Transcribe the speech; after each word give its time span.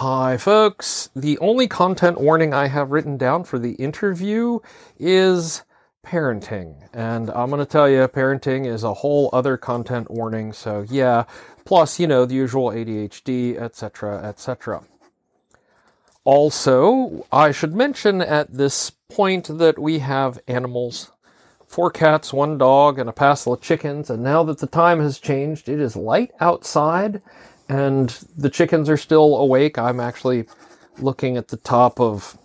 Hi, 0.00 0.36
folks. 0.36 1.08
The 1.16 1.38
only 1.38 1.66
content 1.66 2.20
warning 2.20 2.52
I 2.52 2.66
have 2.66 2.90
written 2.90 3.16
down 3.16 3.44
for 3.44 3.58
the 3.58 3.72
interview 3.76 4.58
is 4.98 5.62
parenting. 6.04 6.86
And 6.92 7.30
I'm 7.30 7.48
going 7.48 7.60
to 7.60 7.64
tell 7.64 7.88
you, 7.88 8.06
parenting 8.06 8.66
is 8.66 8.84
a 8.84 8.92
whole 8.92 9.30
other 9.32 9.56
content 9.56 10.10
warning. 10.10 10.52
So, 10.52 10.84
yeah, 10.90 11.24
plus, 11.64 11.98
you 11.98 12.06
know, 12.06 12.26
the 12.26 12.34
usual 12.34 12.72
ADHD, 12.72 13.56
etc., 13.56 14.22
etc. 14.22 14.84
Also, 16.24 17.26
I 17.32 17.50
should 17.50 17.74
mention 17.74 18.20
at 18.20 18.52
this 18.52 18.90
point 18.90 19.48
that 19.56 19.78
we 19.78 20.00
have 20.00 20.38
animals 20.46 21.10
four 21.66 21.90
cats, 21.90 22.34
one 22.34 22.58
dog, 22.58 22.98
and 22.98 23.08
a 23.08 23.14
passel 23.14 23.54
of 23.54 23.62
chickens. 23.62 24.10
And 24.10 24.22
now 24.22 24.42
that 24.42 24.58
the 24.58 24.66
time 24.66 25.00
has 25.00 25.18
changed, 25.18 25.70
it 25.70 25.80
is 25.80 25.96
light 25.96 26.32
outside 26.38 27.22
and 27.68 28.10
the 28.36 28.50
chickens 28.50 28.88
are 28.88 28.96
still 28.96 29.36
awake. 29.36 29.78
I'm 29.78 30.00
actually 30.00 30.46
looking 30.98 31.36
at 31.36 31.48
the 31.48 31.56
top 31.56 32.00
of 32.00 32.38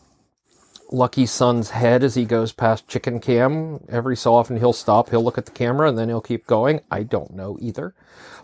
Lucky 0.92 1.26
Son's 1.26 1.70
head 1.70 2.04
as 2.04 2.16
he 2.16 2.26
goes 2.26 2.52
past 2.52 2.88
Chicken 2.88 3.20
Cam. 3.20 3.80
Every 3.88 4.18
so 4.18 4.34
often 4.34 4.58
he'll 4.58 4.74
stop, 4.74 5.10
he'll 5.10 5.24
look 5.24 5.38
at 5.38 5.46
the 5.46 5.52
camera, 5.52 5.88
and 5.88 5.98
then 5.98 6.10
he'll 6.10 6.22
keep 6.22 6.46
going. 6.48 6.82
I 6.92 7.04
don't 7.04 7.34
know 7.34 7.58
either. 7.62 7.94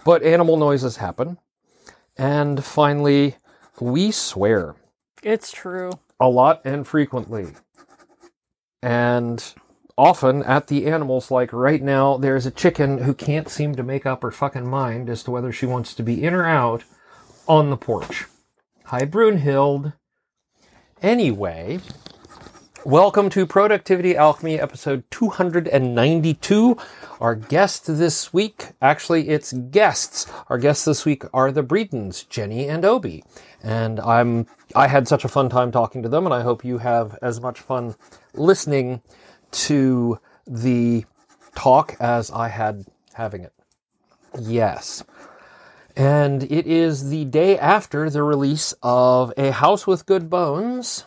But 0.06 0.24
animal 0.24 0.56
noises 0.56 0.98
happen. 0.98 1.38
And 2.16 2.64
finally, 2.64 3.36
we 3.80 4.12
swear. 4.12 4.76
It's 5.22 5.52
true. 5.52 5.92
A 6.20 6.30
lot 6.30 6.62
and 6.64 6.88
frequently. 6.88 7.48
And 8.82 9.44
often 9.98 10.44
at 10.44 10.68
the 10.68 10.86
animals, 10.86 11.32
like 11.32 11.52
right 11.52 11.82
now, 11.82 12.18
there's 12.18 12.46
a 12.46 12.52
chicken 12.52 13.00
who 13.00 13.14
can't 13.14 13.50
seem 13.50 13.76
to 13.76 13.84
make 13.84 14.06
up 14.06 14.22
her 14.22 14.32
fucking 14.32 14.70
mind 14.70 15.10
as 15.10 15.24
to 15.24 15.32
whether 15.32 15.52
she 15.52 15.66
wants 15.66 15.94
to 15.96 16.04
be 16.04 16.24
in 16.24 16.34
or 16.34 16.46
out 16.46 16.84
on 17.48 17.70
the 17.70 17.78
porch. 17.78 18.26
Hi, 18.86 19.02
Brunhild. 19.02 19.94
Anyway, 21.02 21.80
welcome 22.86 23.30
to 23.32 23.48
Productivity 23.48 24.16
Alchemy 24.16 24.60
episode 24.60 25.04
292. 25.10 26.78
Our 27.20 27.36
guest 27.36 27.88
this 27.88 28.32
week, 28.32 28.74
actually, 28.80 29.30
it's 29.30 29.52
guests. 29.52 30.32
Our 30.48 30.60
guests 30.60 30.86
this 30.86 31.06
week 31.06 31.24
are 31.34 31.52
the 31.52 31.64
Breedens, 31.64 32.30
Jennie 32.30 32.68
and 32.68 32.84
Obby. 32.84 33.24
And 33.64 34.00
I'm, 34.00 34.46
I 34.76 34.88
had 34.88 35.08
such 35.08 35.26
a 35.26 35.30
fun 35.30 35.50
time 35.50 35.72
talking 35.72 36.04
to 36.04 36.10
them, 36.10 36.26
and 36.26 36.34
I 36.34 36.44
hope 36.44 36.64
you 36.64 36.78
have 36.78 37.18
as 37.24 37.42
much 37.42 37.60
fun 37.60 37.96
listening 38.36 39.02
to 39.52 40.20
the 40.46 41.06
talk 41.56 41.96
as 42.00 42.32
I 42.32 42.50
had 42.50 42.86
having 43.14 43.44
it. 43.44 43.54
Yes. 44.40 45.04
And 45.96 46.44
it 46.44 46.68
is 46.68 47.10
the 47.10 47.26
day 47.26 47.58
after 47.58 48.10
the 48.10 48.22
release 48.22 48.74
of 48.84 49.34
A 49.36 49.52
House 49.52 49.88
with 49.88 50.06
Good 50.06 50.30
Bones. 50.30 51.06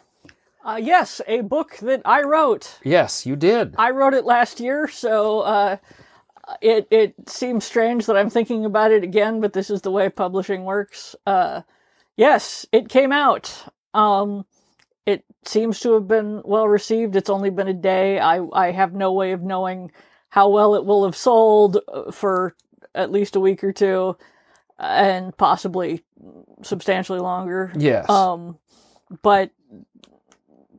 Uh, 0.64 0.80
yes, 0.82 1.20
a 1.26 1.40
book 1.42 1.76
that 1.78 2.02
I 2.04 2.22
wrote. 2.22 2.78
Yes, 2.82 3.24
you 3.24 3.36
did. 3.36 3.74
I 3.78 3.90
wrote 3.90 4.14
it 4.14 4.24
last 4.24 4.60
year, 4.60 4.88
so 4.88 5.40
uh, 5.40 5.76
it 6.60 6.86
it 6.90 7.14
seems 7.28 7.64
strange 7.64 8.06
that 8.06 8.16
I'm 8.16 8.30
thinking 8.30 8.64
about 8.64 8.90
it 8.90 9.04
again, 9.04 9.40
but 9.40 9.52
this 9.52 9.70
is 9.70 9.82
the 9.82 9.90
way 9.90 10.08
publishing 10.10 10.64
works. 10.64 11.16
Uh, 11.24 11.62
yes, 12.16 12.66
it 12.72 12.88
came 12.88 13.12
out. 13.12 13.72
Um, 13.94 14.44
it 15.06 15.24
seems 15.44 15.80
to 15.80 15.94
have 15.94 16.06
been 16.06 16.42
well 16.44 16.68
received. 16.68 17.16
It's 17.16 17.30
only 17.30 17.50
been 17.50 17.68
a 17.68 17.74
day. 17.74 18.18
I, 18.18 18.44
I 18.52 18.70
have 18.72 18.92
no 18.92 19.12
way 19.12 19.32
of 19.32 19.42
knowing 19.42 19.90
how 20.28 20.48
well 20.48 20.74
it 20.74 20.84
will 20.84 21.04
have 21.04 21.16
sold 21.16 21.78
uh, 21.88 22.10
for 22.10 22.54
at 22.94 23.10
least 23.10 23.36
a 23.36 23.40
week 23.40 23.64
or 23.64 23.72
two 23.72 24.16
and 24.78 25.36
possibly 25.36 26.02
substantially 26.62 27.20
longer. 27.20 27.72
Yes. 27.76 28.08
Um, 28.08 28.58
but 29.22 29.50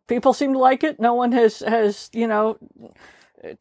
people 0.08 0.33
seem 0.33 0.53
to 0.53 0.59
like 0.59 0.83
it. 0.83 0.99
No 0.99 1.14
one 1.14 1.31
has, 1.33 1.59
has, 1.59 2.09
you 2.14 2.27
know, 2.27 2.58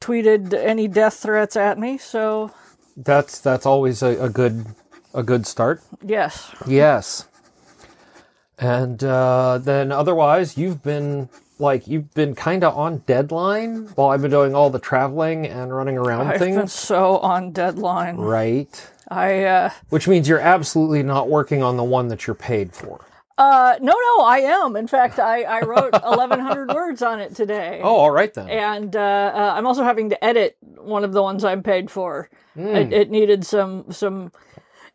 tweeted 0.01 0.53
any 0.55 0.89
death 0.89 1.15
threats 1.15 1.57
at 1.57 1.79
me. 1.79 1.99
So 1.99 2.53
that's, 2.97 3.41
that's 3.41 3.67
always 3.67 4.03
a, 4.03 4.25
a 4.25 4.29
good, 4.29 4.67
a 5.15 5.23
good 5.23 5.47
start. 5.47 5.83
Yes. 6.05 6.55
Yes. 6.67 7.27
And 8.61 9.03
uh, 9.03 9.59
then 9.59 9.91
otherwise, 9.91 10.59
you've 10.59 10.83
been 10.83 11.31
like 11.59 11.89
you've 11.89 12.13
been 12.15 12.35
kind 12.35 12.63
of 12.63 12.77
on 12.77 12.99
deadline 12.99 13.87
while 13.95 14.11
I've 14.11 14.23
been 14.23 14.31
doing 14.31 14.55
all 14.55 14.71
the 14.71 14.79
traveling 14.79 15.47
and 15.47 15.75
running 15.75 15.97
around 15.97 16.29
I've 16.29 16.39
things. 16.39 16.57
Been 16.57 16.69
so 16.69 17.19
on 17.19 17.53
deadline, 17.53 18.17
right? 18.17 18.91
I 19.09 19.45
uh, 19.45 19.71
which 19.89 20.07
means 20.07 20.29
you're 20.29 20.41
absolutely 20.41 21.03
not 21.03 21.29
working 21.29 21.63
on 21.63 21.77
the 21.77 21.85
one 21.85 22.09
that 22.09 22.27
you're 22.27 22.35
paid 22.35 22.73
for. 22.75 23.05
Uh, 23.39 23.79
no, 23.81 23.93
no, 23.93 24.25
I 24.25 24.41
am. 24.41 24.77
In 24.77 24.87
fact, 24.87 25.19
I, 25.19 25.45
I 25.45 25.61
wrote 25.63 25.93
1,100 26.03 26.75
words 26.75 27.01
on 27.01 27.21
it 27.21 27.35
today. 27.35 27.81
Oh, 27.83 27.97
all 27.97 28.11
right 28.11 28.35
then. 28.35 28.51
And 28.51 28.95
uh, 28.95 29.01
uh, 29.01 29.55
I'm 29.57 29.67
also 29.67 29.83
having 29.83 30.11
to 30.11 30.23
edit 30.23 30.59
one 30.61 31.05
of 31.05 31.15
the 31.15 31.23
ones 31.23 31.43
I'm 31.43 31.63
paid 31.63 31.91
for. 31.91 32.29
Mm. 32.55 32.77
It, 32.77 32.93
it 32.93 33.11
needed 33.11 33.47
some 33.47 33.91
some 33.91 34.31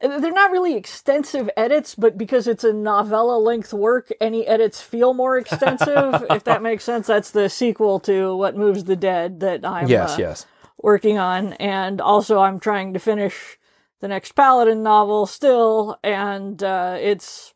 they're 0.02 0.32
not 0.32 0.52
really 0.52 0.76
extensive 0.76 1.50
edits, 1.56 1.96
but 1.96 2.18
because 2.18 2.48
it's 2.48 2.64
a 2.64 2.74
novella 2.74 3.38
length 3.38 3.74
work, 3.74 4.12
any 4.20 4.46
edits 4.46 4.82
feel 4.82 5.14
more 5.14 5.38
extensive. 5.38 6.26
if 6.30 6.44
that 6.44 6.62
makes 6.62 6.84
sense, 6.86 7.08
that's 7.08 7.32
the 7.32 7.50
sequel 7.50 8.00
to 8.02 8.36
What 8.36 8.56
Moves 8.56 8.84
the 8.84 8.96
Dead 8.96 9.40
that 9.40 9.66
I'm 9.66 9.88
yes, 9.88 10.14
uh, 10.14 10.18
yes. 10.20 10.46
working 10.78 11.18
on, 11.18 11.54
and 11.54 12.02
also 12.02 12.40
I'm 12.40 12.60
trying 12.60 12.94
to 12.94 13.00
finish 13.00 13.58
the 14.02 14.08
next 14.08 14.34
Paladin 14.34 14.84
novel 14.84 15.26
still, 15.26 15.98
and 16.04 16.62
uh, 16.62 16.98
it's 17.00 17.54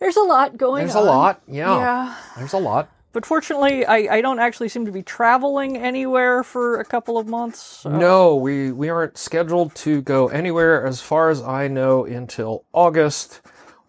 there's 0.00 0.16
a 0.16 0.22
lot 0.22 0.56
going 0.56 0.84
there's 0.84 0.94
on. 0.94 1.04
There's 1.04 1.14
a 1.14 1.16
lot, 1.16 1.42
yeah. 1.48 1.78
Yeah, 1.78 2.16
there's 2.36 2.52
a 2.52 2.58
lot. 2.58 2.88
But 3.12 3.24
fortunately, 3.24 3.86
I, 3.86 4.16
I 4.16 4.20
don't 4.20 4.38
actually 4.38 4.68
seem 4.68 4.84
to 4.84 4.92
be 4.92 5.02
traveling 5.02 5.76
anywhere 5.76 6.42
for 6.42 6.78
a 6.78 6.84
couple 6.84 7.16
of 7.16 7.26
months. 7.26 7.58
So. 7.58 7.90
No, 7.90 8.36
we, 8.36 8.70
we 8.70 8.90
aren't 8.90 9.16
scheduled 9.16 9.74
to 9.76 10.02
go 10.02 10.28
anywhere 10.28 10.86
as 10.86 11.00
far 11.00 11.30
as 11.30 11.42
I 11.42 11.68
know 11.68 12.04
until 12.04 12.64
August 12.72 13.40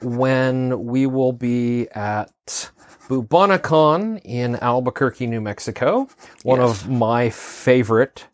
when 0.02 0.86
we 0.86 1.06
will 1.06 1.34
be 1.34 1.90
at 1.90 2.72
Bubonicon 3.10 4.22
in 4.24 4.56
Albuquerque, 4.56 5.28
New 5.28 5.42
Mexico. 5.42 6.08
One 6.44 6.62
yes. 6.62 6.84
of 6.84 6.90
my 6.90 7.30
favorite 7.30 8.28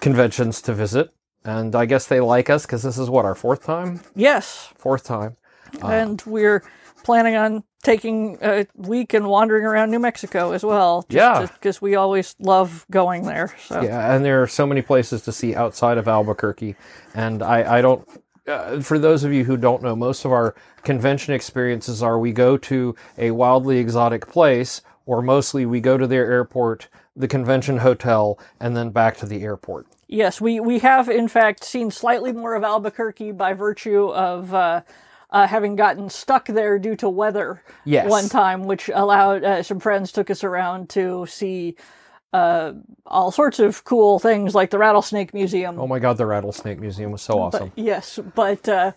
conventions 0.00 0.62
to 0.62 0.72
visit. 0.72 1.12
And 1.44 1.74
I 1.74 1.86
guess 1.86 2.06
they 2.06 2.20
like 2.20 2.50
us 2.50 2.66
because 2.66 2.82
this 2.82 2.98
is 2.98 3.08
what, 3.08 3.24
our 3.24 3.34
fourth 3.34 3.64
time? 3.64 4.00
Yes. 4.14 4.72
Fourth 4.76 5.04
time. 5.04 5.36
And 5.82 6.20
uh, 6.20 6.30
we're 6.30 6.62
planning 7.04 7.36
on 7.36 7.62
taking 7.82 8.36
a 8.42 8.66
week 8.74 9.14
and 9.14 9.28
wandering 9.28 9.64
around 9.64 9.92
New 9.92 10.00
Mexico 10.00 10.50
as 10.50 10.64
well. 10.64 11.06
yeah, 11.08 11.46
because 11.46 11.80
we 11.80 11.94
always 11.94 12.34
love 12.40 12.84
going 12.90 13.22
there. 13.24 13.54
So. 13.66 13.80
Yeah, 13.80 14.14
and 14.14 14.24
there 14.24 14.42
are 14.42 14.48
so 14.48 14.66
many 14.66 14.82
places 14.82 15.22
to 15.22 15.32
see 15.32 15.54
outside 15.54 15.98
of 15.98 16.08
Albuquerque, 16.08 16.74
and 17.14 17.42
I, 17.42 17.78
I 17.78 17.82
don't. 17.82 18.06
Uh, 18.46 18.80
for 18.80 18.98
those 18.98 19.24
of 19.24 19.32
you 19.32 19.44
who 19.44 19.56
don't 19.56 19.82
know, 19.82 19.96
most 19.96 20.24
of 20.24 20.32
our 20.32 20.54
convention 20.82 21.34
experiences 21.34 22.02
are 22.02 22.18
we 22.18 22.32
go 22.32 22.56
to 22.56 22.94
a 23.18 23.32
wildly 23.32 23.78
exotic 23.78 24.28
place, 24.28 24.82
or 25.04 25.22
mostly 25.22 25.66
we 25.66 25.80
go 25.80 25.96
to 25.96 26.06
their 26.06 26.30
airport, 26.30 26.88
the 27.14 27.28
convention 27.28 27.78
hotel, 27.78 28.38
and 28.60 28.76
then 28.76 28.90
back 28.90 29.16
to 29.16 29.26
the 29.26 29.42
airport. 29.42 29.86
Yes, 30.08 30.40
we, 30.40 30.60
we 30.60 30.78
have 30.80 31.08
in 31.08 31.26
fact 31.26 31.64
seen 31.64 31.90
slightly 31.90 32.32
more 32.32 32.54
of 32.54 32.62
Albuquerque 32.62 33.32
by 33.32 33.52
virtue 33.52 34.08
of 34.08 34.54
uh, 34.54 34.82
uh, 35.30 35.46
having 35.46 35.76
gotten 35.76 36.08
stuck 36.08 36.46
there 36.46 36.78
due 36.78 36.96
to 36.96 37.08
weather 37.08 37.62
yes. 37.84 38.08
one 38.08 38.28
time, 38.28 38.64
which 38.64 38.90
allowed 38.94 39.44
uh, 39.44 39.62
some 39.62 39.80
friends 39.80 40.12
took 40.12 40.30
us 40.30 40.44
around 40.44 40.88
to 40.90 41.26
see 41.26 41.76
uh, 42.32 42.72
all 43.06 43.30
sorts 43.30 43.58
of 43.58 43.84
cool 43.84 44.18
things 44.18 44.54
like 44.54 44.70
the 44.70 44.78
Rattlesnake 44.78 45.32
Museum. 45.32 45.78
Oh 45.78 45.86
my 45.86 45.98
God, 45.98 46.16
the 46.16 46.26
Rattlesnake 46.26 46.78
Museum 46.80 47.10
was 47.10 47.22
so 47.22 47.40
awesome. 47.40 47.72
But, 47.74 47.82
yes, 47.82 48.18
but 48.34 48.68
uh, 48.68 48.92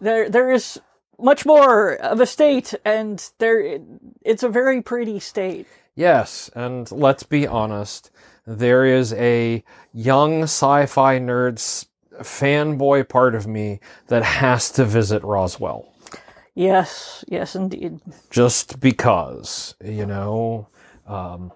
there 0.00 0.28
there 0.28 0.50
is 0.50 0.80
much 1.18 1.44
more 1.44 1.96
of 1.96 2.20
a 2.20 2.26
state, 2.26 2.74
and 2.84 3.30
there 3.38 3.80
it's 4.22 4.42
a 4.42 4.48
very 4.48 4.82
pretty 4.82 5.20
state. 5.20 5.66
Yes, 5.94 6.50
and 6.54 6.90
let's 6.90 7.24
be 7.24 7.46
honest, 7.46 8.10
there 8.46 8.86
is 8.86 9.12
a 9.12 9.62
young 9.92 10.44
sci-fi 10.44 11.18
nerd's 11.18 11.86
fanboy 12.22 13.08
part 13.08 13.34
of 13.34 13.46
me 13.46 13.80
that 14.08 14.22
has 14.22 14.70
to 14.72 14.84
visit 14.84 15.22
Roswell. 15.22 15.92
Yes, 16.54 17.24
yes, 17.28 17.54
indeed. 17.54 18.00
Just 18.30 18.80
because, 18.80 19.74
you 19.82 20.06
know, 20.06 20.68
um, 21.06 21.52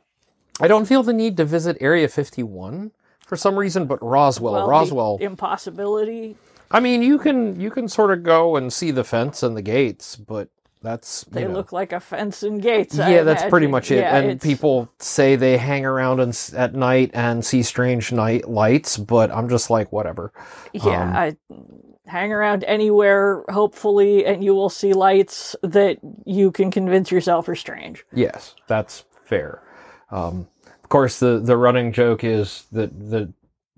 I 0.60 0.68
don't 0.68 0.86
feel 0.86 1.02
the 1.02 1.12
need 1.12 1.36
to 1.38 1.44
visit 1.44 1.76
Area 1.80 2.08
51 2.08 2.92
for 3.26 3.36
some 3.36 3.56
reason, 3.56 3.86
but 3.86 4.02
Roswell, 4.02 4.52
well, 4.54 4.68
Roswell, 4.68 5.18
impossibility. 5.20 6.36
I 6.70 6.80
mean, 6.80 7.02
you 7.02 7.18
can 7.18 7.60
you 7.60 7.70
can 7.70 7.88
sort 7.88 8.12
of 8.12 8.22
go 8.22 8.56
and 8.56 8.72
see 8.72 8.90
the 8.90 9.04
fence 9.04 9.42
and 9.42 9.56
the 9.56 9.62
gates, 9.62 10.16
but 10.16 10.48
that's 10.84 11.24
they 11.24 11.44
know. 11.44 11.50
look 11.50 11.72
like 11.72 11.92
a 11.92 11.98
fence 11.98 12.42
and 12.42 12.60
gates. 12.60 12.94
Yeah, 12.94 13.06
I 13.06 13.22
that's 13.22 13.40
imagine. 13.40 13.50
pretty 13.50 13.66
much 13.66 13.90
it. 13.90 14.00
Yeah, 14.00 14.16
and 14.16 14.30
it's... 14.32 14.44
people 14.44 14.88
say 14.98 15.34
they 15.34 15.56
hang 15.56 15.86
around 15.86 16.20
and, 16.20 16.38
at 16.54 16.74
night 16.74 17.10
and 17.14 17.44
see 17.44 17.62
strange 17.62 18.12
night 18.12 18.48
lights, 18.48 18.98
but 18.98 19.30
I'm 19.30 19.48
just 19.48 19.70
like 19.70 19.90
whatever. 19.90 20.32
Yeah, 20.74 21.02
um, 21.02 21.16
I 21.16 21.36
hang 22.06 22.32
around 22.32 22.64
anywhere, 22.64 23.44
hopefully, 23.48 24.26
and 24.26 24.44
you 24.44 24.54
will 24.54 24.68
see 24.68 24.92
lights 24.92 25.56
that 25.62 25.98
you 26.26 26.52
can 26.52 26.70
convince 26.70 27.10
yourself 27.10 27.48
are 27.48 27.56
strange. 27.56 28.04
Yes, 28.12 28.54
that's 28.66 29.06
fair. 29.24 29.62
Um, 30.10 30.46
of 30.82 30.88
course, 30.90 31.18
the 31.18 31.40
the 31.40 31.56
running 31.56 31.92
joke 31.92 32.22
is 32.24 32.66
that 32.72 33.10
the 33.10 33.32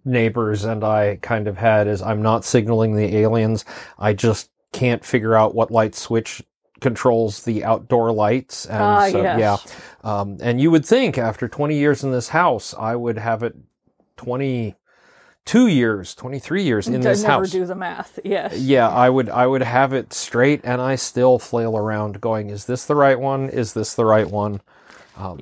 neighbors 0.05 0.65
and 0.65 0.83
I 0.83 1.21
kind 1.23 1.47
of 1.47 1.57
had 1.57 1.87
is 1.87 2.03
I'm 2.03 2.21
not 2.21 2.45
signaling 2.45 2.97
the 2.97 3.17
aliens. 3.17 3.65
I 3.97 4.13
just 4.13 4.51
can't 4.73 5.05
figure 5.05 5.37
out 5.37 5.55
what 5.55 5.71
light 5.71 5.95
switch 5.95 6.43
controls 6.81 7.45
the 7.45 7.65
outdoor 7.65 8.13
lights. 8.13 8.67
And 8.67 8.83
Ah, 8.83 9.09
so, 9.11 9.23
yes. 9.23 9.39
yeah. 9.39 10.21
Um, 10.21 10.37
and 10.41 10.61
you 10.61 10.71
would 10.71 10.85
think 10.85 11.19
after 11.19 11.49
20 11.49 11.77
years 11.77 12.05
in 12.05 12.13
this 12.13 12.29
house, 12.29 12.75
I 12.79 12.95
would 12.95 13.19
have 13.19 13.43
it 13.43 13.55
22 14.17 15.67
years, 15.69 16.15
23 16.15 16.63
years 16.63 16.89
in 16.89 16.97
I 16.97 16.99
this 16.99 17.23
never 17.23 17.33
house. 17.33 17.51
do 17.51 17.65
the 17.67 17.75
math. 17.75 18.19
Yes. 18.25 18.59
Yeah, 18.59 18.89
I 18.89 19.09
would 19.09 19.29
I 19.31 19.47
would 19.47 19.63
have 19.63 19.93
it 19.93 20.13
straight 20.13 20.61
and 20.65 20.81
I 20.81 20.97
still 20.97 21.39
flail 21.39 21.77
around 21.77 22.21
going, 22.21 22.51
is 22.51 22.67
this 22.67 22.87
the 22.87 22.95
right 22.95 23.19
one? 23.19 23.49
Is 23.49 23.73
this 23.73 23.95
the 23.95 24.05
right 24.05 24.29
one? 24.31 24.61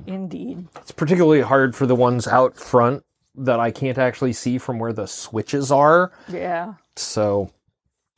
Indeed. 0.07 0.67
It's 0.77 0.91
particularly 0.91 1.41
hard 1.41 1.75
for 1.75 1.85
the 1.85 1.95
ones 1.95 2.27
out 2.27 2.55
front 2.57 3.03
that 3.35 3.59
I 3.59 3.71
can't 3.71 3.97
actually 3.97 4.31
see 4.31 4.57
from 4.57 4.79
where 4.79 4.93
the 4.93 5.05
switches 5.05 5.69
are. 5.69 6.13
Yeah. 6.29 6.75
So 6.95 7.51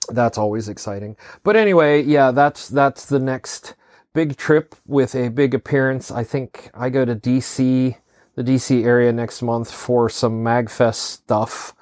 that's 0.07 0.37
always 0.37 0.69
exciting. 0.69 1.15
But 1.43 1.55
anyway, 1.55 2.03
yeah, 2.03 2.31
that's 2.31 2.67
that's 2.67 3.05
the 3.05 3.19
next 3.19 3.75
big 4.13 4.37
trip 4.37 4.75
with 4.85 5.15
a 5.15 5.29
big 5.29 5.53
appearance. 5.53 6.11
I 6.11 6.23
think 6.23 6.69
I 6.73 6.89
go 6.89 7.05
to 7.05 7.15
DC, 7.15 7.95
the 8.35 8.43
DC 8.43 8.83
area 8.83 9.11
next 9.11 9.41
month 9.41 9.71
for 9.71 10.09
some 10.09 10.43
Magfest 10.43 10.95
stuff. 10.95 11.73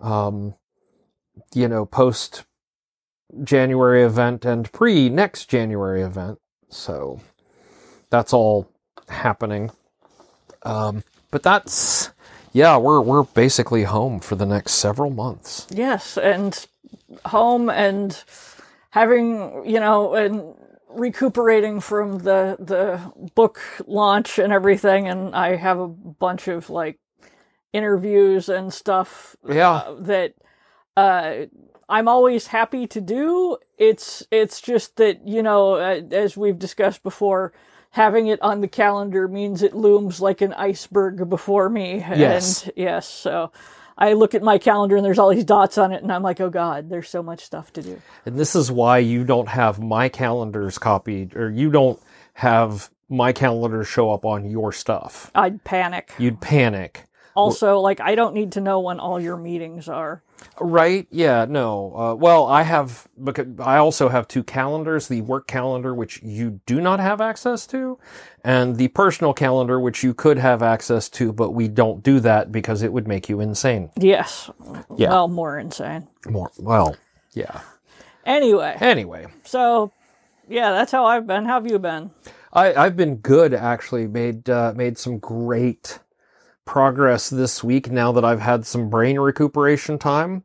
Um, 0.00 0.54
you 1.54 1.68
know, 1.68 1.86
post 1.86 2.44
January 3.44 4.02
event 4.02 4.44
and 4.44 4.70
pre 4.72 5.08
next 5.08 5.46
January 5.46 6.02
event. 6.02 6.38
So 6.68 7.20
that's 8.10 8.32
all 8.32 8.68
happening. 9.08 9.70
Um, 10.62 11.04
but 11.30 11.42
that's 11.42 12.10
yeah, 12.52 12.76
we're 12.76 13.00
we're 13.00 13.24
basically 13.24 13.84
home 13.84 14.20
for 14.20 14.34
the 14.34 14.46
next 14.46 14.72
several 14.72 15.10
months. 15.10 15.66
Yes, 15.70 16.16
and 16.16 16.66
home 17.26 17.70
and 17.70 18.22
having 18.90 19.64
you 19.66 19.80
know 19.80 20.14
and 20.14 20.54
recuperating 20.88 21.80
from 21.80 22.18
the 22.20 22.56
the 22.58 23.00
book 23.34 23.60
launch 23.86 24.38
and 24.38 24.52
everything, 24.52 25.08
and 25.08 25.34
I 25.34 25.56
have 25.56 25.78
a 25.78 25.88
bunch 25.88 26.48
of 26.48 26.70
like 26.70 26.98
interviews 27.72 28.48
and 28.48 28.72
stuff 28.72 29.36
Yeah. 29.48 29.70
uh, 29.72 29.94
that 30.02 30.34
uh, 30.96 31.46
I'm 31.88 32.08
always 32.08 32.48
happy 32.48 32.86
to 32.88 33.00
do. 33.00 33.58
It's 33.78 34.26
it's 34.30 34.60
just 34.60 34.96
that 34.96 35.26
you 35.26 35.42
know, 35.42 35.74
uh, 35.74 36.02
as 36.12 36.36
we've 36.36 36.58
discussed 36.58 37.02
before, 37.02 37.52
having 37.90 38.26
it 38.28 38.40
on 38.42 38.60
the 38.60 38.68
calendar 38.68 39.28
means 39.28 39.62
it 39.62 39.74
looms 39.74 40.20
like 40.20 40.40
an 40.40 40.52
iceberg 40.54 41.28
before 41.28 41.68
me. 41.70 42.04
Yes. 42.14 42.64
And 42.64 42.72
yes, 42.76 43.08
so 43.08 43.52
I 43.98 44.12
look 44.12 44.34
at 44.34 44.42
my 44.42 44.58
calendar 44.58 44.96
and 44.96 45.04
there's 45.04 45.18
all 45.18 45.28
these 45.28 45.44
dots 45.44 45.76
on 45.76 45.92
it, 45.92 46.02
and 46.02 46.12
I'm 46.12 46.22
like, 46.22 46.40
oh 46.40 46.50
god, 46.50 46.88
there's 46.88 47.10
so 47.10 47.22
much 47.22 47.44
stuff 47.44 47.72
to 47.72 47.82
do. 47.82 48.00
And 48.24 48.38
this 48.38 48.54
is 48.54 48.70
why 48.70 48.98
you 48.98 49.24
don't 49.24 49.48
have 49.48 49.80
my 49.80 50.08
calendars 50.08 50.78
copied, 50.78 51.36
or 51.36 51.50
you 51.50 51.70
don't 51.70 52.00
have 52.34 52.90
my 53.08 53.32
calendar 53.32 53.82
show 53.82 54.12
up 54.12 54.24
on 54.24 54.48
your 54.48 54.72
stuff. 54.72 55.30
I'd 55.34 55.64
panic. 55.64 56.12
You'd 56.18 56.40
panic. 56.40 57.04
Also, 57.34 57.80
like 57.80 58.00
I 58.00 58.14
don't 58.14 58.34
need 58.34 58.52
to 58.52 58.60
know 58.60 58.80
when 58.80 59.00
all 59.00 59.20
your 59.20 59.36
meetings 59.36 59.88
are. 59.88 60.22
Right? 60.60 61.06
Yeah, 61.10 61.46
no. 61.48 61.94
Uh, 61.96 62.14
well, 62.14 62.46
I 62.46 62.62
have, 62.62 63.08
because 63.22 63.46
I 63.60 63.78
also 63.78 64.08
have 64.08 64.28
two 64.28 64.42
calendars 64.42 65.08
the 65.08 65.20
work 65.22 65.46
calendar, 65.46 65.94
which 65.94 66.22
you 66.22 66.60
do 66.66 66.80
not 66.80 67.00
have 67.00 67.20
access 67.20 67.66
to, 67.68 67.98
and 68.44 68.76
the 68.76 68.88
personal 68.88 69.32
calendar, 69.32 69.78
which 69.80 70.02
you 70.02 70.14
could 70.14 70.38
have 70.38 70.62
access 70.62 71.08
to, 71.10 71.32
but 71.32 71.50
we 71.50 71.68
don't 71.68 72.02
do 72.02 72.20
that 72.20 72.52
because 72.52 72.82
it 72.82 72.92
would 72.92 73.06
make 73.08 73.28
you 73.28 73.40
insane. 73.40 73.90
Yes. 73.96 74.50
Yeah. 74.96 75.10
Well, 75.10 75.28
more 75.28 75.58
insane. 75.58 76.08
More, 76.28 76.50
well, 76.58 76.96
yeah. 77.32 77.60
Anyway, 78.26 78.76
Anyway, 78.80 79.26
so 79.44 79.90
yeah, 80.48 80.72
that's 80.72 80.92
how 80.92 81.06
I've 81.06 81.26
been. 81.26 81.44
How 81.46 81.54
have 81.54 81.70
you 81.70 81.78
been? 81.78 82.10
I, 82.52 82.74
I've 82.74 82.96
been 82.96 83.16
good 83.16 83.54
actually. 83.54 84.06
Made 84.06 84.48
uh, 84.50 84.72
made 84.76 84.98
some 84.98 85.18
great 85.18 85.98
progress 86.68 87.30
this 87.30 87.64
week 87.64 87.90
now 87.90 88.12
that 88.12 88.26
I've 88.26 88.42
had 88.42 88.66
some 88.66 88.90
brain 88.90 89.18
recuperation 89.18 89.98
time. 89.98 90.44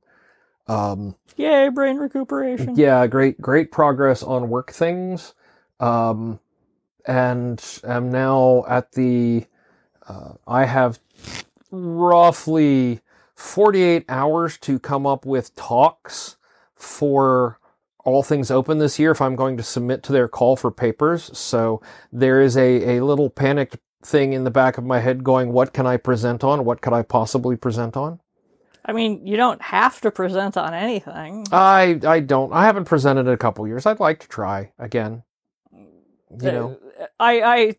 Um, 0.67 1.15
Yay, 1.35 1.67
brain 1.67 1.97
recuperation. 1.97 2.75
yeah, 2.77 3.05
great 3.07 3.39
great 3.41 3.71
progress 3.71 4.23
on 4.23 4.49
work 4.49 4.71
things. 4.71 5.33
Um, 5.81 6.39
and 7.05 7.61
am 7.83 8.09
now 8.09 8.63
at 8.69 8.93
the. 8.93 9.45
Uh, 10.07 10.33
I 10.47 10.65
have 10.65 10.99
roughly 11.71 13.01
forty 13.35 13.81
eight 13.83 14.05
hours 14.07 14.57
to 14.59 14.79
come 14.79 15.05
up 15.05 15.25
with 15.25 15.53
talks 15.55 16.37
for 16.73 17.59
all 18.05 18.23
things 18.23 18.49
open 18.49 18.77
this 18.79 18.97
year 18.97 19.11
if 19.11 19.21
I'm 19.21 19.35
going 19.35 19.57
to 19.57 19.63
submit 19.63 20.03
to 20.03 20.13
their 20.13 20.29
call 20.29 20.55
for 20.55 20.71
papers. 20.71 21.37
So 21.37 21.81
there 22.13 22.41
is 22.41 22.55
a, 22.55 22.97
a 22.97 23.03
little 23.03 23.29
panicked 23.29 23.77
thing 24.05 24.33
in 24.33 24.43
the 24.43 24.51
back 24.51 24.77
of 24.77 24.85
my 24.85 24.99
head 24.99 25.23
going, 25.23 25.51
what 25.53 25.73
can 25.73 25.87
I 25.87 25.97
present 25.97 26.43
on? 26.43 26.65
What 26.65 26.81
could 26.81 26.93
I 26.93 27.03
possibly 27.03 27.55
present 27.57 27.97
on? 27.97 28.19
I 28.85 28.93
mean, 28.93 29.27
you 29.27 29.37
don't 29.37 29.61
have 29.61 30.01
to 30.01 30.11
present 30.11 30.57
on 30.57 30.73
anything. 30.73 31.47
I 31.51 31.99
I 32.05 32.19
don't. 32.21 32.53
I 32.53 32.65
haven't 32.65 32.85
presented 32.85 33.21
in 33.27 33.33
a 33.33 33.37
couple 33.37 33.67
years. 33.67 33.85
I'd 33.85 33.99
like 34.01 34.19
to 34.21 34.27
try 34.27 34.73
again. 34.79 35.23
You 36.41 36.51
know, 36.51 36.77
Uh, 36.99 37.07
I 37.19 37.41
I 37.41 37.75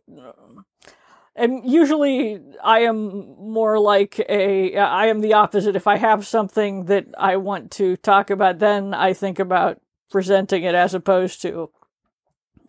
and 1.37 1.71
usually 1.71 2.41
I 2.63 2.81
am 2.81 3.37
more 3.39 3.79
like 3.79 4.21
a 4.29 4.77
I 4.77 5.07
am 5.07 5.21
the 5.21 5.35
opposite. 5.35 5.77
If 5.77 5.87
I 5.87 5.97
have 5.99 6.27
something 6.27 6.87
that 6.87 7.07
I 7.19 7.37
want 7.39 7.71
to 7.73 7.97
talk 7.97 8.31
about, 8.31 8.59
then 8.61 8.95
I 8.95 9.13
think 9.15 9.39
about 9.39 9.81
presenting 10.11 10.65
it 10.65 10.75
as 10.75 10.95
opposed 10.95 11.43
to 11.43 11.71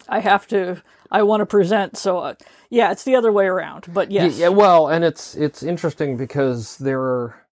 I 0.10 0.20
have 0.20 0.48
to 0.50 0.82
I 1.12 1.24
want 1.24 1.42
to 1.42 1.46
present. 1.48 1.98
So 1.98 2.20
uh, 2.20 2.36
yeah, 2.70 2.92
it's 2.92 3.04
the 3.04 3.16
other 3.16 3.32
way 3.32 3.46
around. 3.46 3.88
But 3.94 4.12
yes, 4.12 4.38
Yeah, 4.38 4.50
well, 4.50 4.88
and 4.88 5.04
it's 5.04 5.36
it's 5.36 5.64
interesting 5.64 6.18
because 6.18 6.78
there 6.78 7.02
are 7.02 7.46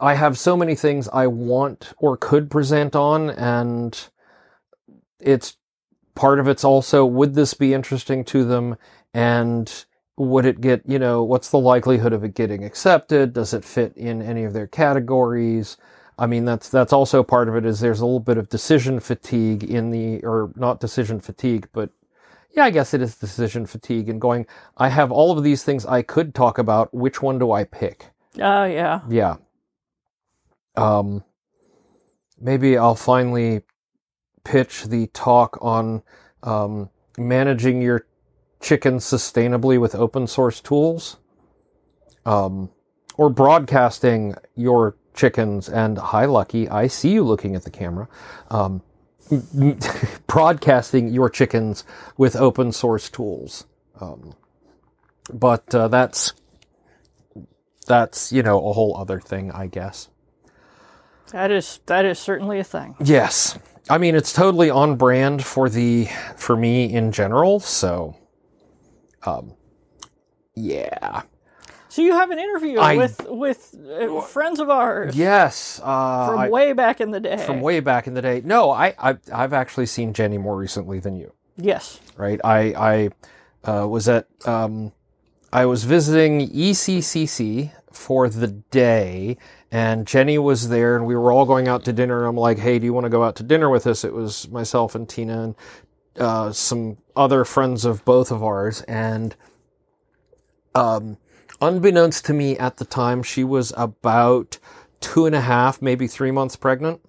I 0.00 0.14
have 0.14 0.38
so 0.38 0.56
many 0.56 0.74
things 0.74 1.08
I 1.12 1.26
want 1.26 1.92
or 1.98 2.16
could 2.16 2.50
present 2.50 2.94
on 2.96 3.30
and 3.30 4.08
it's 5.20 5.56
part 6.14 6.38
of 6.40 6.48
it's 6.48 6.64
also 6.64 7.04
would 7.06 7.34
this 7.34 7.54
be 7.54 7.74
interesting 7.74 8.24
to 8.26 8.44
them 8.44 8.76
and 9.14 9.86
would 10.18 10.46
it 10.46 10.60
get, 10.60 10.82
you 10.86 10.98
know, 10.98 11.22
what's 11.24 11.50
the 11.50 11.58
likelihood 11.58 12.12
of 12.12 12.24
it 12.24 12.34
getting 12.34 12.64
accepted? 12.64 13.34
Does 13.34 13.54
it 13.54 13.64
fit 13.64 13.96
in 13.96 14.22
any 14.22 14.44
of 14.44 14.52
their 14.52 14.66
categories? 14.66 15.76
I 16.18 16.26
mean, 16.26 16.44
that's 16.46 16.68
that's 16.70 16.92
also 16.92 17.22
part 17.22 17.48
of 17.48 17.56
it 17.56 17.66
is 17.66 17.80
there's 17.80 18.00
a 18.00 18.06
little 18.06 18.20
bit 18.20 18.38
of 18.38 18.48
decision 18.48 19.00
fatigue 19.00 19.64
in 19.64 19.90
the 19.90 20.20
or 20.24 20.52
not 20.56 20.80
decision 20.80 21.20
fatigue, 21.20 21.68
but 21.72 21.90
yeah, 22.56 22.64
I 22.64 22.70
guess 22.70 22.94
it 22.94 23.02
is 23.02 23.16
decision 23.16 23.66
fatigue 23.66 24.08
and 24.08 24.18
going, 24.18 24.46
I 24.78 24.88
have 24.88 25.12
all 25.12 25.36
of 25.36 25.44
these 25.44 25.62
things 25.62 25.84
I 25.84 26.00
could 26.00 26.34
talk 26.34 26.56
about. 26.56 26.92
Which 26.94 27.20
one 27.20 27.38
do 27.38 27.52
I 27.52 27.64
pick? 27.64 28.06
oh 28.40 28.64
yeah, 28.64 29.00
Yeah. 29.08 29.36
Um, 30.74 31.24
maybe 32.38 32.76
I'll 32.76 32.94
finally 32.94 33.62
pitch 34.44 34.84
the 34.84 35.06
talk 35.08 35.58
on 35.60 36.02
um, 36.42 36.90
managing 37.18 37.80
your 37.82 38.06
chicken 38.60 38.98
sustainably 38.98 39.80
with 39.80 39.94
open 39.94 40.26
source 40.26 40.60
tools, 40.60 41.16
um, 42.24 42.70
or 43.16 43.30
broadcasting 43.30 44.34
your 44.54 44.96
chickens. 45.14 45.68
And 45.68 45.98
hi, 45.98 46.26
Lucky, 46.26 46.68
I 46.68 46.86
see 46.86 47.12
you 47.12 47.22
looking 47.22 47.54
at 47.54 47.64
the 47.64 47.70
camera. 47.70 48.08
Um, 48.50 48.82
broadcasting 50.26 51.08
your 51.08 51.30
chickens 51.30 51.84
with 52.16 52.36
open 52.36 52.72
source 52.72 53.10
tools. 53.10 53.66
Um, 54.00 54.34
but 55.32 55.74
uh, 55.74 55.88
that's 55.88 56.32
that's 57.86 58.32
you 58.32 58.42
know 58.42 58.58
a 58.68 58.72
whole 58.72 58.96
other 58.96 59.20
thing, 59.20 59.50
I 59.52 59.66
guess. 59.66 60.08
that 61.32 61.50
is 61.50 61.80
that 61.86 62.04
is 62.04 62.18
certainly 62.18 62.58
a 62.58 62.64
thing. 62.64 62.96
Yes, 63.02 63.58
I 63.90 63.98
mean 63.98 64.14
it's 64.14 64.32
totally 64.32 64.70
on 64.70 64.96
brand 64.96 65.44
for 65.44 65.68
the 65.68 66.08
for 66.36 66.56
me 66.56 66.92
in 66.92 67.12
general. 67.12 67.60
So, 67.60 68.16
um, 69.24 69.54
yeah, 70.54 71.22
So 71.96 72.02
you 72.02 72.12
have 72.12 72.30
an 72.30 72.38
interview 72.38 72.78
I- 72.78 72.98
with 72.98 73.26
with 73.26 73.74
uh, 73.90 74.20
friends 74.20 74.60
of 74.60 74.68
ours 74.68 75.16
yes. 75.16 75.80
Uh, 75.82 76.26
from 76.28 76.38
I- 76.40 76.50
way 76.50 76.74
back 76.74 77.00
in 77.00 77.10
the 77.10 77.20
day. 77.20 77.38
from 77.38 77.62
way 77.62 77.80
back 77.80 78.06
in 78.06 78.12
the 78.12 78.20
day. 78.20 78.42
No, 78.44 78.70
I, 78.70 78.94
I 78.98 79.16
I've 79.32 79.54
actually 79.54 79.86
seen 79.86 80.12
Jennie 80.12 80.36
more 80.36 80.58
recently 80.58 81.00
than 81.00 81.16
you. 81.16 81.32
yes. 81.56 81.98
right? 82.18 82.38
I 82.44 83.08
I 83.64 83.70
uh, 83.72 83.88
was 83.88 84.10
at 84.10 84.26
um, 84.46 84.92
I 85.54 85.64
was 85.64 85.84
visiting 85.84 86.50
ECCC 86.50 87.72
for 87.90 88.28
the 88.28 88.48
day, 88.48 89.38
and 89.72 90.06
Jennie 90.06 90.36
was 90.36 90.68
there, 90.68 90.96
and 90.96 91.06
we 91.06 91.16
were 91.16 91.32
all 91.32 91.46
going 91.46 91.66
out 91.66 91.82
to 91.86 91.94
dinner. 91.94 92.18
And 92.18 92.28
I'm 92.28 92.36
like, 92.36 92.58
"Hey, 92.58 92.78
do 92.78 92.84
you 92.84 92.92
want 92.92 93.04
to 93.04 93.10
go 93.10 93.24
out 93.24 93.36
to 93.36 93.42
dinner 93.42 93.70
with 93.70 93.86
us?" 93.86 94.04
It 94.04 94.12
was 94.12 94.50
myself 94.50 94.94
and 94.94 95.08
Tina 95.08 95.44
and 95.44 95.54
uh, 96.18 96.52
some 96.52 96.98
other 97.16 97.46
friends 97.46 97.86
of 97.86 98.04
both 98.04 98.30
of 98.30 98.44
ours, 98.44 98.82
and 98.82 99.34
um, 100.74 101.16
unbeknownst 101.60 102.24
to 102.26 102.32
me 102.32 102.56
at 102.58 102.76
the 102.76 102.84
time, 102.84 103.22
she 103.22 103.44
was 103.44 103.72
about 103.76 104.58
two 105.00 105.26
and 105.26 105.34
a 105.34 105.40
half, 105.40 105.80
maybe 105.80 106.06
three 106.06 106.30
months 106.30 106.56
pregnant. 106.56 107.00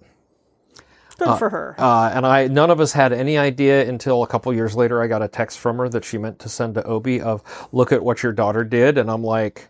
Good 1.18 1.36
for 1.38 1.50
her. 1.50 1.74
Uh, 1.78 2.10
and 2.14 2.24
I, 2.24 2.46
none 2.46 2.70
of 2.70 2.78
us 2.78 2.92
had 2.92 3.12
any 3.12 3.36
idea 3.36 3.88
until 3.88 4.22
a 4.22 4.26
couple 4.28 4.52
years 4.54 4.76
later. 4.76 5.02
I 5.02 5.08
got 5.08 5.20
a 5.20 5.26
text 5.26 5.58
from 5.58 5.78
her 5.78 5.88
that 5.88 6.04
she 6.04 6.16
meant 6.16 6.38
to 6.40 6.48
send 6.48 6.76
to 6.76 6.82
Obby 6.82 7.20
of, 7.20 7.42
"Look 7.72 7.90
at 7.90 8.04
what 8.04 8.22
your 8.22 8.32
daughter 8.32 8.62
did," 8.62 8.98
and 8.98 9.10
I'm 9.10 9.24
like, 9.24 9.68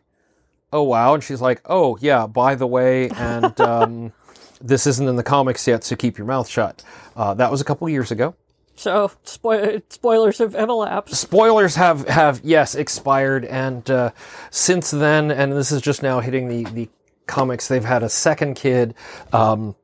"Oh 0.74 0.82
wow!" 0.82 1.14
And 1.14 1.24
she's 1.24 1.40
like, 1.40 1.62
"Oh 1.64 1.96
yeah, 2.02 2.26
by 2.26 2.54
the 2.54 2.66
way, 2.66 3.08
and 3.08 3.58
um, 3.62 4.12
this 4.60 4.86
isn't 4.86 5.08
in 5.08 5.16
the 5.16 5.22
comics 5.22 5.66
yet, 5.66 5.84
so 5.84 5.96
keep 5.96 6.18
your 6.18 6.26
mouth 6.26 6.48
shut." 6.48 6.84
Uh, 7.16 7.32
that 7.32 7.50
was 7.50 7.62
a 7.62 7.64
couple 7.64 7.88
years 7.88 8.10
ago. 8.10 8.34
So 8.78 9.10
spo- 9.24 9.82
spoilers 9.90 10.38
have, 10.38 10.54
have 10.54 10.68
elapsed. 10.68 11.14
Spoilers 11.14 11.74
have 11.74 12.08
have 12.08 12.40
yes 12.44 12.74
expired, 12.74 13.44
and 13.44 13.88
uh, 13.90 14.10
since 14.50 14.90
then, 14.90 15.30
and 15.30 15.52
this 15.52 15.72
is 15.72 15.82
just 15.82 16.02
now 16.02 16.20
hitting 16.20 16.48
the 16.48 16.64
the 16.70 16.88
comics. 17.26 17.68
They've 17.68 17.84
had 17.84 18.02
a 18.02 18.08
second 18.08 18.54
kid. 18.54 18.94
Um, 19.32 19.74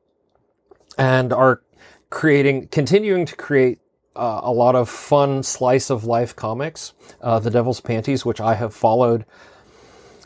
and 0.97 1.33
are 1.33 1.61
creating, 2.09 2.67
continuing 2.69 3.25
to 3.25 3.35
create 3.35 3.79
uh, 4.15 4.41
a 4.43 4.51
lot 4.51 4.75
of 4.75 4.89
fun 4.89 5.43
slice 5.43 5.89
of 5.89 6.05
life 6.05 6.35
comics. 6.35 6.93
Uh, 7.21 7.39
the 7.39 7.49
Devil's 7.51 7.81
Panties, 7.81 8.25
which 8.25 8.39
I 8.39 8.55
have 8.55 8.73
followed 8.73 9.25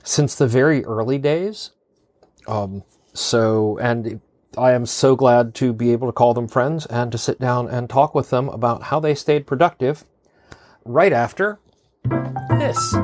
since 0.03 0.35
the 0.35 0.47
very 0.47 0.85
early 0.85 1.17
days. 1.17 1.71
Um, 2.47 2.83
so, 3.13 3.77
and 3.79 4.21
I 4.57 4.71
am 4.71 4.85
so 4.85 5.15
glad 5.15 5.53
to 5.55 5.73
be 5.73 5.91
able 5.91 6.07
to 6.07 6.13
call 6.13 6.33
them 6.33 6.47
friends 6.47 6.85
and 6.87 7.11
to 7.11 7.17
sit 7.17 7.39
down 7.39 7.69
and 7.69 7.89
talk 7.89 8.15
with 8.15 8.29
them 8.29 8.49
about 8.49 8.83
how 8.83 8.99
they 8.99 9.15
stayed 9.15 9.47
productive 9.47 10.03
right 10.85 11.13
after 11.13 11.59
this. 12.49 12.95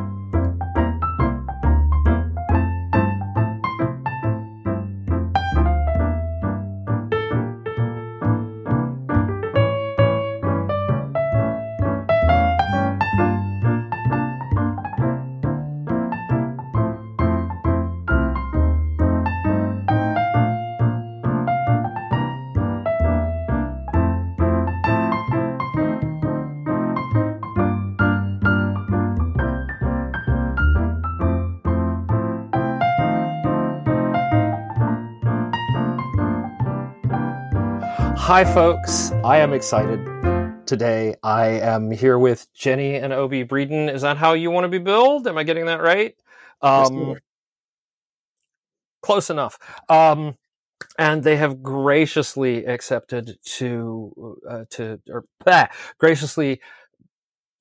Hi, 38.26 38.44
folks. 38.44 39.12
I 39.24 39.38
am 39.38 39.54
excited 39.54 40.04
today. 40.66 41.14
I 41.22 41.46
am 41.46 41.92
here 41.92 42.18
with 42.18 42.52
Jennie 42.56 42.96
and 42.96 43.14
Obby 43.14 43.48
Breeden. 43.48 43.88
Is 43.88 44.02
that 44.02 44.18
how 44.18 44.34
you 44.34 44.50
want 44.50 44.64
to 44.64 44.68
be 44.68 44.80
billed? 44.80 45.28
Am 45.28 45.38
I 45.38 45.44
getting 45.44 45.68
that 45.68 45.80
right? 45.80 46.16
Um, 46.60 47.18
close 49.04 49.30
enough. 49.30 49.60
Um, 49.90 50.34
and 50.98 51.24
they 51.24 51.36
have 51.36 51.62
graciously 51.62 52.66
accepted 52.66 53.38
to 53.58 54.40
uh, 54.50 54.64
to 54.72 55.00
or 55.08 55.26
bah, 55.46 55.68
graciously 56.00 56.62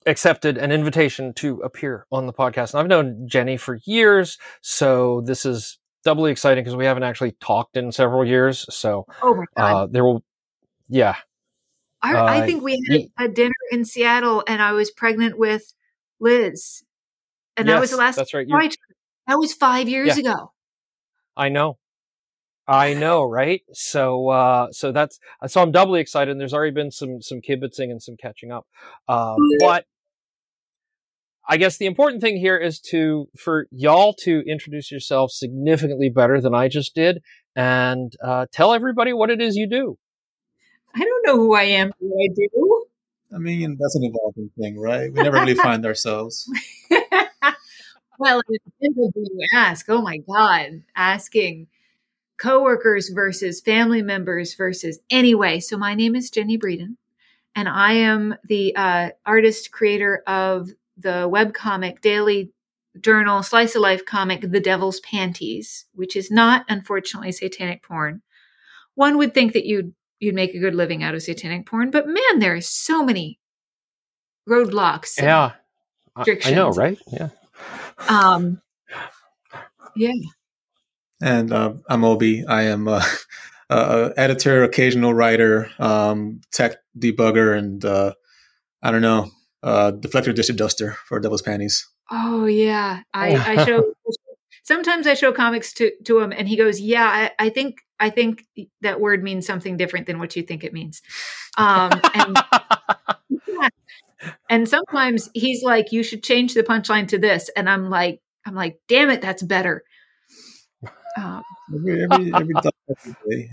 accepted 0.06 0.56
an 0.56 0.72
invitation 0.72 1.34
to 1.34 1.60
appear 1.60 2.06
on 2.10 2.24
the 2.24 2.32
podcast. 2.32 2.72
And 2.72 2.80
I've 2.80 2.86
known 2.86 3.28
Jennie 3.28 3.58
for 3.58 3.80
years, 3.84 4.38
so 4.62 5.20
this 5.26 5.44
is 5.44 5.78
doubly 6.04 6.30
exciting 6.30 6.64
because 6.64 6.74
we 6.74 6.86
haven't 6.86 7.02
actually 7.02 7.32
talked 7.32 7.76
in 7.76 7.92
several 7.92 8.26
years. 8.26 8.64
So 8.74 9.04
Oh 9.22 9.34
my 9.34 9.44
god! 9.54 9.74
uh, 9.74 9.86
there 9.90 10.04
will, 10.04 10.24
yeah, 10.94 11.16
I, 12.02 12.14
uh, 12.14 12.24
I 12.24 12.46
think 12.46 12.62
we 12.62 12.80
had 13.18 13.30
a 13.30 13.32
dinner 13.32 13.54
in 13.70 13.84
Seattle, 13.84 14.44
and 14.46 14.62
I 14.62 14.72
was 14.72 14.90
pregnant 14.90 15.38
with 15.38 15.74
Liz, 16.20 16.82
and 17.56 17.68
that 17.68 17.80
was 17.80 17.90
the 17.90 17.96
last. 17.96 18.16
That's 18.16 18.34
right. 18.34 18.46
You, 18.46 18.70
That 19.26 19.38
was 19.38 19.54
five 19.54 19.88
years 19.88 20.16
Yeah. 20.16 20.32
ago. 20.32 20.52
I 21.36 21.48
know. 21.48 21.78
I 22.66 22.94
know, 22.94 23.24
right? 23.24 23.62
So, 23.72 24.28
uh, 24.30 24.68
so 24.70 24.92
that's, 24.92 25.18
so 25.46 25.60
I'm 25.60 25.70
doubly 25.70 26.00
excited. 26.00 26.30
And 26.30 26.40
there's 26.40 26.54
already 26.54 26.72
been 26.72 26.90
some, 26.90 27.20
some 27.20 27.40
kibitzing 27.40 27.90
and 27.90 28.02
some 28.02 28.16
catching 28.16 28.50
up. 28.50 28.66
Uh, 29.06 29.36
but 29.58 29.84
I 31.46 31.58
guess 31.58 31.76
the 31.76 31.84
important 31.86 32.22
thing 32.22 32.38
here 32.38 32.56
is 32.56 32.80
to, 32.90 33.28
for 33.36 33.66
y'all 33.70 34.14
to 34.22 34.42
introduce 34.46 34.90
yourselves 34.90 35.38
significantly 35.38 36.08
better 36.08 36.40
than 36.40 36.54
I 36.54 36.68
just 36.68 36.94
did 36.94 37.22
and, 37.54 38.14
uh, 38.24 38.46
tell 38.50 38.72
everybody 38.72 39.12
what 39.12 39.28
it 39.28 39.42
is 39.42 39.56
you 39.56 39.68
do. 39.68 39.98
I 40.94 41.00
don't 41.00 41.26
know 41.26 41.36
who 41.36 41.54
I 41.54 41.64
am. 41.64 41.92
Who 42.00 42.14
I 42.14 42.28
do? 42.34 42.86
I 43.34 43.38
mean, 43.38 43.76
that's 43.80 43.96
an 43.96 44.04
evolving 44.04 44.50
thing, 44.58 44.78
right? 44.78 45.12
We 45.12 45.22
never 45.22 45.38
really 45.38 45.54
find 45.56 45.84
ourselves. 45.84 46.48
well, 48.18 48.40
it 48.48 48.62
depends 48.64 48.98
on 48.98 49.10
who 49.14 49.22
you 49.22 49.46
ask. 49.54 49.86
Oh 49.88 50.02
my 50.02 50.18
god, 50.18 50.82
asking 50.94 51.66
coworkers 52.38 53.08
versus 53.08 53.60
family 53.60 54.02
members 54.02 54.54
versus 54.54 55.00
anyway. 55.10 55.58
So 55.60 55.76
my 55.76 55.94
name 55.94 56.14
is 56.14 56.30
Jennie 56.30 56.58
Breeden, 56.58 56.96
and 57.56 57.68
I 57.68 57.94
am 57.94 58.36
the 58.44 58.76
uh, 58.76 59.10
artist 59.26 59.72
creator 59.72 60.22
of 60.26 60.70
the 60.96 61.28
webcomic 61.28 62.00
daily 62.00 62.52
journal 63.00 63.42
slice 63.42 63.74
of 63.74 63.82
life 63.82 64.04
comic 64.04 64.40
the 64.40 64.60
devil's 64.60 65.00
panties 65.00 65.86
which 65.94 66.14
is 66.14 66.30
not 66.30 66.64
unfortunately 66.68 67.32
satanic 67.32 67.82
porn 67.82 68.22
one 68.94 69.18
would 69.18 69.34
think 69.34 69.52
that 69.52 69.66
you'd 69.66 69.92
you'd 70.24 70.34
make 70.34 70.54
a 70.54 70.58
good 70.58 70.74
living 70.74 71.02
out 71.02 71.14
of 71.14 71.22
satanic 71.22 71.66
porn 71.66 71.90
but 71.90 72.06
man 72.06 72.38
there 72.38 72.54
are 72.54 72.60
so 72.60 73.04
many 73.04 73.38
roadblocks 74.48 75.16
Yeah. 75.18 75.52
I, 76.16 76.24
I 76.44 76.50
know, 76.52 76.70
right? 76.70 76.98
Yeah. 77.12 77.28
um 78.08 78.60
yeah 79.96 80.12
And 81.22 81.52
uh, 81.52 81.74
I'm 81.88 82.02
Obby. 82.02 82.44
I 82.46 82.62
am 82.64 82.88
a, 82.88 83.02
a 83.70 84.12
editor, 84.16 84.62
occasional 84.62 85.14
writer, 85.14 85.70
um, 85.78 86.40
tech 86.52 86.76
debugger, 86.98 87.56
and 87.56 87.84
uh, 87.84 88.12
I 88.82 88.90
don't 88.90 89.00
know, 89.02 89.30
uh, 89.62 89.92
deflector 89.92 90.34
dish 90.34 90.48
duster 90.48 90.96
for 91.06 91.18
Devil's 91.20 91.42
Panties. 91.42 91.88
Oh 92.10 92.44
yeah, 92.46 93.02
I, 93.14 93.36
I 93.36 93.64
show. 93.64 93.94
sometimes 94.64 95.06
I 95.06 95.14
show 95.14 95.32
comics 95.32 95.72
to 95.74 95.92
to 96.04 96.18
him, 96.18 96.32
and 96.32 96.48
he 96.48 96.56
goes, 96.56 96.80
"Yeah, 96.80 97.06
I, 97.06 97.46
I 97.46 97.48
think 97.50 97.78
I 98.00 98.10
think 98.10 98.44
that 98.80 99.00
word 99.00 99.22
means 99.22 99.46
something 99.46 99.76
different 99.76 100.06
than 100.06 100.18
what 100.18 100.34
you 100.34 100.42
think 100.42 100.64
it 100.64 100.72
means." 100.72 101.00
Um, 101.56 101.92
and 102.14 102.36
and 104.50 104.68
sometimes 104.68 105.30
he's 105.34 105.62
like, 105.62 105.92
"You 105.92 106.02
should 106.02 106.24
change 106.24 106.54
the 106.54 106.64
punchline 106.64 107.06
to 107.08 107.18
this," 107.18 107.48
and 107.56 107.70
I'm 107.70 107.88
like, 107.88 108.20
"I'm 108.44 108.54
like, 108.54 108.80
damn 108.88 109.10
it, 109.10 109.22
that's 109.22 109.42
better." 109.42 109.84
Um, 111.16 111.44
Every 111.72 112.02
every 112.02 112.34
every, 112.34 112.54
day, 112.54 112.70
every 112.90 113.16
day. 113.30 113.50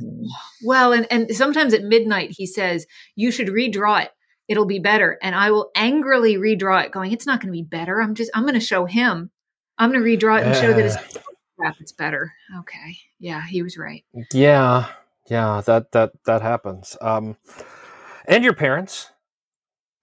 well, 0.63 0.93
and 0.93 1.05
and 1.11 1.29
sometimes 1.29 1.75
at 1.75 1.83
midnight 1.83 2.31
he 2.31 2.47
says, 2.47 2.87
"You 3.15 3.29
should 3.29 3.49
redraw 3.49 4.03
it." 4.03 4.09
It'll 4.47 4.65
be 4.65 4.79
better. 4.79 5.19
And 5.21 5.35
I 5.35 5.51
will 5.51 5.69
angrily 5.75 6.35
redraw 6.35 6.83
it, 6.83 6.91
going, 6.91 7.11
It's 7.11 7.27
not 7.27 7.39
going 7.39 7.53
to 7.53 7.57
be 7.57 7.63
better. 7.63 8.01
I'm 8.01 8.15
just, 8.15 8.31
I'm 8.33 8.41
going 8.41 8.55
to 8.55 8.59
show 8.59 8.85
him. 8.85 9.29
I'm 9.81 9.91
going 9.91 10.03
to 10.03 10.07
redraw 10.07 10.39
it 10.39 10.45
and 10.45 10.55
show 10.55 10.71
that 10.73 10.85
it's 10.85 10.95
crap, 11.57 11.75
it's 11.79 11.91
better. 11.91 12.31
Okay. 12.59 12.97
Yeah, 13.19 13.43
he 13.45 13.63
was 13.63 13.77
right. 13.79 14.03
Yeah, 14.31 14.85
yeah, 15.27 15.61
that 15.65 15.91
that 15.93 16.11
that 16.25 16.41
happens. 16.43 16.95
Um, 17.01 17.35
and 18.27 18.43
your 18.43 18.53
parents, 18.53 19.09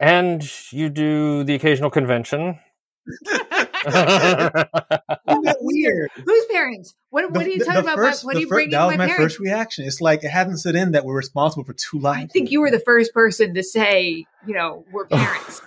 and 0.00 0.42
you 0.72 0.88
do 0.88 1.44
the 1.44 1.54
occasional 1.54 1.90
convention. 1.90 2.58
Isn't 3.86 5.56
weird? 5.60 6.10
Whose 6.24 6.44
parents? 6.46 6.94
What, 7.10 7.30
what 7.30 7.46
are 7.46 7.48
you 7.48 7.64
talking 7.64 7.80
about? 7.82 7.96
first- 7.96 8.24
what 8.24 8.36
are 8.36 8.40
you 8.40 8.48
fir- 8.48 8.56
bringing 8.56 8.72
That 8.72 8.86
was 8.86 8.96
my, 8.96 9.04
my 9.04 9.06
parents? 9.06 9.34
first 9.34 9.40
reaction. 9.40 9.84
It's 9.86 10.00
like 10.00 10.24
it 10.24 10.30
hadn't 10.30 10.58
set 10.58 10.74
in 10.74 10.90
that 10.92 11.04
we're 11.04 11.16
responsible 11.16 11.62
for 11.64 11.72
two 11.74 11.98
lives. 12.00 12.24
I 12.24 12.26
think 12.26 12.50
you 12.50 12.60
were 12.60 12.70
the 12.72 12.80
first 12.80 13.14
person 13.14 13.54
to 13.54 13.62
say, 13.62 14.26
you 14.44 14.54
know, 14.54 14.84
we're 14.92 15.06
parents. 15.10 15.62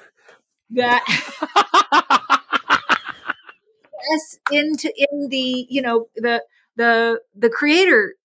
that 0.71 1.03
us 4.15 4.37
into 4.51 4.91
in 4.95 5.29
the, 5.29 5.65
you 5.69 5.81
know, 5.81 6.07
the 6.15 6.43
the 6.75 7.19
the 7.35 7.49
creator 7.49 8.15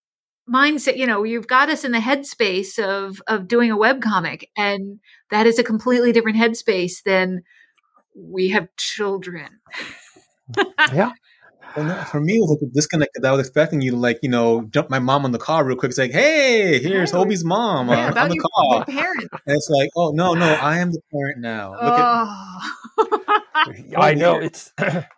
mindset, 0.49 0.97
you 0.97 1.07
know, 1.07 1.25
you've 1.25 1.49
got 1.49 1.69
us 1.69 1.85
in 1.85 1.93
the 1.93 1.99
headspace 1.99 2.78
of 2.78 3.21
of 3.26 3.49
doing 3.49 3.71
a 3.71 3.76
web 3.76 4.00
comic, 4.02 4.50
And 4.57 5.00
that 5.31 5.47
is 5.47 5.59
a 5.59 5.64
completely 5.64 6.12
different 6.12 6.38
headspace 6.38 7.02
than 7.05 7.43
we 8.14 8.49
have 8.50 8.69
children. 8.76 9.61
yeah, 10.95 11.11
Well, 11.76 12.05
for 12.05 12.21
me, 12.21 12.35
it 12.37 12.40
was 12.40 12.50
like 12.61 12.71
a 12.71 12.73
disconnect 12.73 13.14
'cause 13.14 13.25
I 13.25 13.33
was 13.33 13.40
expecting 13.40 13.81
you 13.83 13.90
to, 13.93 13.97
like, 13.97 14.19
you 14.23 14.31
know, 14.31 14.62
jump 14.71 14.88
my 14.88 14.99
mom 14.99 15.25
on 15.25 15.33
the 15.33 15.38
car 15.38 15.64
real 15.64 15.76
quick. 15.76 15.90
It's 15.90 15.99
like, 15.99 16.12
hey, 16.12 16.78
here's 16.81 17.12
Yeah. 17.12 17.19
Obby's 17.19 17.45
mom 17.45 17.88
Yeah, 17.88 18.07
uh, 18.07 18.11
on, 18.12 18.19
on 18.19 18.28
the 18.28 18.35
your, 18.37 18.45
call. 18.55 18.75
your 18.76 18.85
parents. 18.87 19.28
And 19.47 19.57
it's 19.57 19.69
like, 19.69 19.90
oh, 19.97 20.11
no, 20.12 20.35
no, 20.35 20.47
I 20.55 20.78
am 20.78 20.90
the 20.93 21.00
parent 21.12 21.40
now. 21.40 21.73
Look 21.73 21.99
at 21.99 22.07
Oh. 22.09 23.99
I 23.99 24.14
know 24.23 24.40
it's 24.40 24.73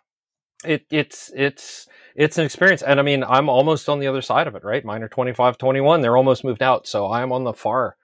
it 0.65 0.85
it's 0.91 1.31
it's 1.35 1.87
it's 2.15 2.37
an 2.37 2.45
experience 2.45 2.81
and 2.81 2.99
I 2.99 3.03
mean 3.03 3.23
I'm 3.23 3.49
almost 3.49 3.87
on 3.89 3.99
the 3.99 4.07
other 4.07 4.21
side 4.21 4.47
of 4.47 4.55
it, 4.55 4.63
right? 4.63 4.83
Mine 4.83 5.03
are 5.03 5.09
25, 5.09 5.57
21, 5.57 6.01
they're 6.01 6.17
almost 6.17 6.43
moved 6.43 6.61
out, 6.61 6.87
so 6.87 7.11
I'm 7.11 7.31
on 7.31 7.43
the 7.43 7.53
far 7.53 7.95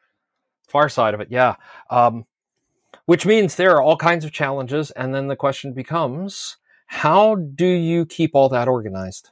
far 0.68 0.90
side 0.90 1.14
of 1.14 1.20
it. 1.20 1.28
Yeah. 1.32 1.56
Um 1.90 2.26
which 3.06 3.26
means 3.26 3.56
there 3.56 3.76
are 3.76 3.82
all 3.82 3.98
kinds 3.98 4.26
of 4.26 4.32
challenges 4.32 4.92
and 4.92 5.14
then 5.14 5.28
the 5.28 5.36
question 5.36 5.74
becomes 5.74 6.58
how 6.88 7.36
do 7.36 7.68
you 7.68 8.06
keep 8.06 8.32
all 8.34 8.50
that 8.50 8.68
organized? 8.68 9.32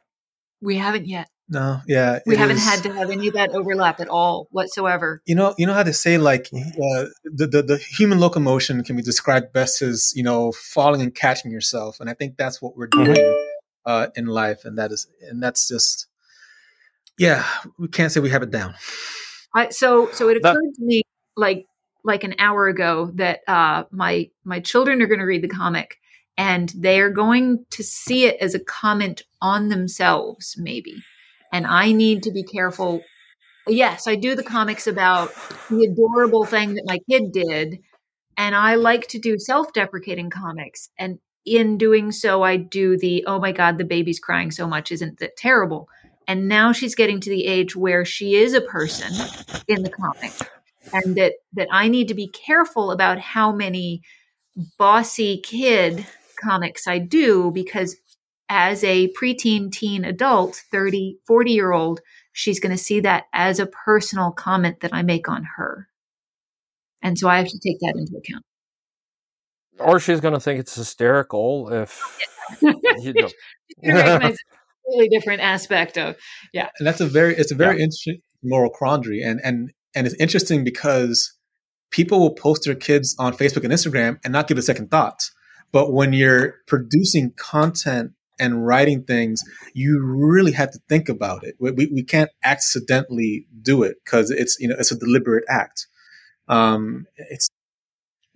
we 0.63 0.77
haven't 0.77 1.07
yet. 1.07 1.29
No, 1.49 1.81
yeah. 1.87 2.19
We 2.25 2.35
haven't 2.35 2.57
is- 2.57 2.65
had 2.65 2.83
to 2.83 2.93
have 2.93 3.09
any 3.11 3.27
of 3.27 3.33
that 3.35 3.51
overlap 3.51 3.99
at 3.99 4.07
all 4.07 4.47
whatsoever. 4.51 5.21
You 5.25 5.35
know, 5.35 5.53
you 5.57 5.65
know 5.67 5.73
how 5.73 5.83
to 5.83 5.93
say 5.93 6.17
like 6.17 6.47
uh, 6.53 7.05
the, 7.23 7.47
the 7.47 7.61
the 7.63 7.77
human 7.77 8.19
locomotion 8.19 8.83
can 8.83 8.95
be 8.95 9.01
described 9.01 9.53
best 9.53 9.81
as 9.81 10.13
you 10.15 10.23
know 10.23 10.51
falling 10.53 11.01
and 11.01 11.13
catching 11.13 11.51
yourself, 11.51 11.99
and 11.99 12.09
I 12.09 12.13
think 12.13 12.37
that's 12.37 12.61
what 12.61 12.75
we're 12.77 12.87
Mhm. 12.87 13.05
doing 13.15 13.47
uh, 13.85 14.07
in 14.15 14.25
life, 14.27 14.65
and 14.65 14.77
that 14.77 14.91
is 14.91 15.07
and 15.29 15.41
that's 15.43 15.67
just 15.67 16.07
yeah, 17.19 17.45
we 17.77 17.87
can't 17.87 18.11
say 18.11 18.19
we 18.19 18.29
have 18.31 18.41
it 18.43 18.49
down. 18.51 18.73
I, 19.53 19.69
so 19.69 20.09
so 20.13 20.29
it 20.29 20.41
That- 20.41 20.51
occurred 20.55 20.73
to 20.75 20.83
me 20.83 21.03
like 21.35 21.67
like 22.03 22.23
an 22.23 22.35
hour 22.39 22.67
ago 22.67 23.11
that 23.15 23.41
uh, 23.47 23.83
my 23.91 24.29
my 24.43 24.59
children 24.59 25.01
are 25.01 25.07
going 25.07 25.19
to 25.19 25.25
read 25.25 25.43
the 25.43 25.47
comic 25.47 25.97
and 26.37 26.69
they 26.75 26.99
are 26.99 27.11
going 27.11 27.65
to 27.69 27.83
see 27.83 28.25
it 28.25 28.37
as 28.41 28.55
a 28.55 28.59
comment 28.59 29.21
on 29.41 29.69
themselves 29.69 30.55
maybe 30.57 30.95
and 31.53 31.65
i 31.65 31.91
need 31.91 32.23
to 32.23 32.31
be 32.31 32.43
careful. 32.43 33.01
Yes 33.65 34.07
i 34.07 34.15
do 34.15 34.35
the 34.35 34.43
comics 34.43 34.87
about 34.87 35.33
the 35.69 35.85
adorable 35.85 36.43
thing 36.43 36.73
that 36.73 36.83
my 36.85 36.99
kid 37.09 37.31
did 37.31 37.79
and 38.37 38.53
i 38.55 38.75
like 38.75 39.07
to 39.07 39.19
do 39.19 39.39
self-deprecating 39.39 40.29
comics 40.29 40.89
and 40.99 41.19
in 41.45 41.77
doing 41.77 42.11
so 42.11 42.43
i 42.43 42.57
do 42.57 42.97
the 42.97 43.23
oh 43.25 43.39
my 43.39 43.53
god 43.53 43.77
the 43.77 43.85
baby's 43.85 44.19
crying 44.19 44.51
so 44.51 44.67
much 44.67 44.91
isn't 44.91 45.19
that 45.19 45.37
terrible? 45.37 45.87
And 46.27 46.47
now 46.47 46.71
she's 46.71 46.95
getting 46.95 47.19
to 47.21 47.29
the 47.29 47.45
age 47.45 47.75
where 47.75 48.05
she 48.05 48.35
is 48.35 48.53
a 48.53 48.61
person 48.61 49.11
in 49.67 49.83
the 49.83 49.89
comic 49.89 50.31
and 50.93 51.15
that 51.15 51.33
that 51.53 51.67
I 51.71 51.87
need 51.87 52.07
to 52.09 52.13
be 52.13 52.27
careful 52.27 52.91
about 52.91 53.19
how 53.19 53.51
many 53.51 54.01
bossy 54.77 55.41
kid 55.41 56.05
comics 56.41 56.87
I 56.87 56.99
do 56.99 57.51
because 57.51 57.95
as 58.49 58.83
a 58.83 59.11
preteen 59.19 59.71
teen 59.71 60.03
adult 60.03 60.61
30 60.71 61.17
40 61.25 61.51
year 61.51 61.71
old 61.71 62.01
she's 62.31 62.59
going 62.59 62.75
to 62.75 62.81
see 62.81 62.99
that 62.99 63.25
as 63.33 63.59
a 63.59 63.67
personal 63.67 64.31
comment 64.31 64.79
that 64.81 64.93
I 64.93 65.01
make 65.03 65.29
on 65.29 65.45
her 65.57 65.87
and 67.01 67.17
so 67.17 67.27
I 67.27 67.37
have 67.37 67.47
to 67.47 67.59
take 67.59 67.79
that 67.81 67.93
into 67.97 68.17
account 68.17 68.43
Or 69.79 69.99
she's 69.99 70.19
going 70.19 70.33
to 70.33 70.39
think 70.39 70.59
it's 70.59 70.75
hysterical 70.75 71.69
if 71.71 72.01
you 72.61 73.13
know. 73.13 73.29
You 73.81 73.93
recognize 73.93 74.35
a 74.87 74.89
really 74.89 75.09
different 75.09 75.41
aspect 75.41 75.97
of 75.97 76.15
yeah. 76.53 76.69
and 76.77 76.87
that's 76.87 77.01
a 77.01 77.07
very 77.07 77.35
it's 77.35 77.51
a 77.51 77.55
very 77.55 77.81
interesting 77.81 78.19
moral 78.43 78.69
quandary 78.69 79.21
and 79.21 79.39
and 79.43 79.71
and 79.95 80.05
it's 80.05 80.15
interesting 80.17 80.63
because 80.63 81.33
people 81.89 82.19
will 82.19 82.35
post 82.35 82.65
their 82.65 82.75
kids 82.75 83.15
on 83.17 83.33
facebook 83.33 83.63
and 83.63 83.73
instagram 83.73 84.19
and 84.23 84.31
not 84.33 84.47
give 84.47 84.57
a 84.57 84.61
second 84.61 84.91
thought. 84.91 85.23
but 85.71 85.91
when 85.91 86.13
you're 86.13 86.55
producing 86.67 87.31
content 87.35 88.11
and 88.43 88.65
writing 88.67 89.03
things 89.03 89.41
you 89.73 90.01
really 90.03 90.51
have 90.51 90.71
to 90.71 90.79
think 90.89 91.07
about 91.07 91.43
it. 91.43 91.55
We, 91.59 91.71
we, 91.71 91.85
we 91.87 92.03
can't 92.03 92.29
accidentally 92.43 93.47
do 93.61 93.83
it 93.83 93.95
because 94.03 94.29
it's 94.31 94.57
you 94.59 94.67
know 94.67 94.75
it's 94.77 94.91
a 94.91 94.99
deliberate 94.99 95.45
act. 95.49 95.87
Um 96.47 97.07
it's 97.15 97.47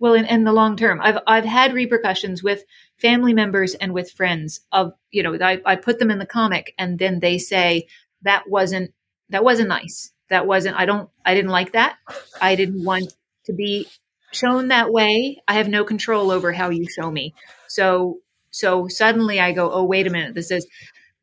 Well, 0.00 0.14
in, 0.14 0.24
in 0.24 0.44
the 0.44 0.52
long 0.52 0.76
term, 0.76 1.00
I've 1.02 1.18
I've 1.26 1.44
had 1.44 1.74
repercussions 1.74 2.42
with 2.42 2.64
family 2.96 3.34
members 3.34 3.74
and 3.74 3.92
with 3.92 4.10
friends 4.10 4.60
of 4.72 4.92
you 5.10 5.22
know 5.22 5.36
I, 5.40 5.60
I 5.64 5.76
put 5.76 5.98
them 5.98 6.10
in 6.10 6.18
the 6.18 6.26
comic 6.26 6.74
and 6.78 6.98
then 6.98 7.20
they 7.20 7.38
say 7.38 7.86
that 8.22 8.48
wasn't 8.48 8.92
that 9.28 9.44
wasn't 9.44 9.68
nice. 9.68 10.12
That 10.30 10.46
wasn't 10.46 10.76
I 10.76 10.86
don't 10.86 11.10
I 11.24 11.34
didn't 11.34 11.50
like 11.50 11.72
that. 11.72 11.96
I 12.40 12.54
didn't 12.54 12.84
want 12.84 13.12
to 13.44 13.52
be 13.52 13.86
shown 14.32 14.68
that 14.68 14.90
way. 14.90 15.42
I 15.46 15.54
have 15.54 15.68
no 15.68 15.84
control 15.84 16.30
over 16.30 16.52
how 16.52 16.70
you 16.70 16.86
show 16.88 17.10
me. 17.10 17.34
So 17.68 18.20
so 18.50 18.88
suddenly 18.88 19.40
I 19.40 19.52
go 19.52 19.70
oh 19.72 19.84
wait 19.84 20.06
a 20.06 20.10
minute 20.10 20.34
this 20.34 20.50
is 20.50 20.66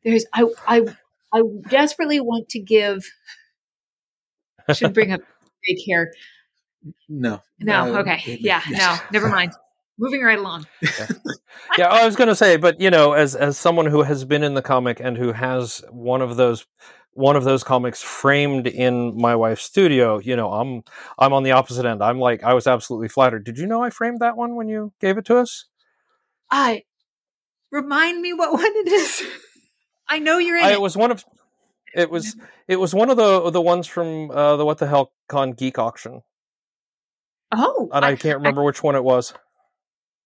there's 0.04 0.24
I 0.32 0.44
I 0.66 0.82
I 1.32 1.42
desperately 1.68 2.20
want 2.20 2.48
to 2.50 2.60
give 2.60 3.04
should 4.74 4.94
bring 4.94 5.12
up 5.12 5.20
hair. 5.86 6.12
No. 7.08 7.42
No 7.58 7.94
Uh, 7.94 8.00
okay. 8.00 8.20
it- 8.26 8.40
yeah 8.40 8.62
no 8.70 8.96
never 9.12 9.28
mind. 9.28 9.52
Moving 9.98 10.22
right 10.22 10.38
along. 10.38 10.66
Yeah, 11.78 11.88
I 11.88 12.04
was 12.04 12.16
going 12.16 12.28
to 12.28 12.34
say, 12.34 12.56
but 12.56 12.80
you 12.80 12.90
know, 12.90 13.12
as 13.12 13.34
as 13.34 13.56
someone 13.58 13.86
who 13.86 14.02
has 14.02 14.24
been 14.24 14.42
in 14.42 14.54
the 14.54 14.62
comic 14.62 15.00
and 15.00 15.16
who 15.16 15.32
has 15.32 15.82
one 15.90 16.22
of 16.22 16.36
those 16.36 16.66
one 17.12 17.34
of 17.34 17.44
those 17.44 17.64
comics 17.64 18.02
framed 18.02 18.66
in 18.66 19.16
my 19.16 19.34
wife's 19.34 19.62
studio, 19.62 20.18
you 20.18 20.36
know, 20.36 20.52
I'm 20.52 20.82
I'm 21.18 21.32
on 21.32 21.42
the 21.42 21.52
opposite 21.52 21.86
end. 21.86 22.02
I'm 22.02 22.18
like, 22.18 22.42
I 22.44 22.54
was 22.54 22.66
absolutely 22.66 23.08
flattered. 23.08 23.44
Did 23.44 23.58
you 23.58 23.66
know 23.66 23.82
I 23.82 23.90
framed 23.90 24.20
that 24.20 24.36
one 24.36 24.54
when 24.54 24.68
you 24.68 24.92
gave 25.00 25.16
it 25.18 25.24
to 25.26 25.38
us? 25.38 25.64
I 26.50 26.84
remind 27.70 28.20
me 28.20 28.32
what 28.32 28.52
one 28.54 28.64
it 28.64 28.88
is. 28.88 29.22
I 30.08 30.18
know 30.18 30.38
you're 30.38 30.56
in 30.56 30.64
I, 30.64 30.70
it. 30.70 30.74
it 30.74 30.80
was 30.80 30.96
one 30.96 31.10
of 31.10 31.24
it 31.94 32.10
was 32.10 32.36
it 32.68 32.76
was 32.76 32.94
one 32.94 33.10
of 33.10 33.16
the 33.16 33.50
the 33.50 33.60
ones 33.60 33.86
from 33.86 34.30
uh, 34.30 34.56
the 34.56 34.64
What 34.64 34.78
the 34.78 34.86
Hell 34.86 35.12
Con 35.28 35.52
Geek 35.52 35.78
auction, 35.78 36.22
oh, 37.52 37.88
and 37.92 38.04
I, 38.04 38.10
I, 38.10 38.16
can't 38.16 38.38
remember 38.38 38.62
which 38.62 38.82
one 38.82 38.94
it 38.94 39.04
was. 39.04 39.32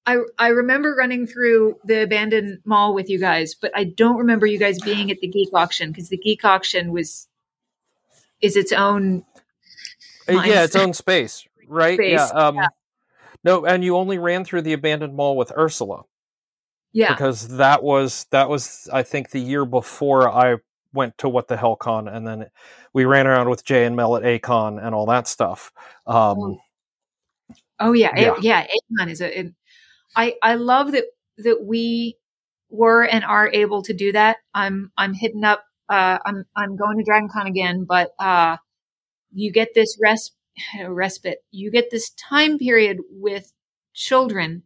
I 0.07 0.18
I 0.38 0.48
remember 0.48 0.94
running 0.98 1.26
through 1.26 1.79
the 1.85 2.03
abandoned 2.03 2.59
mall 2.64 2.94
with 2.94 3.09
you 3.09 3.18
guys, 3.18 3.55
but 3.55 3.70
I 3.74 3.85
don't 3.85 4.16
remember 4.16 4.46
you 4.46 4.59
guys 4.59 4.81
being 4.81 5.11
at 5.11 5.20
the 5.20 5.29
geek 5.29 5.50
auction 5.55 5.90
because 5.92 6.09
the 6.09 6.18
geek 6.18 6.44
auction 6.44 6.92
was 6.92 7.29
is 8.40 8.57
its 8.57 8.72
own. 8.72 9.24
Uh, 10.29 10.33
Nice. 10.33 10.48
Yeah, 10.48 10.64
its 10.64 10.76
own 10.76 10.92
space, 10.92 11.46
right? 11.66 11.96
Space, 11.96 12.12
Yeah. 12.12 12.26
Um, 12.26 12.59
No, 13.42 13.64
and 13.64 13.83
you 13.83 13.96
only 13.96 14.18
ran 14.18 14.44
through 14.44 14.62
the 14.62 14.74
abandoned 14.74 15.14
mall 15.14 15.37
with 15.37 15.50
Ursula. 15.57 16.03
Yeah, 16.92 17.14
because 17.14 17.48
that 17.57 17.83
was 17.83 18.26
that 18.31 18.48
was 18.48 18.88
I 18.92 19.03
think 19.03 19.31
the 19.31 19.40
year 19.40 19.64
before 19.64 20.29
I 20.29 20.57
went 20.92 21.16
to 21.18 21.29
what 21.29 21.48
the 21.48 21.57
hell 21.57 21.76
con, 21.76 22.09
and 22.09 22.26
then 22.26 22.46
we 22.92 23.05
ran 23.05 23.26
around 23.26 23.48
with 23.48 23.64
Jay 23.64 23.85
and 23.85 23.94
Mel 23.96 24.16
at 24.16 24.22
Acon 24.24 24.79
and 24.85 24.94
all 24.94 25.07
that 25.07 25.29
stuff. 25.29 25.72
Um, 26.07 26.59
Oh 27.79 27.92
yeah, 27.92 28.12
Yeah. 28.16 28.35
yeah. 28.40 28.66
yeah 28.66 28.66
Akon 29.03 29.11
is 29.11 29.20
a. 29.20 29.40
It, 29.40 29.55
I 30.16 30.35
I 30.42 30.55
love 30.57 30.92
that 30.92 31.05
that 31.38 31.62
we 31.64 32.16
were 32.70 33.05
and 33.05 33.24
are 33.24 33.48
able 33.48 33.83
to 33.83 33.94
do 33.94 34.12
that. 34.12 34.38
I'm 34.55 34.92
I'm 34.96 35.14
hitting 35.14 35.44
up. 35.44 35.64
Uh, 35.88 36.18
I'm 36.24 36.44
I'm 36.57 36.76
going 36.76 36.98
to 36.98 37.05
Dragon 37.05 37.29
Con 37.33 37.46
again, 37.46 37.85
but 37.85 38.11
uh, 38.18 38.57
you 39.33 39.53
get 39.53 39.74
this 39.74 39.96
res- 40.03 40.33
respite. 40.88 41.38
You 41.50 41.70
get 41.70 41.90
this 41.90 42.11
time 42.11 42.59
period 42.59 42.98
with 43.11 43.53
children 43.94 44.64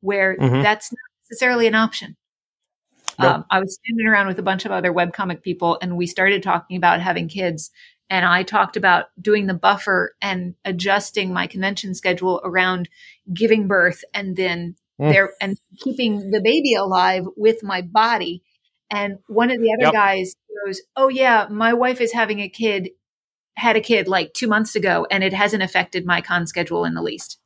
where 0.00 0.36
Mhm. 0.36 0.62
that's 0.62 0.92
not 0.92 0.98
necessarily 1.30 1.66
an 1.66 1.74
option. 1.74 2.16
Nope. 3.18 3.34
Um, 3.34 3.44
I 3.50 3.60
was 3.60 3.74
standing 3.82 4.06
around 4.06 4.28
with 4.28 4.38
a 4.38 4.42
bunch 4.42 4.64
of 4.64 4.72
other 4.72 4.92
webcomic 4.92 5.42
people, 5.42 5.78
and 5.82 5.96
we 5.96 6.06
started 6.06 6.42
talking 6.42 6.76
about 6.76 7.00
having 7.00 7.28
kids. 7.28 7.70
And 8.08 8.24
I 8.24 8.42
talked 8.42 8.76
about 8.76 9.06
doing 9.20 9.46
the 9.46 9.54
buffer 9.54 10.16
and 10.20 10.54
adjusting 10.64 11.32
my 11.32 11.46
convention 11.46 11.94
schedule 11.94 12.40
around 12.44 12.88
giving 13.32 13.68
birth 13.68 14.02
and 14.14 14.36
then 14.36 14.76
Mm. 15.00 15.12
there 15.12 15.32
and 15.40 15.56
keeping 15.78 16.30
the 16.30 16.42
baby 16.42 16.74
alive 16.74 17.24
with 17.36 17.62
my 17.62 17.80
body. 17.80 18.42
And 18.90 19.18
one 19.28 19.50
of 19.50 19.58
the 19.60 19.72
other 19.72 19.84
Yep. 19.84 19.92
guys 19.94 20.34
goes, 20.66 20.82
"Oh 20.94 21.08
yeah, 21.08 21.46
my 21.48 21.72
wife 21.72 22.02
is 22.02 22.12
having 22.12 22.40
a 22.40 22.50
kid, 22.50 22.90
had 23.56 23.76
a 23.76 23.80
kid 23.80 24.08
like 24.08 24.34
two 24.34 24.46
months 24.46 24.76
ago, 24.76 25.06
and 25.10 25.24
it 25.24 25.32
hasn't 25.32 25.62
affected 25.62 26.04
my 26.04 26.20
con 26.20 26.46
schedule 26.46 26.84
in 26.84 26.92
the 26.94 27.00
least." 27.02 27.38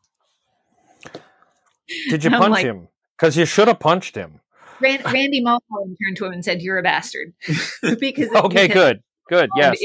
did 2.09 2.25
you 2.25 2.31
punch 2.31 2.51
like- 2.51 2.65
him? 2.65 2.89
Because 3.19 3.37
you 3.37 3.45
should 3.47 3.69
have 3.69 3.79
punched 3.81 4.15
him. 4.17 4.41
Ran- 4.81 5.03
Randy 5.05 5.41
Mulholland 5.41 5.97
turned 6.05 6.17
to 6.19 6.25
him 6.27 6.33
and 6.33 6.45
said, 6.45 6.61
"You're 6.63 6.79
a 6.79 6.83
bastard," 6.83 7.33
because 8.01 8.29
Okay, 8.35 8.67
good, 8.69 9.01
good. 9.29 9.49
Yes, 9.57 9.79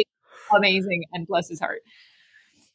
amazing, 0.55 1.03
and 1.13 1.27
bless 1.27 1.47
his 1.47 1.59
heart. 1.59 1.81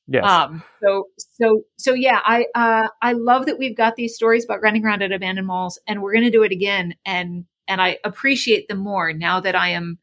yes. 0.07 0.25
Um, 0.25 0.63
so, 0.83 1.07
so, 1.19 1.63
so 1.77 1.93
yeah, 1.95 2.21
I, 2.25 2.47
uh, 2.55 2.89
I 3.03 3.13
love 3.15 3.47
that 3.47 3.59
we've 3.59 3.77
got 3.77 3.97
these 3.97 4.15
stories 4.15 4.45
about 4.45 4.63
running 4.63 4.85
around 4.85 5.03
at 5.03 5.11
abandoned 5.13 5.47
malls 5.47 5.81
and 5.89 6.03
we're 6.03 6.13
going 6.13 6.25
to 6.25 6.31
do 6.31 6.43
it 6.45 6.53
again. 6.53 6.95
And, 7.05 7.47
and 7.67 7.81
I 7.81 7.99
appreciate 8.05 8.69
them 8.69 8.79
more 8.79 9.13
now 9.13 9.41
that 9.41 9.57
I 9.57 9.71
am, 9.71 9.99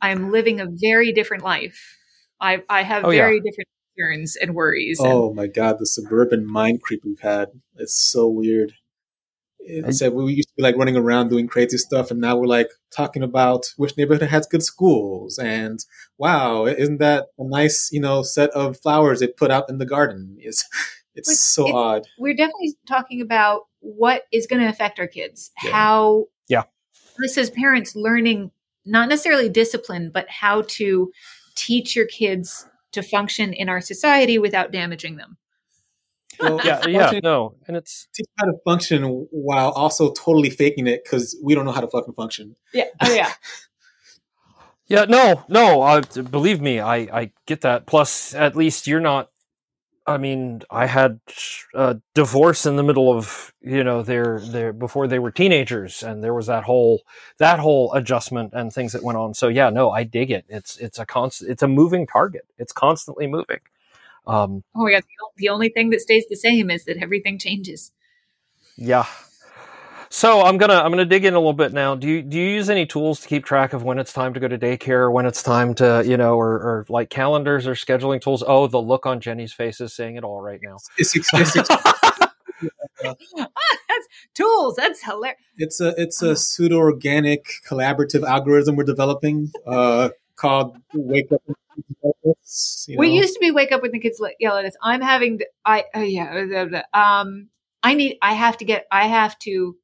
I 0.00 0.10
am 0.10 0.30
living 0.30 0.60
a 0.60 0.66
very 0.80 1.12
different 1.12 1.42
life. 1.44 1.98
I, 2.40 2.62
I 2.70 2.82
have 2.82 3.04
Oh, 3.04 3.10
yeah. 3.10 3.22
very 3.22 3.40
different 3.40 3.68
concerns 3.94 4.36
and 4.36 4.54
worries. 4.54 4.98
and- 5.00 5.12
oh 5.12 5.34
my 5.34 5.46
god 5.48 5.78
the 5.78 5.86
suburban 5.86 6.46
mind 6.50 6.80
creep 6.80 7.02
we've 7.04 7.20
had 7.20 7.48
it's 7.76 7.94
so 7.94 8.26
weird 8.26 8.72
it 9.64 9.94
said 9.94 10.12
we 10.12 10.32
used 10.34 10.48
to 10.48 10.54
be 10.56 10.62
like 10.62 10.76
running 10.76 10.96
around 10.96 11.28
doing 11.30 11.46
crazy 11.46 11.78
stuff, 11.78 12.10
and 12.10 12.20
now 12.20 12.36
we're 12.36 12.46
like 12.46 12.68
talking 12.94 13.22
about 13.22 13.66
which 13.76 13.96
neighborhood 13.96 14.28
has 14.28 14.46
good 14.46 14.62
schools, 14.62 15.38
and 15.38 15.78
wow, 16.18 16.66
isn't 16.66 16.98
that 16.98 17.26
a 17.38 17.44
nice 17.44 17.90
you 17.92 18.00
know 18.00 18.22
set 18.22 18.50
of 18.50 18.78
flowers 18.80 19.20
they 19.20 19.28
put 19.28 19.50
out 19.50 19.68
in 19.68 19.78
the 19.78 19.86
garden? 19.86 20.36
It's 20.38 20.64
it's 21.14 21.28
But 21.28 21.36
so 21.36 21.62
it's- 21.68 21.74
odd. 21.76 22.02
We're 22.18 22.34
definitely 22.34 22.74
talking 22.88 23.20
about 23.20 23.62
what 23.80 24.22
is 24.32 24.46
going 24.46 24.62
to 24.62 24.68
affect 24.68 24.98
our 24.98 25.06
kids. 25.08 25.50
Yeah. 25.62 25.70
How 25.72 26.24
Yeah. 26.48 26.62
this 27.18 27.36
is 27.36 27.50
parents 27.50 27.94
learning 27.96 28.50
not 28.84 29.08
necessarily 29.08 29.48
discipline, 29.48 30.10
but 30.12 30.28
how 30.28 30.62
to 30.66 31.12
teach 31.54 31.94
your 31.94 32.06
kids 32.06 32.66
to 32.92 33.02
function 33.02 33.52
in 33.52 33.68
our 33.68 33.80
society 33.80 34.38
without 34.38 34.72
damaging 34.72 35.16
them. 35.16 35.36
Well, 36.40 36.60
Yeah, 36.64 36.86
yeah, 36.86 37.20
no, 37.22 37.54
and 37.68 37.76
it's 37.76 38.08
teach 38.14 38.26
how 38.38 38.46
to 38.46 38.54
function 38.64 39.02
while 39.30 39.70
also 39.70 40.12
totally 40.12 40.50
faking 40.50 40.86
it 40.86 41.04
because 41.04 41.36
we 41.42 41.54
don't 41.54 41.64
know 41.64 41.72
how 41.72 41.80
to 41.80 41.88
fucking 41.88 42.14
function. 42.14 42.56
Yeah. 42.72 42.84
Oh 43.00 43.12
yeah. 43.14 43.32
Yeah, 44.86 45.06
no, 45.06 45.44
no. 45.48 45.80
Uh, 45.82 46.00
believe 46.02 46.60
me, 46.60 46.78
I 46.80 46.96
I 46.96 47.32
get 47.46 47.62
that. 47.62 47.86
Plus, 47.86 48.34
at 48.34 48.56
least 48.56 48.86
you're 48.86 49.00
not. 49.00 49.30
I 50.06 50.18
mean, 50.18 50.62
I 50.70 50.86
had 50.86 51.20
a 51.74 51.98
divorce 52.14 52.66
in 52.66 52.76
the 52.76 52.82
middle 52.82 53.10
of 53.16 53.54
you 53.62 53.84
know 53.84 54.02
their 54.02 54.40
their 54.40 54.72
before 54.72 55.06
they 55.06 55.18
were 55.18 55.30
teenagers, 55.30 56.02
and 56.02 56.22
there 56.22 56.34
was 56.34 56.46
that 56.48 56.64
whole 56.64 57.02
that 57.38 57.58
whole 57.60 57.92
adjustment 57.94 58.52
and 58.52 58.72
things 58.72 58.92
that 58.92 59.02
went 59.04 59.16
on. 59.16 59.32
So 59.34 59.48
yeah, 59.48 59.70
no, 59.70 59.90
I 59.90 60.04
dig 60.04 60.30
it. 60.30 60.44
It's 60.48 60.76
it's 60.78 60.98
a 60.98 61.06
constant. 61.06 61.50
It's 61.50 61.62
a 61.62 61.68
moving 61.68 62.06
target. 62.06 62.42
It's 62.58 62.72
constantly 62.72 63.26
moving. 63.26 63.60
Um, 64.26 64.62
Oh 64.74 64.84
my 64.84 64.92
god. 64.92 65.04
The 65.36 65.48
only 65.48 65.68
thing 65.68 65.90
that 65.90 66.00
stays 66.00 66.24
the 66.28 66.36
same 66.36 66.70
is 66.70 66.84
that 66.84 66.96
everything 66.98 67.38
changes. 67.38 67.92
Yeah. 68.76 69.06
So 70.08 70.42
I'm 70.42 70.58
gonna 70.58 70.74
I'm 70.74 70.90
gonna 70.92 71.06
dig 71.06 71.24
in 71.24 71.32
a 71.32 71.38
little 71.38 71.54
bit 71.54 71.72
now. 71.72 71.94
Do 71.94 72.06
you 72.06 72.20
do 72.20 72.36
you 72.38 72.50
use 72.50 72.68
any 72.68 72.84
tools 72.84 73.20
to 73.20 73.28
keep 73.28 73.46
track 73.46 73.72
of 73.72 73.82
when 73.82 73.98
it's 73.98 74.12
time 74.12 74.34
to 74.34 74.40
go 74.40 74.46
to 74.46 74.58
daycare, 74.58 75.10
when 75.10 75.24
it's 75.24 75.42
time 75.42 75.74
to 75.76 76.02
you 76.06 76.18
know, 76.18 76.34
or, 76.38 76.50
or 76.50 76.86
like 76.90 77.08
calendars 77.08 77.66
or 77.66 77.72
scheduling 77.72 78.20
tools? 78.20 78.44
Oh, 78.46 78.66
the 78.66 78.80
look 78.80 79.06
on 79.06 79.20
Jennie's 79.20 79.54
face 79.54 79.80
is 79.80 79.94
saying 79.94 80.16
it 80.16 80.24
all 80.24 80.42
right 80.42 80.60
now. 80.62 80.76
It's 80.98 81.16
it's, 81.16 81.28
it's, 81.32 81.56
it's, 81.56 81.68
that's 83.02 84.06
tools. 84.34 84.76
That's 84.76 85.02
hilarious. 85.02 85.38
it's 85.56 85.80
a 85.80 85.94
it's 86.00 86.20
a 86.20 86.36
pseudo 86.36 86.76
organic 86.76 87.46
collaborative 87.66 88.22
algorithm 88.22 88.76
we're 88.76 88.84
developing 88.84 89.50
uh, 89.66 90.10
called 90.36 90.76
Wake 90.92 91.32
Up. 91.32 91.40
and 91.46 91.56
Yell 92.02 92.14
at 92.24 92.36
you 92.88 92.98
We 92.98 93.08
know. 93.08 93.14
used 93.14 93.34
to 93.34 93.40
be 93.40 93.50
wake 93.50 93.72
up 93.72 93.82
when 93.82 93.92
the 93.92 93.98
kids 93.98 94.20
yell 94.40 94.56
at 94.56 94.64
us. 94.64 94.74
I'm 94.82 95.00
having 95.00 95.38
to, 95.38 95.46
I 95.64 95.84
oh 95.94 96.02
yeah 96.02 96.32
blah, 96.32 96.64
blah, 96.66 96.82
blah. 96.92 97.00
um 97.02 97.48
I 97.82 97.94
need 97.94 98.18
I 98.22 98.34
have 98.34 98.56
to 98.58 98.64
get 98.64 98.86
I 98.90 99.06
have 99.06 99.38
to 99.40 99.76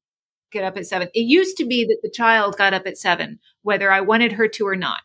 get 0.51 0.64
up 0.64 0.77
at 0.77 0.87
seven. 0.87 1.09
It 1.14 1.20
used 1.22 1.57
to 1.59 1.66
be 1.66 1.85
that 1.85 1.98
the 2.03 2.11
child 2.11 2.57
got 2.57 2.72
up 2.74 2.87
at 2.87 2.96
seven, 2.98 3.38
whether 3.62 3.90
I 3.90 4.01
wanted 4.01 4.33
her 4.33 4.48
to 4.48 4.66
or 4.66 4.77
not. 4.77 5.01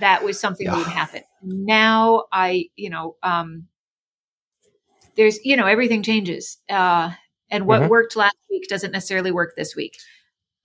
That 0.00 0.22
was 0.24 0.38
something 0.40 0.66
that 0.66 0.76
would 0.76 0.86
happen. 0.86 1.22
Now 1.42 2.24
I 2.32 2.66
you 2.76 2.90
know 2.90 3.16
um 3.22 3.66
there's 5.16 5.38
you 5.44 5.56
know 5.56 5.66
everything 5.66 6.02
changes 6.02 6.58
uh 6.68 7.10
and 7.50 7.66
what 7.66 7.82
Mhm. 7.82 7.88
worked 7.88 8.14
last 8.16 8.36
week 8.50 8.68
doesn't 8.68 8.92
necessarily 8.92 9.32
work 9.32 9.54
this 9.56 9.74
week. 9.74 9.96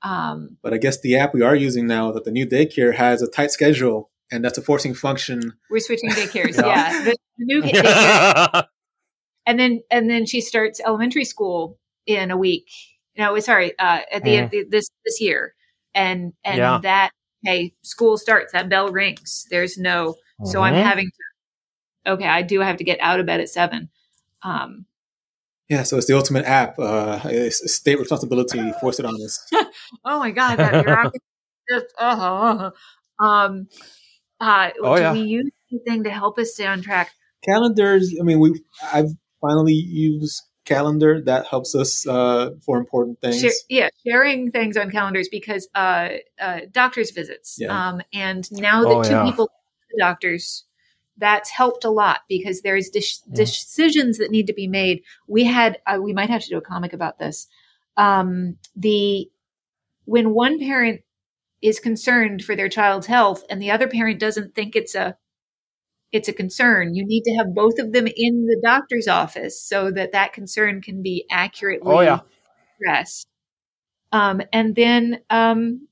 Um 0.04 0.58
But 0.62 0.74
I 0.74 0.78
guess 0.78 1.00
the 1.02 1.16
app 1.18 1.34
we 1.34 1.42
are 1.42 1.56
using 1.56 1.88
now 1.88 2.12
that 2.12 2.24
the 2.26 2.32
new 2.32 2.46
daycare 2.46 2.94
has 2.96 3.22
a 3.22 3.28
tight 3.28 3.52
schedule, 3.52 4.12
and 4.32 4.44
that's 4.44 4.58
a 4.58 4.62
forcing 4.62 4.94
function. 4.94 5.54
we're 5.70 5.80
switching 5.80 6.10
daycares. 6.12 6.56
Yeah. 6.58 6.68
yeah. 6.68 7.04
The, 7.04 7.18
the 7.38 7.46
new 7.46 7.62
daycare 7.64 8.66
and 9.46 9.60
then 9.60 9.82
and 9.92 10.10
then 10.10 10.26
she 10.26 10.42
starts 10.42 10.80
elementary 10.86 11.26
school 11.26 11.78
in 12.06 12.32
a 12.32 12.38
week. 12.38 12.70
No, 13.18 13.38
sorry, 13.40 13.78
uh, 13.78 14.00
at 14.12 14.24
the 14.24 14.38
end 14.38 14.54
of 14.54 14.72
this 14.72 14.90
this 15.06 15.22
year, 15.22 15.54
and 15.94 16.34
and 16.44 16.58
Yeah. 16.58 16.80
that 16.84 17.12
hey, 17.44 17.74
school 17.84 18.18
starts. 18.18 18.54
That 18.54 18.70
bell 18.70 18.90
rings. 18.90 19.46
There's 19.50 19.78
no. 19.78 20.16
So 20.46 20.62
I'm 20.62 20.74
Mhm. 20.74 20.84
having 20.84 21.06
to. 22.06 22.12
Okay, 22.14 22.28
I 22.28 22.42
do 22.42 22.60
have 22.62 22.78
to 22.78 22.84
get 22.84 23.00
out 23.02 23.20
of 23.20 23.26
bed 23.26 23.40
at 23.40 23.50
seven. 23.50 23.90
Um, 24.42 24.86
Yeah, 25.70 25.84
so 25.84 25.98
it's 25.98 26.08
the 26.08 26.16
ultimate 26.16 26.46
app. 26.46 26.78
Uh, 26.78 27.20
it's 27.26 27.72
state 27.74 27.98
responsibility 28.00 28.72
forced 28.82 29.00
it 29.00 29.06
on 29.06 29.16
us. 29.22 29.46
oh 30.06 30.20
my 30.20 30.32
god, 30.32 30.58
that 30.58 30.84
bureaucracy 30.84 31.20
just 31.70 31.86
uh, 31.98 32.72
uh, 33.20 33.24
um, 33.24 33.68
uh, 34.44 34.72
Oh, 34.82 34.96
do 34.96 35.02
yeah. 35.02 35.14
we 35.14 35.20
use 35.22 35.52
anything 35.72 36.04
to 36.04 36.10
help 36.12 36.38
us 36.40 36.54
stay 36.54 36.66
on 36.68 36.82
track? 36.82 37.12
Calendars. 37.44 38.16
I 38.20 38.24
mean, 38.24 38.40
we 38.40 38.62
I've 38.94 39.12
finally 39.42 39.74
used 39.74 40.42
calendar 40.66 41.22
that 41.26 41.46
helps 41.48 41.76
us 41.76 42.08
uh, 42.08 42.52
for 42.66 42.78
important 42.78 43.20
things. 43.20 43.42
Share, 43.42 43.52
yeah, 43.70 43.90
sharing 44.06 44.52
things 44.52 44.78
on 44.78 44.92
calendars 44.92 45.28
because 45.30 45.68
uh, 45.76 46.10
uh, 46.40 46.62
doctors' 46.72 47.12
visits. 47.12 47.58
Yeah. 47.60 47.90
Um, 47.90 48.02
and 48.14 48.50
now 48.52 48.84
that 48.84 48.90
Oh, 48.90 49.04
two 49.04 49.12
yeah. 49.12 49.26
people 49.26 49.48
go 49.48 49.52
to 49.52 49.88
the 49.92 50.00
doctors, 50.00 50.64
that's 51.18 51.50
helped 51.50 51.84
a 51.84 51.90
lot 51.90 52.22
because 52.30 52.62
there's 52.62 52.90
dis- 52.90 53.22
Yeah. 53.28 53.36
decisions 53.36 54.18
that 54.20 54.32
need 54.32 54.48
to 54.48 54.54
be 54.54 54.68
made. 54.68 55.04
We 55.28 55.44
had 55.44 55.80
uh, 55.86 56.00
we 56.02 56.14
might 56.14 56.30
have 56.30 56.42
to 56.44 56.50
do 56.50 56.58
a 56.58 56.62
comic 56.62 56.94
about 56.94 57.20
this. 57.20 57.48
Um, 57.98 58.58
the 58.76 59.30
when 60.06 60.34
one 60.34 60.60
parent 60.60 61.02
is 61.64 61.80
concerned 61.80 62.44
for 62.44 62.56
their 62.56 62.70
child's 62.70 63.08
health 63.08 63.44
and 63.50 63.62
the 63.62 63.72
other 63.72 63.88
parent 63.88 64.20
doesn't 64.20 64.54
think 64.54 64.76
it's 64.76 64.94
a 64.96 65.16
it's 66.12 66.28
a 66.28 66.34
concern 66.34 66.94
you 66.94 67.04
need 67.06 67.24
to 67.24 67.34
have 67.36 67.56
both 67.56 67.80
of 67.80 67.92
them 67.94 68.06
in 68.06 68.46
the 68.46 68.60
doctor's 68.64 69.08
office 69.08 69.60
so 69.64 69.90
that 69.90 70.12
that 70.12 70.34
concern 70.34 70.82
can 70.82 71.02
be 71.02 71.26
accurately 71.32 71.96
Oh, 71.96 72.02
yeah. 72.02 72.20
addressed 72.80 73.26
um 74.12 74.42
and 74.52 74.76
then 74.76 75.22
um 75.30 75.88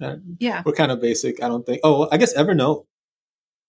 Uh, 0.00 0.16
yeah 0.38 0.62
We're 0.64 0.72
kind 0.72 0.92
of 0.92 1.00
basic. 1.00 1.42
I 1.42 1.48
don't 1.48 1.64
think. 1.64 1.80
Oh, 1.82 2.06
I 2.12 2.16
guess 2.18 2.34
Evernote. 2.36 2.84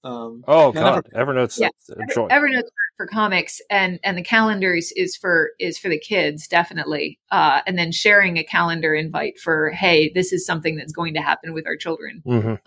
Um, 0.03 0.43
Oh 0.47 0.71
Yeah, 0.73 0.81
god, 0.81 1.07
Evernote's 1.15 1.57
Yeah. 1.59 1.69
a 1.89 2.13
joy. 2.13 2.27
evernote's 2.29 2.69
for, 2.97 3.07
comics 3.07 3.61
and 3.69 3.99
and 4.03 4.17
the 4.17 4.23
calendars 4.23 4.91
is 4.95 5.15
for 5.15 5.51
is 5.59 5.77
for 5.77 5.87
the 5.89 5.99
kids 5.99 6.47
definitely. 6.47 7.19
Uh 7.31 7.61
and 7.65 7.77
then 7.77 7.91
sharing 7.91 8.37
a 8.37 8.43
calendar 8.43 8.93
invite 8.93 9.39
for 9.39 9.69
hey 9.71 10.11
this 10.13 10.33
is 10.33 10.45
something 10.45 10.75
that's 10.75 10.91
going 10.91 11.13
to 11.13 11.21
happen 11.21 11.53
with 11.53 11.65
our 11.67 11.77
children. 11.77 12.21
Mhm. 12.25 12.59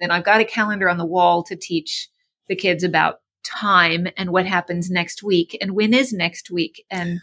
then 0.00 0.10
I've 0.10 0.24
got 0.24 0.40
a 0.40 0.44
calendar 0.44 0.88
on 0.88 0.98
the 0.98 1.04
wall 1.06 1.42
to 1.44 1.56
teach 1.56 2.08
the 2.48 2.56
kids 2.56 2.82
about 2.84 3.20
time 3.44 4.06
and 4.16 4.30
what 4.30 4.46
happens 4.46 4.90
next 4.90 5.22
week 5.22 5.56
and 5.60 5.72
when 5.72 5.92
is 5.92 6.12
next 6.12 6.50
week. 6.50 6.84
And 6.90 7.20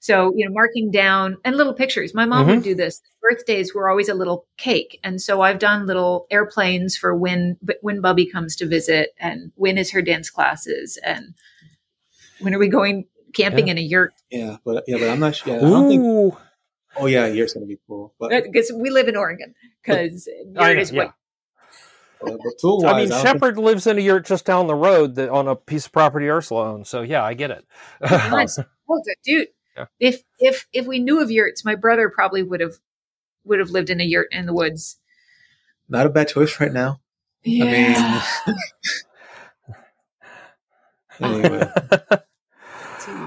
so 0.00 0.32
you 0.36 0.46
know 0.46 0.52
marking 0.54 0.90
down 0.92 1.36
and 1.44 1.56
little 1.56 1.74
pictures. 1.74 2.14
My 2.14 2.24
mom 2.24 2.46
would 2.46 2.62
do 2.62 2.74
this. 2.74 3.02
Birthdays 3.20 3.74
were 3.74 3.90
always 3.90 4.08
a 4.08 4.14
little 4.14 4.46
cake. 4.56 4.98
And 5.02 5.20
so 5.20 5.40
i've 5.42 5.58
done 5.58 5.86
little 5.86 6.26
airplanes 6.30 6.96
for 6.96 7.14
when 7.14 7.56
when 7.82 8.00
bubby 8.00 8.24
comes 8.26 8.54
to 8.56 8.66
visit 8.66 9.10
and 9.18 9.50
when 9.56 9.76
is 9.76 9.90
her 9.90 10.00
dance 10.02 10.30
classes 10.30 10.96
and 11.04 11.34
when 12.40 12.54
are 12.54 12.58
we 12.58 12.68
going 12.68 13.06
camping 13.34 13.66
Yeah. 13.66 13.72
in 13.72 13.78
a 13.78 13.82
yurt 13.82 14.12
yeah, 14.30 14.56
but 14.64 14.84
yeah, 14.86 14.98
but 14.98 15.08
I'm 15.08 15.20
not 15.20 15.36
sure. 15.36 15.54
Yeah, 15.54 15.58
I 15.58 15.70
don't 15.70 15.88
think. 15.88 16.34
Oh 16.96 17.06
yeah, 17.06 17.26
yours 17.26 17.54
gonna 17.54 17.66
be 17.66 17.78
cool. 17.86 18.14
But, 18.18 18.44
because 18.44 18.72
we 18.74 18.90
live 18.90 19.08
in 19.08 19.16
oregon 19.16 19.54
because 19.82 20.28
I 20.56 20.70
yurt 20.70 20.78
is 20.78 20.92
yeah. 20.92 21.04
what 21.04 21.14
uh, 22.20 22.36
but 22.42 22.52
tool 22.60 22.84
I 22.84 22.92
wise, 22.92 23.10
mean, 23.10 23.22
Shepard 23.22 23.58
lives 23.58 23.86
in 23.86 23.96
a 23.96 24.00
yurt 24.00 24.26
just 24.26 24.44
down 24.44 24.66
the 24.66 24.74
road 24.74 25.14
that, 25.14 25.28
on 25.28 25.46
a 25.46 25.54
piece 25.54 25.86
of 25.86 25.92
property 25.92 26.28
Ursula 26.28 26.72
owns. 26.72 26.88
So 26.88 27.02
yeah, 27.02 27.22
I 27.22 27.34
get 27.34 27.50
it. 27.50 27.64
Nice. 28.02 28.58
Oh, 28.90 29.02
dude. 29.22 29.48
Yeah. 29.76 29.84
If 30.00 30.22
if 30.38 30.66
if 30.72 30.86
we 30.86 30.98
knew 30.98 31.20
of 31.20 31.30
yurts, 31.30 31.62
my 31.62 31.74
brother 31.74 32.08
probably 32.08 32.42
would 32.42 32.60
have 32.60 32.76
would 33.44 33.58
have 33.58 33.68
lived 33.68 33.90
in 33.90 34.00
a 34.00 34.04
yurt 34.04 34.28
in 34.32 34.46
the 34.46 34.54
woods. 34.54 34.98
not 35.90 36.06
a 36.06 36.08
bad 36.08 36.28
choice 36.28 36.58
right 36.58 36.72
now. 36.72 36.98
Yeah. 37.44 38.24
Anyway, 41.20 41.68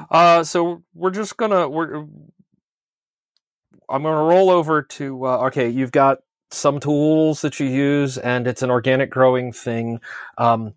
uh, 0.10 0.43
so 0.43 0.84
we're 0.93 1.12
just 1.12 1.38
gonna 1.38 1.67
we're 1.69 2.05
I'm 3.89 4.03
gonna 4.03 4.23
roll 4.23 4.49
over 4.49 4.81
to 4.81 5.25
uh, 5.25 5.38
okay. 5.47 5.69
You've 5.69 5.91
got 5.91 6.19
some 6.51 6.79
tools 6.79 7.41
that 7.41 7.60
you 7.60 7.67
use, 7.67 8.17
and 8.17 8.47
it's 8.47 8.62
an 8.62 8.69
organic 8.69 9.10
growing 9.10 9.53
thing, 9.53 9.99
um, 10.38 10.73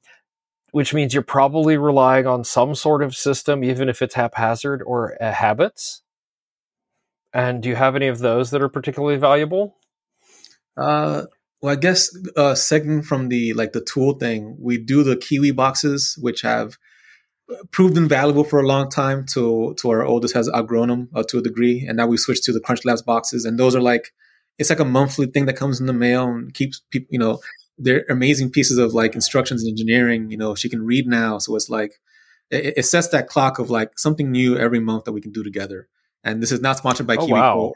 which 0.73 0.95
means 0.95 1.15
you're 1.15 1.23
probably 1.23 1.77
relying 1.77 2.27
on 2.27 2.45
some 2.45 2.75
sort 2.75 3.03
of 3.03 3.17
system, 3.17 3.65
even 3.65 3.89
if 3.89 4.03
it's 4.03 4.15
haphazard 4.15 4.83
or 4.85 5.17
uh, 5.23 5.33
habits. 5.33 6.03
And 7.33 7.63
do 7.63 7.69
you 7.69 7.75
have 7.75 7.97
any 7.97 8.07
of 8.07 8.21
those 8.21 8.51
that 8.51 8.63
are 8.63 8.69
particularly 8.69 9.17
valuable? 9.17 9.77
uh, 10.77 11.23
well, 11.61 11.73
I 11.73 11.77
guess 11.77 12.15
uh, 12.37 12.53
segueing 12.53 13.05
from 13.05 13.29
the 13.29 13.55
like 13.55 13.73
the 13.73 13.81
tool 13.81 14.15
thing, 14.15 14.57
we 14.61 14.77
do 14.77 15.03
the 15.03 15.17
Kiwi 15.17 15.51
boxes, 15.53 16.19
which 16.21 16.43
have 16.43 16.77
proved 17.71 17.97
invaluable 17.97 18.45
for 18.45 18.61
a 18.61 18.67
long 18.67 18.89
time. 18.91 19.27
To 19.35 19.75
to 19.79 19.91
our 19.91 20.05
oldest 20.05 20.35
has 20.35 20.51
outgrown 20.55 20.89
them 20.89 21.09
uh, 21.15 21.23
to 21.29 21.39
a 21.39 21.43
degree, 21.43 21.85
and 21.87 21.97
now 21.97 22.07
we 22.07 22.17
switched 22.17 22.45
to 22.45 22.53
the 22.53 22.61
Crunch 22.61 22.85
Labs 22.85 23.03
boxes, 23.03 23.45
and 23.45 23.59
those 23.59 23.75
are 23.75 23.83
like 23.83 24.13
it's 24.59 24.71
like 24.71 24.81
a 24.81 24.85
monthly 24.85 25.27
thing 25.27 25.47
that 25.47 25.57
comes 25.57 25.81
in 25.81 25.87
the 25.87 25.93
mail 25.93 26.29
and 26.29 26.55
keeps 26.55 26.81
people, 26.91 27.09
you 27.11 27.19
know, 27.19 27.41
they're 27.77 28.05
amazing 28.09 28.51
pieces 28.51 28.79
of 28.79 28.95
like 28.95 29.15
instructions 29.15 29.63
and 29.63 29.71
engineering. 29.71 30.31
You 30.31 30.37
know, 30.37 30.55
she 30.55 30.69
can 30.69 30.85
read 30.85 31.07
now, 31.07 31.39
so 31.39 31.57
it's 31.57 31.69
like 31.69 32.01
it, 32.51 32.75
it 32.79 32.83
sets 32.85 33.09
that 33.09 33.29
clock 33.29 33.59
of 33.59 33.71
like 33.71 33.99
something 33.99 34.31
new 34.31 34.57
every 34.57 34.81
month 34.81 35.05
that 35.05 35.13
we 35.13 35.21
can 35.21 35.33
do 35.33 35.43
together. 35.43 35.89
And 36.23 36.43
this 36.43 36.53
is 36.53 36.61
not 36.61 36.79
sponsored 36.79 37.07
by 37.07 37.17
Oh, 37.17 37.27
Kiwi. 37.27 37.33
wow. 37.33 37.73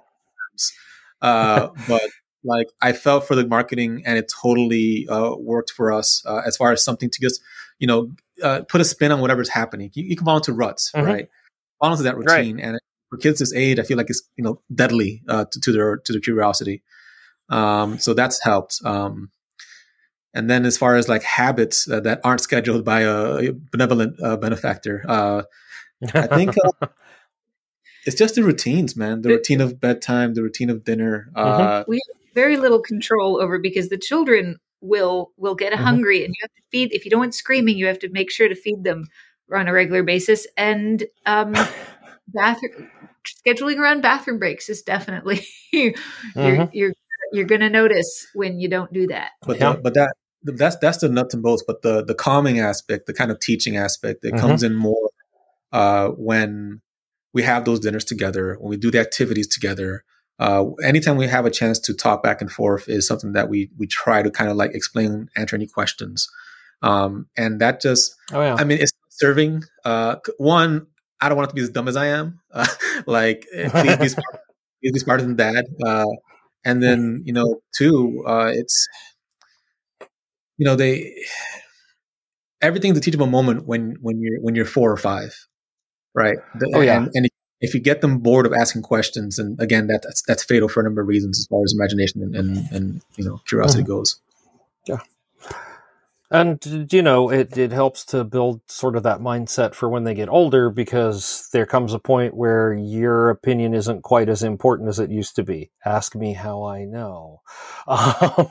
Uh, 1.21 1.69
but 1.89 2.03
like 2.45 2.69
I 2.81 2.93
felt 2.93 3.27
for 3.27 3.35
the 3.35 3.47
marketing 3.47 4.03
and 4.07 4.17
it 4.17 4.33
totally 4.41 5.07
uh, 5.09 5.35
worked 5.37 5.71
for 5.71 5.93
us 5.93 6.23
uh, 6.27 6.43
as 6.47 6.57
far 6.57 6.73
as 6.73 6.83
something 6.83 7.11
to 7.11 7.21
just, 7.21 7.43
you 7.79 7.87
know, 7.87 8.13
uh, 8.43 8.63
put 8.63 8.81
a 8.81 8.85
spin 8.85 9.13
on 9.13 9.21
whatever's 9.21 9.49
happening. 9.49 9.91
You, 9.95 10.05
you 10.05 10.17
can 10.17 10.25
fall 10.25 10.37
into 10.37 10.53
ruts, 10.53 10.91
Mhm. 10.95 11.07
right? 11.07 11.29
Fall 11.81 11.93
into 11.93 12.05
that 12.05 12.17
Right. 12.17 12.39
routine. 12.39 12.61
And 12.61 12.79
for 13.11 13.17
kids 13.19 13.39
this 13.39 13.53
age, 13.55 13.79
I 13.79 13.83
feel 13.83 13.97
like 13.97 14.11
it's, 14.11 14.23
you 14.37 14.45
know, 14.45 14.61
deadly 14.75 15.23
uh, 15.29 15.45
to, 15.51 15.61
to 15.61 15.73
their, 15.73 15.97
to 15.99 16.13
their 16.13 16.21
curiosity. 16.21 16.83
Um, 17.49 17.99
so 17.99 18.15
that's 18.15 18.43
helped. 18.43 18.81
Um, 18.85 19.31
and 20.35 20.51
then 20.51 20.67
as 20.67 20.77
far 20.77 20.97
as 20.97 21.09
like 21.09 21.23
habits 21.23 21.91
uh, 21.91 22.01
that 22.01 22.21
aren't 22.23 22.43
scheduled 22.43 22.85
by 22.85 23.01
a 23.01 23.53
benevolent 23.73 24.23
uh, 24.23 24.37
benefactor, 24.37 25.05
uh, 25.09 25.43
I 26.15 26.27
think 26.27 26.55
uh, 26.83 26.87
it's 28.07 28.17
just 28.17 28.35
the 28.35 28.43
routines, 28.45 28.97
man. 28.97 29.23
The 29.23 29.29
The- 29.31 29.35
routine 29.37 29.61
of 29.61 29.81
bedtime, 29.81 30.35
the 30.35 30.43
routine 30.43 30.71
of 30.71 30.85
dinner. 30.85 31.31
Mm-hmm. 31.35 31.63
Uh, 31.63 31.85
we 31.89 31.97
have 31.97 32.35
very 32.35 32.57
little 32.57 32.81
control 32.81 33.41
over 33.41 33.59
because 33.59 33.89
the 33.89 33.99
children 33.99 34.59
will 34.81 35.33
will 35.37 35.55
get 35.55 35.73
Mhm. 35.73 35.79
hungry 35.83 36.25
and 36.25 36.35
you 36.35 36.43
have 36.43 36.55
to 36.55 36.63
feed 36.71 36.93
if 36.93 37.05
you 37.05 37.11
don't 37.11 37.21
want 37.21 37.35
screaming 37.35 37.77
you 37.77 37.87
have 37.87 37.99
to 37.99 38.09
make 38.11 38.31
sure 38.31 38.49
to 38.49 38.55
feed 38.55 38.85
them 38.85 39.07
on 39.55 39.67
a 39.69 39.73
regular 39.73 40.03
basis 40.03 40.47
and 40.57 41.05
um 41.27 41.53
bathroom 42.29 42.89
scheduling 43.47 43.79
around 43.79 44.03
bathroom 44.03 44.39
breaks 44.39 44.69
is 44.69 44.83
definitely 44.83 45.45
you're 45.73 45.93
Mhm. 46.37 46.71
you're 46.73 46.93
you're 47.33 47.45
going 47.45 47.61
to 47.61 47.69
notice 47.71 48.27
when 48.35 48.59
you 48.59 48.69
don't 48.69 48.93
do 48.93 49.07
that 49.07 49.33
but 49.43 49.59
Yeah. 49.59 49.73
the, 49.75 49.81
but 49.83 49.95
that 49.95 50.15
that's 50.43 50.77
that's 50.77 50.99
the 50.99 51.09
nuts 51.09 51.35
and 51.35 51.43
bolts. 51.43 51.65
But 51.67 51.83
the 51.83 52.05
the 52.05 52.15
calming 52.15 52.61
aspect, 52.61 53.07
the 53.07 53.13
kind 53.15 53.31
of 53.31 53.41
teaching 53.41 53.77
aspect, 53.77 54.25
it 54.25 54.35
Mhm. 54.35 54.41
comes 54.41 54.63
in 54.63 54.75
more 54.75 55.11
uh, 55.73 56.09
when 56.11 56.81
we 57.35 57.43
have 57.43 57.65
those 57.65 57.81
dinners 57.81 58.05
together, 58.05 58.57
when 58.61 58.71
we 58.71 58.77
do 58.77 58.91
the 58.91 59.01
activities 59.01 59.49
together. 59.49 60.05
Uh, 60.39 60.67
anytime 60.85 61.17
we 61.17 61.27
have 61.27 61.47
a 61.47 61.51
chance 61.51 61.79
to 61.81 61.93
talk 61.95 62.23
back 62.23 62.41
and 62.41 62.51
forth 62.51 62.89
is 62.89 63.07
something 63.07 63.33
that 63.33 63.49
we 63.49 63.71
we 63.77 63.87
try 63.87 64.23
to 64.23 64.31
kind 64.31 64.51
of 64.51 64.57
like 64.57 64.73
explain, 64.75 65.29
answer 65.37 65.57
any 65.57 65.67
questions, 65.67 66.29
um, 66.83 67.27
and 67.37 67.61
that 67.61 67.81
just 67.81 68.15
Oh 68.33 68.41
yeah. 68.41 68.55
I 68.59 68.65
mean, 68.65 68.79
it's 68.81 68.93
serving. 69.11 69.65
Uh, 69.85 70.17
one, 70.39 70.87
I 71.21 71.29
don't 71.29 71.37
want 71.37 71.49
it 71.49 71.51
to 71.51 71.57
be 71.57 71.63
as 71.63 71.71
dumb 71.71 71.89
as 71.89 71.97
I 71.97 72.07
am. 72.07 72.41
Uh, 72.53 72.67
like, 73.07 73.47
eh, 73.53 73.69
please 73.69 73.97
be 73.97 74.09
smart, 74.09 74.41
please 74.81 74.93
be 74.93 74.99
smarter 75.01 75.23
than 75.25 75.35
dad. 75.37 75.65
Uh, 75.85 76.07
and 76.65 76.83
then, 76.83 77.23
you 77.25 77.33
know, 77.33 77.61
two, 77.77 78.23
uh, 78.27 78.51
it's, 78.55 78.87
you 80.57 80.65
know, 80.67 80.77
they 80.77 81.15
everything's 82.61 82.99
a 82.99 83.01
teachable 83.01 83.27
moment 83.27 83.67
when 83.67 83.97
when 84.01 84.21
you're 84.21 84.41
when 84.41 84.55
you're 84.55 84.65
four 84.65 84.91
or 84.91 84.97
five, 84.97 85.35
right? 86.15 86.39
The- 86.59 86.73
Oh, 86.75 86.81
yeah. 86.81 86.97
And, 86.99 87.11
and 87.15 87.29
if 87.61 87.75
you 87.75 87.81
get 87.81 88.01
them 88.01 88.19
bored 88.19 88.47
of 88.47 88.53
asking 88.53 88.83
questions, 88.83 89.39
and 89.39 89.59
again, 89.61 89.87
that, 89.89 90.03
that's 90.03 90.23
that's 90.23 90.45
fatal 90.45 90.69
for 90.69 90.81
a 90.81 90.85
number 90.85 91.01
of 91.01 91.09
reasons 91.09 91.39
as 91.39 91.47
far 91.47 91.63
as 91.65 91.73
imagination 91.73 92.23
and 92.23 92.35
and, 92.37 92.71
and 92.73 93.03
you 93.17 93.25
know 93.25 93.41
curiosity 93.47 93.83
goes. 93.83 94.21
Yeah. 94.87 94.99
And 96.31 96.93
you 96.93 97.01
know, 97.01 97.31
it 97.31 97.57
it 97.57 97.73
helps 97.73 98.05
to 98.07 98.23
build 98.23 98.61
sort 98.71 98.97
of 98.97 99.03
that 99.05 99.21
mindset 99.21 99.75
for 99.75 99.89
when 99.89 100.05
they 100.05 100.13
get 100.13 100.29
older 100.29 100.69
because 100.69 101.49
there 101.55 101.65
comes 101.65 101.95
a 101.95 101.99
point 101.99 102.35
where 102.35 102.75
your 102.75 103.31
opinion 103.31 103.73
isn't 103.73 104.03
quite 104.03 104.29
as 104.29 104.43
important 104.43 104.91
as 104.91 104.99
it 104.99 105.11
used 105.11 105.37
to 105.37 105.43
be. 105.43 105.71
Ask 105.87 106.15
me 106.15 106.35
how 106.35 106.65
I 106.65 106.85
know. 106.85 107.41
Um, 107.89 108.51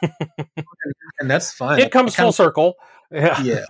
And 1.19 1.29
that's 1.29 1.51
fine. 1.53 1.79
it 1.79 1.91
comes 1.91 2.15
kind 2.15 2.25
full 2.25 2.31
circle. 2.31 2.75
Yeah. 3.11 3.39
yeah. 3.41 3.65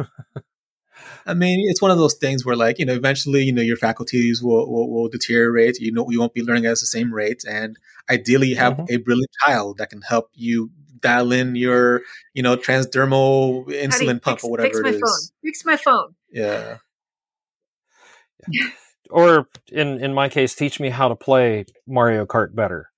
I 1.28 1.34
mean, 1.34 1.70
it's 1.70 1.82
one 1.82 1.92
of 1.92 1.98
those 1.98 2.16
things 2.16 2.46
where, 2.46 2.56
like, 2.56 2.80
you 2.80 2.86
know, 2.86 2.94
eventually, 2.94 3.44
you 3.44 3.52
know, 3.54 3.62
your 3.62 3.78
faculties 3.78 4.42
will, 4.42 4.72
will, 4.72 4.90
will 4.90 5.10
deteriorate. 5.10 5.80
You 5.80 5.92
know, 5.92 6.10
you 6.10 6.20
won't 6.20 6.34
be 6.34 6.42
learning 6.42 6.66
at 6.66 6.72
the 6.72 6.78
same 6.78 7.14
rate. 7.14 7.44
And 7.48 7.78
ideally, 8.10 8.48
you 8.50 8.56
have 8.56 8.74
Mhm. 8.78 8.90
a 8.90 8.98
brilliant 8.98 9.32
child 9.46 9.78
that 9.78 9.90
can 9.90 10.02
help 10.02 10.30
you 10.34 10.72
dial 11.02 11.32
in 11.32 11.56
your, 11.56 12.02
you 12.34 12.42
know, 12.42 12.58
transdermal 12.58 13.66
How 13.66 13.72
do 13.72 13.88
insulin 13.88 14.22
pump 14.22 14.38
fix, 14.38 14.44
or 14.46 14.52
whatever 14.52 14.70
fix 14.70 14.80
my 14.82 14.90
it 14.90 14.96
is. 14.96 15.02
phone 15.02 15.38
fix 15.44 15.66
my 15.66 15.78
phone 15.78 16.16
Yeah. 16.32 16.78
Or 19.10 19.48
in 19.72 20.00
in 20.04 20.14
my 20.14 20.30
case, 20.30 20.54
teach 20.56 20.80
me 20.80 20.90
how 20.90 21.08
to 21.08 21.16
play 21.16 21.66
Mario 21.88 22.26
Kart 22.26 22.54
better. 22.56 22.90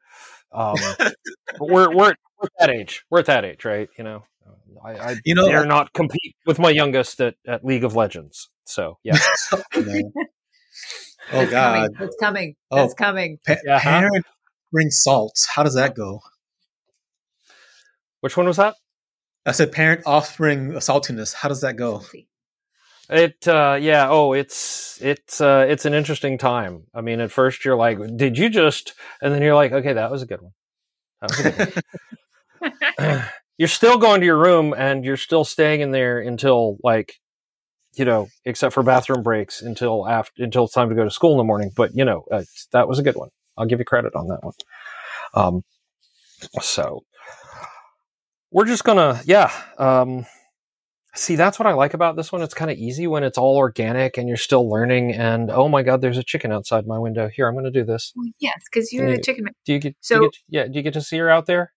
Um, 0.52 0.76
we're 1.60 1.90
we're 1.96 2.14
we're 2.38 2.46
at 2.46 2.52
that 2.60 2.70
age. 2.72 3.04
We're 3.10 3.20
at 3.20 3.26
that 3.28 3.46
age, 3.46 3.64
right? 3.66 3.90
You 3.98 4.04
know, 4.04 4.24
I, 4.84 4.92
I 4.94 5.16
You 5.26 5.36
know, 5.36 5.48
dare 5.48 5.66
not 5.66 5.94
compete 5.94 6.36
with 6.46 6.60
my 6.60 6.70
youngest 6.70 7.20
at, 7.22 7.36
at 7.48 7.64
League 7.66 7.84
of 7.84 7.96
Legends. 7.96 8.50
So 8.66 8.98
yeah. 9.04 9.18
you 9.76 10.12
oh, 11.32 11.46
That's 11.46 11.52
God. 11.52 11.76
coming. 11.76 11.96
That's 12.00 12.16
coming. 12.20 12.56
Oh. 12.72 12.76
That's 12.78 12.94
coming. 12.94 13.40
Pa- 13.46 13.56
Yeah, 13.66 13.80
huh? 13.80 14.00
Parent 14.00 14.26
bring 14.72 14.90
salt. 14.90 15.34
How 15.56 15.64
does 15.64 15.76
that 15.76 15.96
go? 15.96 16.22
Which 18.22 18.36
one 18.38 18.48
was 18.48 18.58
that? 18.58 18.76
I 19.46 19.52
said 19.52 19.72
parent 19.72 20.02
offering 20.06 20.72
saltiness. 20.74 21.34
How 21.34 21.50
does 21.50 21.62
that 21.62 21.76
go? 21.76 22.04
It 23.10 23.48
uh 23.48 23.80
yeah, 23.82 24.08
oh 24.10 24.34
it's 24.34 25.02
it's 25.02 25.42
uh 25.42 25.66
it's 25.68 25.86
an 25.86 25.94
interesting 25.94 26.38
time. 26.38 26.84
I 26.94 27.02
mean 27.02 27.20
at 27.22 27.32
first 27.32 27.66
you're 27.66 27.76
like, 27.76 27.98
did 28.18 28.38
you 28.38 28.50
just 28.50 28.94
and 29.22 29.34
then 29.34 29.42
you're 29.42 29.56
like, 29.56 29.72
okay, 29.72 29.94
that 29.94 30.12
was 30.12 30.22
a 30.22 30.28
good 30.28 30.42
one. 30.42 30.52
That 31.22 31.32
was 31.32 31.40
a 31.40 31.52
good 31.52 31.84
one. 33.00 33.24
you're 33.60 33.68
still 33.68 34.00
going 34.00 34.22
to 34.22 34.26
your 34.26 34.38
room 34.40 34.74
and 34.76 35.06
you're 35.06 35.18
still 35.18 35.44
staying 35.46 35.82
in 35.82 35.92
there 35.92 36.20
until 36.20 36.78
like 36.84 37.14
you 37.96 38.06
know, 38.06 38.28
except 38.46 38.74
for 38.74 38.84
bathroom 38.84 39.24
breaks 39.24 39.62
until 39.62 40.08
after 40.08 40.44
until 40.44 40.64
it's 40.66 40.74
time 40.74 40.90
to 40.90 40.96
go 40.96 41.04
to 41.04 41.12
school 41.12 41.32
in 41.34 41.38
the 41.38 41.44
morning. 41.44 41.72
But 41.76 41.92
you 41.96 42.06
know, 42.06 42.24
uh, 42.32 42.44
that 42.72 42.88
was 42.88 42.98
a 43.00 43.04
good 43.04 43.16
one. 43.16 43.30
I'll 43.58 43.66
give 43.66 43.80
you 43.80 43.86
credit 43.86 44.16
on 44.16 44.28
that 44.28 44.44
one. 44.44 44.54
Um, 45.34 45.64
so 46.62 47.04
we're 48.52 48.66
just 48.66 48.84
gonna, 48.84 49.22
yeah. 49.26 49.52
Um, 49.78 50.26
see, 51.16 51.36
that's 51.36 51.60
what 51.60 51.68
I 51.68 51.74
like 51.74 51.94
about 51.94 52.16
this 52.16 52.32
one. 52.32 52.42
It's 52.42 52.54
kind 52.54 52.72
of 52.72 52.78
easy 52.78 53.06
when 53.08 53.24
it's 53.24 53.38
all 53.38 53.58
organic 53.58 54.18
and 54.18 54.28
you're 54.28 54.38
still 54.38 54.70
learning. 54.70 55.12
And 55.14 55.52
oh 55.52 55.68
my 55.68 55.84
god, 55.84 56.00
there's 56.02 56.18
a 56.18 56.24
chicken 56.24 56.52
outside 56.52 56.88
my 56.88 56.98
window. 57.00 57.28
Here, 57.28 57.48
I'm 57.48 57.56
gonna 57.56 57.72
do 57.72 57.84
this. 57.84 58.14
Well, 58.16 58.30
yes, 58.40 58.62
because 58.72 58.94
you're 58.94 59.10
Yeah. 59.10 59.16
the 59.18 59.22
chicken. 59.22 59.46
Do 59.66 59.74
you 59.74 59.80
get? 59.80 59.94
do 59.94 59.98
So- 60.02 60.16
you 60.16 60.22
get 60.30 60.38
yeah, 60.48 60.68
do 60.68 60.74
you 60.74 60.84
get 60.84 60.94
to 60.94 61.02
see 61.02 61.18
her 61.18 61.30
out 61.30 61.48
there? 61.48 61.74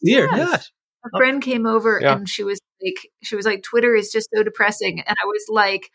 Here, 0.00 0.28
Yes. 0.34 0.70
A 1.04 1.16
friend 1.16 1.42
came 1.42 1.66
over 1.66 1.98
Yeah. 2.02 2.14
and 2.16 2.28
she 2.28 2.44
was 2.44 2.60
like, 2.82 3.08
she 3.22 3.36
was 3.36 3.46
like, 3.46 3.62
Twitter 3.62 3.94
is 3.94 4.10
just 4.10 4.28
so 4.34 4.42
depressing, 4.42 5.00
and 5.00 5.16
I 5.22 5.26
was 5.26 5.44
like, 5.48 5.90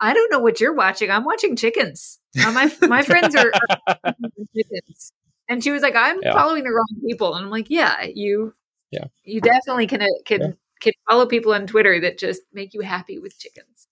I 0.00 0.12
don't 0.14 0.30
know 0.32 0.38
what 0.40 0.60
you're 0.60 0.74
watching. 0.74 1.10
I'm 1.10 1.24
watching 1.24 1.56
chickens. 1.56 2.18
Uh, 2.44 2.52
my 2.52 2.70
my 2.88 3.02
friends 3.02 3.34
are, 3.34 3.52
are 3.86 4.14
chickens, 4.56 5.12
and 5.48 5.62
she 5.64 5.70
was 5.70 5.82
like, 5.82 5.94
I'm 5.96 6.18
Yeah. 6.22 6.32
following 6.32 6.64
the 6.64 6.70
wrong 6.70 7.00
people, 7.06 7.34
and 7.34 7.44
I'm 7.44 7.50
like, 7.50 7.68
yeah, 7.70 8.02
you, 8.04 8.54
Yeah. 8.90 9.04
you 9.24 9.40
definitely 9.40 9.86
can 9.86 10.02
uh, 10.02 10.06
can 10.24 10.40
Yeah. 10.40 10.48
can 10.80 10.92
follow 11.10 11.26
people 11.26 11.52
on 11.52 11.66
Twitter 11.66 12.00
that 12.00 12.18
just 12.18 12.42
make 12.52 12.74
you 12.74 12.80
happy 12.82 13.18
with 13.18 13.38
chickens. 13.38 13.88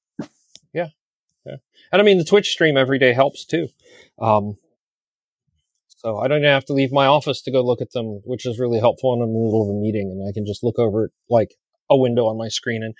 Yeah. 0.72 0.88
Yeah. 1.46 1.56
And 1.92 2.00
I 2.02 2.04
mean, 2.04 2.18
the 2.18 2.24
Twitch 2.24 2.50
stream 2.50 2.76
every 2.76 2.98
day 2.98 3.12
helps 3.14 3.44
too. 3.46 3.68
Um, 4.18 4.56
so 5.98 6.18
I 6.18 6.28
don't 6.28 6.38
even 6.38 6.50
have 6.50 6.64
to 6.66 6.72
leave 6.72 6.92
my 6.92 7.06
office 7.06 7.42
to 7.42 7.50
go 7.50 7.60
look 7.60 7.80
at 7.80 7.90
them, 7.90 8.20
which 8.24 8.46
is 8.46 8.60
really 8.60 8.78
helpful 8.78 9.10
when 9.10 9.22
I'm 9.22 9.30
in 9.30 9.34
the 9.34 9.40
middle 9.40 9.62
of 9.62 9.68
a 9.68 9.80
meeting 9.80 10.10
and 10.12 10.28
I 10.28 10.32
can 10.32 10.46
just 10.46 10.62
look 10.62 10.78
over 10.78 11.10
like 11.28 11.56
a 11.90 11.96
window 11.96 12.26
on 12.26 12.38
my 12.38 12.48
screen 12.48 12.84
and 12.84 12.94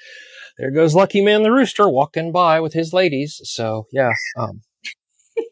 there 0.57 0.73
goes 0.73 0.97
Lucky 0.97 1.21
Man 1.21 1.45
the 1.45 1.53
Rooster 1.53 1.89
walking 1.89 2.33
by 2.33 2.59
with 2.61 2.73
his 2.73 2.93
ladies. 2.93 3.41
So 3.45 3.87
yeah. 3.93 4.11
Um, 4.37 4.63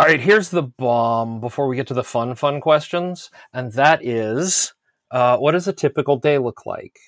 all 0.00 0.08
right, 0.08 0.20
here's 0.20 0.50
the 0.50 0.64
bomb 0.64 1.40
before 1.40 1.68
we 1.68 1.76
get 1.76 1.86
to 1.86 1.94
the 1.94 2.02
fun, 2.02 2.34
fun 2.34 2.60
questions. 2.60 3.30
And 3.52 3.72
that 3.74 4.04
is, 4.04 4.74
uh, 5.12 5.36
what 5.36 5.52
does 5.52 5.68
a 5.68 5.72
typical 5.72 6.18
day 6.18 6.38
look 6.38 6.66
like? 6.66 6.98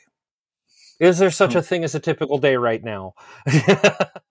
Is 1.01 1.19
there 1.19 1.33
such 1.33 1.57
a 1.57 1.63
thing 1.63 1.83
as 1.83 1.97
a 1.97 2.01
typical 2.01 2.39
day 2.39 2.57
right 2.57 2.83
now? 2.83 3.15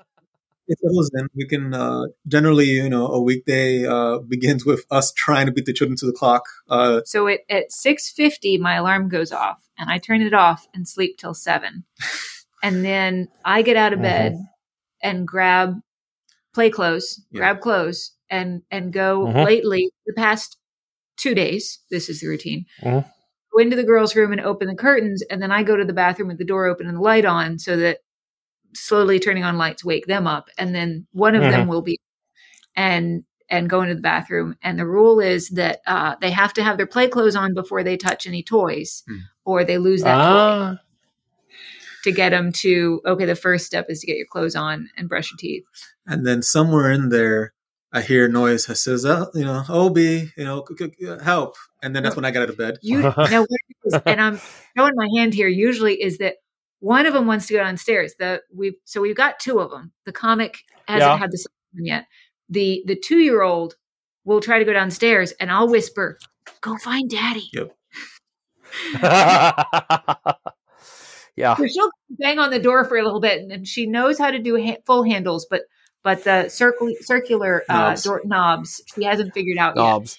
It 0.67 0.77
settles 0.79 1.09
in. 1.13 1.27
We 1.33 1.47
can 1.47 1.73
uh, 1.73 2.03
generally, 2.27 2.65
you 2.65 2.89
know, 2.89 3.07
a 3.07 3.21
weekday 3.21 3.85
uh, 3.85 4.19
begins 4.19 4.65
with 4.65 4.85
us 4.91 5.13
trying 5.13 5.45
to 5.45 5.51
beat 5.51 5.65
the 5.65 5.73
children 5.73 5.95
to 5.97 6.05
the 6.05 6.11
clock. 6.11 6.43
Uh, 6.69 7.01
So 7.05 7.27
at 7.27 7.39
at 7.49 7.71
six 7.71 8.11
fifty, 8.11 8.57
my 8.57 8.75
alarm 8.75 9.07
goes 9.09 9.31
off, 9.31 9.63
and 9.77 9.89
I 9.89 9.97
turn 9.97 10.21
it 10.21 10.33
off 10.33 10.67
and 10.73 10.87
sleep 10.87 11.17
till 11.17 11.33
seven, 11.33 11.85
and 12.61 12.83
then 12.83 13.29
I 13.45 13.61
get 13.61 13.77
out 13.77 13.93
of 13.93 13.99
Mhm. 13.99 14.03
bed 14.03 14.35
and 15.01 15.27
grab 15.27 15.75
play 16.53 16.69
clothes, 16.69 17.21
Yeah. 17.31 17.39
grab 17.39 17.61
clothes, 17.61 18.11
and 18.29 18.61
and 18.69 18.91
go. 18.91 19.27
Mhm. 19.27 19.45
Lately, 19.45 19.89
the 20.05 20.13
past 20.13 20.57
two 21.17 21.33
days, 21.33 21.79
this 21.89 22.09
is 22.09 22.19
the 22.19 22.27
routine. 22.27 22.65
Mhm. 22.83 23.05
Go 23.53 23.59
into 23.59 23.77
the 23.77 23.83
girls' 23.85 24.15
room 24.17 24.33
and 24.33 24.41
open 24.41 24.67
the 24.67 24.75
curtains, 24.75 25.23
and 25.29 25.41
then 25.41 25.51
I 25.51 25.63
go 25.63 25.77
to 25.77 25.85
the 25.85 25.93
bathroom 25.93 26.27
with 26.27 26.37
the 26.39 26.45
door 26.45 26.65
open 26.67 26.87
and 26.87 26.97
the 26.97 27.01
light 27.01 27.25
on, 27.25 27.57
so 27.57 27.77
that 27.77 27.99
slowly 28.77 29.19
turning 29.19 29.43
on 29.43 29.57
lights 29.57 29.83
wake 29.83 30.05
them 30.07 30.27
up, 30.27 30.49
and 30.57 30.73
then 30.75 31.07
one 31.11 31.35
of 31.35 31.43
them 31.51 31.67
will 31.67 31.81
be 31.81 31.99
and 32.75 33.23
and 33.49 33.69
go 33.69 33.81
into 33.81 33.95
the 33.95 34.01
bathroom. 34.01 34.55
And 34.61 34.77
the 34.77 34.85
rule 34.85 35.19
is 35.19 35.49
that 35.51 35.79
uh, 35.87 36.15
they 36.19 36.31
have 36.31 36.53
to 36.53 36.63
have 36.63 36.77
their 36.77 36.85
play 36.87 37.07
clothes 37.07 37.35
on 37.35 37.53
before 37.53 37.81
they 37.83 37.95
touch 37.97 38.27
any 38.27 38.43
toys, 38.43 39.03
Hmm. 39.07 39.17
or 39.45 39.63
they 39.63 39.77
lose 39.77 40.03
that 40.03 40.15
toy 40.15 40.19
ah, 40.19 40.77
to 42.03 42.11
get 42.11 42.29
them 42.29 42.51
to. 42.53 43.01
Okay, 43.05 43.25
the 43.25 43.35
first 43.35 43.65
step 43.65 43.85
is 43.89 44.01
to 44.01 44.07
get 44.07 44.17
your 44.17 44.27
clothes 44.27 44.55
on 44.55 44.89
and 44.97 45.07
brush 45.09 45.31
your 45.31 45.37
teeth. 45.37 45.63
and 46.05 46.25
then 46.27 46.41
somewhere 46.41 46.91
in 46.91 47.09
there, 47.09 47.53
I 47.93 48.01
hear 48.01 48.25
a 48.25 48.29
noise 48.29 48.65
that 48.67 48.75
says, 48.75 49.05
oh, 49.05 49.27
you 49.33 49.45
know, 49.45 49.63
Obby, 49.67 50.31
you 50.37 50.43
know, 50.43 50.63
c- 50.77 50.91
c- 50.99 51.17
help. 51.23 51.55
And 51.81 51.95
then 51.95 52.03
that's 52.03 52.15
when 52.15 52.25
I 52.25 52.31
got 52.31 52.43
out 52.43 52.49
of 52.49 52.57
bed. 52.57 52.77
You 52.81 53.01
know 53.17 53.41
what 53.41 53.49
it 53.69 53.77
is, 53.85 53.99
and 54.05 54.21
I'm 54.21 54.39
showing 54.77 54.93
my 54.95 55.07
hand 55.15 55.33
here. 55.33 55.47
Usually, 55.47 56.01
is 56.01 56.17
that 56.17 56.35
one 56.79 57.05
of 57.05 57.13
them 57.13 57.25
wants 57.27 57.47
to 57.47 57.53
go 57.53 57.59
downstairs. 57.59 58.13
The 58.19 58.41
we 58.53 58.77
so 58.85 59.01
we've 59.01 59.15
got 59.15 59.39
two 59.39 59.59
of 59.59 59.71
them. 59.71 59.91
The 60.05 60.11
comic 60.11 60.59
hasn't 60.87 61.01
Yeah. 61.11 61.17
had 61.17 61.31
one 61.73 61.85
yet. 61.85 62.05
The 62.49 62.83
the 62.85 62.95
two 62.95 63.17
year 63.19 63.41
old 63.41 63.75
will 64.25 64.41
try 64.41 64.59
to 64.59 64.65
go 64.65 64.73
downstairs, 64.73 65.31
and 65.39 65.51
I'll 65.51 65.67
whisper, 65.69 66.17
"Go 66.61 66.77
find 66.77 67.09
daddy." 67.09 67.49
yeah. 71.35 71.55
So 71.55 71.67
she'll 71.67 71.89
bang 72.09 72.39
on 72.39 72.51
the 72.51 72.59
door 72.59 72.85
for 72.85 72.97
a 72.97 73.03
little 73.03 73.21
bit, 73.21 73.41
and, 73.41 73.51
and 73.51 73.67
she 73.67 73.85
knows 73.85 74.17
how 74.17 74.31
to 74.31 74.39
do 74.39 74.57
ha- 74.63 74.77
full 74.85 75.03
handles, 75.03 75.45
but 75.49 75.61
but 76.03 76.23
the 76.23 76.49
circle 76.49 76.91
circular 77.01 77.63
uh, 77.69 77.73
Knobs. 77.89 78.03
door 78.03 78.21
knobs 78.25 78.81
she 78.95 79.03
hasn't 79.03 79.33
figured 79.33 79.57
out 79.57 79.75
yet. 79.75 79.81
Knobs. 79.83 80.17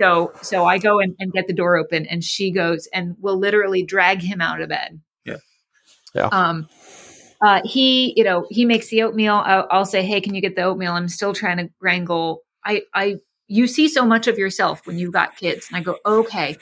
So 0.00 0.32
so 0.42 0.64
I 0.64 0.78
go 0.78 1.00
and, 1.00 1.14
and 1.18 1.32
get 1.32 1.46
the 1.46 1.52
door 1.52 1.76
open, 1.76 2.06
and 2.06 2.22
she 2.22 2.50
goes 2.52 2.88
and 2.92 3.16
will 3.20 3.38
literally 3.38 3.82
drag 3.82 4.20
him 4.22 4.40
out 4.40 4.60
of 4.60 4.68
bed. 4.68 5.00
Yeah. 6.14 6.28
Um, 6.32 6.68
uh, 7.40 7.60
he 7.64 8.14
you 8.16 8.24
know 8.24 8.46
he 8.50 8.64
makes 8.64 8.88
the 8.88 9.02
oatmeal. 9.02 9.36
I'll, 9.36 9.66
I'll 9.70 9.84
say, 9.86 10.02
hey, 10.04 10.20
can 10.20 10.34
you 10.34 10.40
get 10.40 10.56
the 10.56 10.62
oatmeal? 10.62 10.92
I'm 10.92 11.08
still 11.08 11.32
trying 11.32 11.58
to 11.58 11.68
wrangle. 11.80 12.42
I 12.64 12.82
I 12.94 13.16
you 13.46 13.66
see 13.66 13.88
so 13.88 14.04
much 14.04 14.26
of 14.26 14.38
yourself 14.38 14.86
when 14.86 14.98
you've 14.98 15.12
got 15.12 15.36
kids, 15.36 15.68
and 15.68 15.76
I 15.76 15.82
go, 15.82 15.98
okay, 16.04 16.56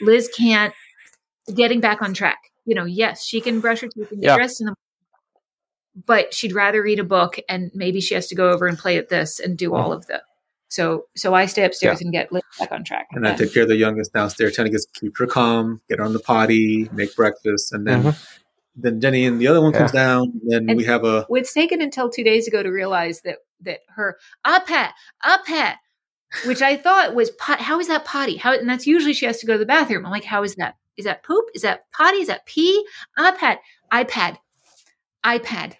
Liz 0.00 0.30
can't. 0.36 0.72
Getting 1.54 1.80
back 1.80 2.00
on 2.00 2.14
track. 2.14 2.38
You 2.64 2.74
know, 2.74 2.86
yes, 2.86 3.22
she 3.22 3.40
can 3.42 3.60
brush 3.60 3.80
her 3.82 3.88
teeth 3.88 4.10
and 4.10 4.20
get 4.22 4.28
Yeah. 4.28 4.36
dressed 4.36 4.60
in 4.60 4.66
the 4.66 4.74
but 6.06 6.34
she'd 6.34 6.52
rather 6.52 6.82
read 6.82 6.98
a 6.98 7.04
book 7.04 7.38
and 7.48 7.70
maybe 7.74 8.00
she 8.00 8.14
has 8.14 8.26
to 8.28 8.34
go 8.34 8.50
over 8.50 8.66
and 8.66 8.78
play 8.78 8.96
at 8.98 9.08
this 9.08 9.38
and 9.38 9.56
do 9.56 9.74
all 9.74 9.92
of 9.92 10.06
the 10.06 10.22
so 10.74 11.04
so 11.14 11.34
i 11.34 11.46
stay 11.46 11.64
upstairs 11.64 12.00
and 12.00 12.12
get 12.12 12.32
Liz 12.32 12.42
back 12.58 12.72
on 12.72 12.82
track. 12.82 13.06
And 13.12 13.26
I 13.26 13.36
take 13.36 13.54
care 13.54 13.62
of 13.62 13.68
the 13.68 13.76
youngest 13.76 14.12
downstairs, 14.12 14.56
trying 14.56 14.66
to 14.66 14.70
get 14.72 14.80
keep 14.94 15.16
her 15.18 15.26
calm, 15.26 15.80
get 15.88 15.98
her 15.98 16.04
on 16.04 16.12
the 16.12 16.18
potty, 16.18 16.88
make 16.92 17.14
breakfast, 17.14 17.72
and 17.72 17.86
then 17.86 18.02
mm-hmm. 18.02 18.40
then 18.76 19.00
Jennie 19.00 19.24
and 19.24 19.40
the 19.40 19.46
other 19.46 19.60
one 19.60 19.72
comes 19.72 19.92
down. 19.92 20.32
And 20.42 20.42
then 20.52 20.70
And- 20.70 20.76
we 20.76 20.84
have 20.84 21.04
a 21.04 21.26
it's 21.30 21.52
taken 21.52 21.80
until 21.80 22.10
two 22.10 22.24
days 22.24 22.48
ago 22.48 22.62
to 22.62 22.70
realize 22.70 23.20
that 23.22 23.38
that 23.60 23.80
her 23.94 24.18
apet 24.44 24.90
apet 25.24 25.76
which 26.46 26.60
i 26.60 26.76
thought 26.76 27.14
was 27.14 27.30
pot 27.30 27.60
how 27.60 27.78
is 27.78 27.86
that 27.86 28.04
potty? 28.04 28.36
How 28.36 28.52
and 28.52 28.68
that's 28.68 28.86
usually 28.86 29.14
she 29.14 29.26
has 29.26 29.38
to 29.38 29.46
go 29.46 29.52
to 29.52 29.58
the 29.58 29.66
bathroom. 29.66 30.04
I'm 30.04 30.10
like 30.10 30.24
how 30.24 30.42
is 30.42 30.56
that? 30.56 30.74
Is 30.96 31.04
that 31.04 31.22
poop? 31.22 31.44
Is 31.54 31.62
that 31.62 31.84
potty? 31.92 32.18
Is 32.18 32.26
that 32.26 32.46
pee? 32.46 32.84
Ipad 33.16 33.58
ipad 33.92 34.38
ipad. 35.24 35.74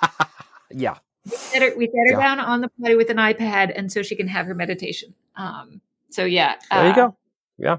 Yeah. 0.77 0.99
We 1.27 1.37
set 1.37 1.63
her, 1.63 1.77
we 1.77 1.87
set 1.87 1.95
her 2.07 2.13
Yeah. 2.13 2.27
down 2.27 2.41
on 2.41 2.61
the 2.61 2.69
potty 2.81 2.95
with 2.97 3.11
an 3.11 3.17
ipad 3.19 3.73
and 3.77 3.91
so 3.93 4.03
she 4.03 4.15
can 4.17 4.29
have 4.29 4.47
her 4.47 4.55
meditation 4.55 5.15
um 5.37 5.81
so 6.11 6.25
yeah 6.25 6.55
There 6.71 6.85
you 6.87 6.93
uh, 6.93 6.95
go. 6.95 7.17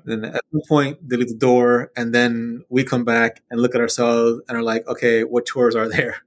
then 0.06 0.26
at 0.26 0.42
some 0.52 0.62
point 0.68 0.98
they 1.08 1.18
leave 1.18 1.30
the 1.30 1.36
door, 1.36 1.92
and 1.96 2.14
then 2.14 2.64
we 2.70 2.84
come 2.84 3.06
back 3.06 3.42
and 3.52 3.62
look 3.62 3.76
at 3.76 3.82
ourselves 3.82 4.42
and 4.48 4.58
are 4.58 4.64
like, 4.64 4.88
okay, 4.88 5.24
what 5.24 5.46
chores 5.46 5.76
are 5.76 5.88
there? 5.90 6.16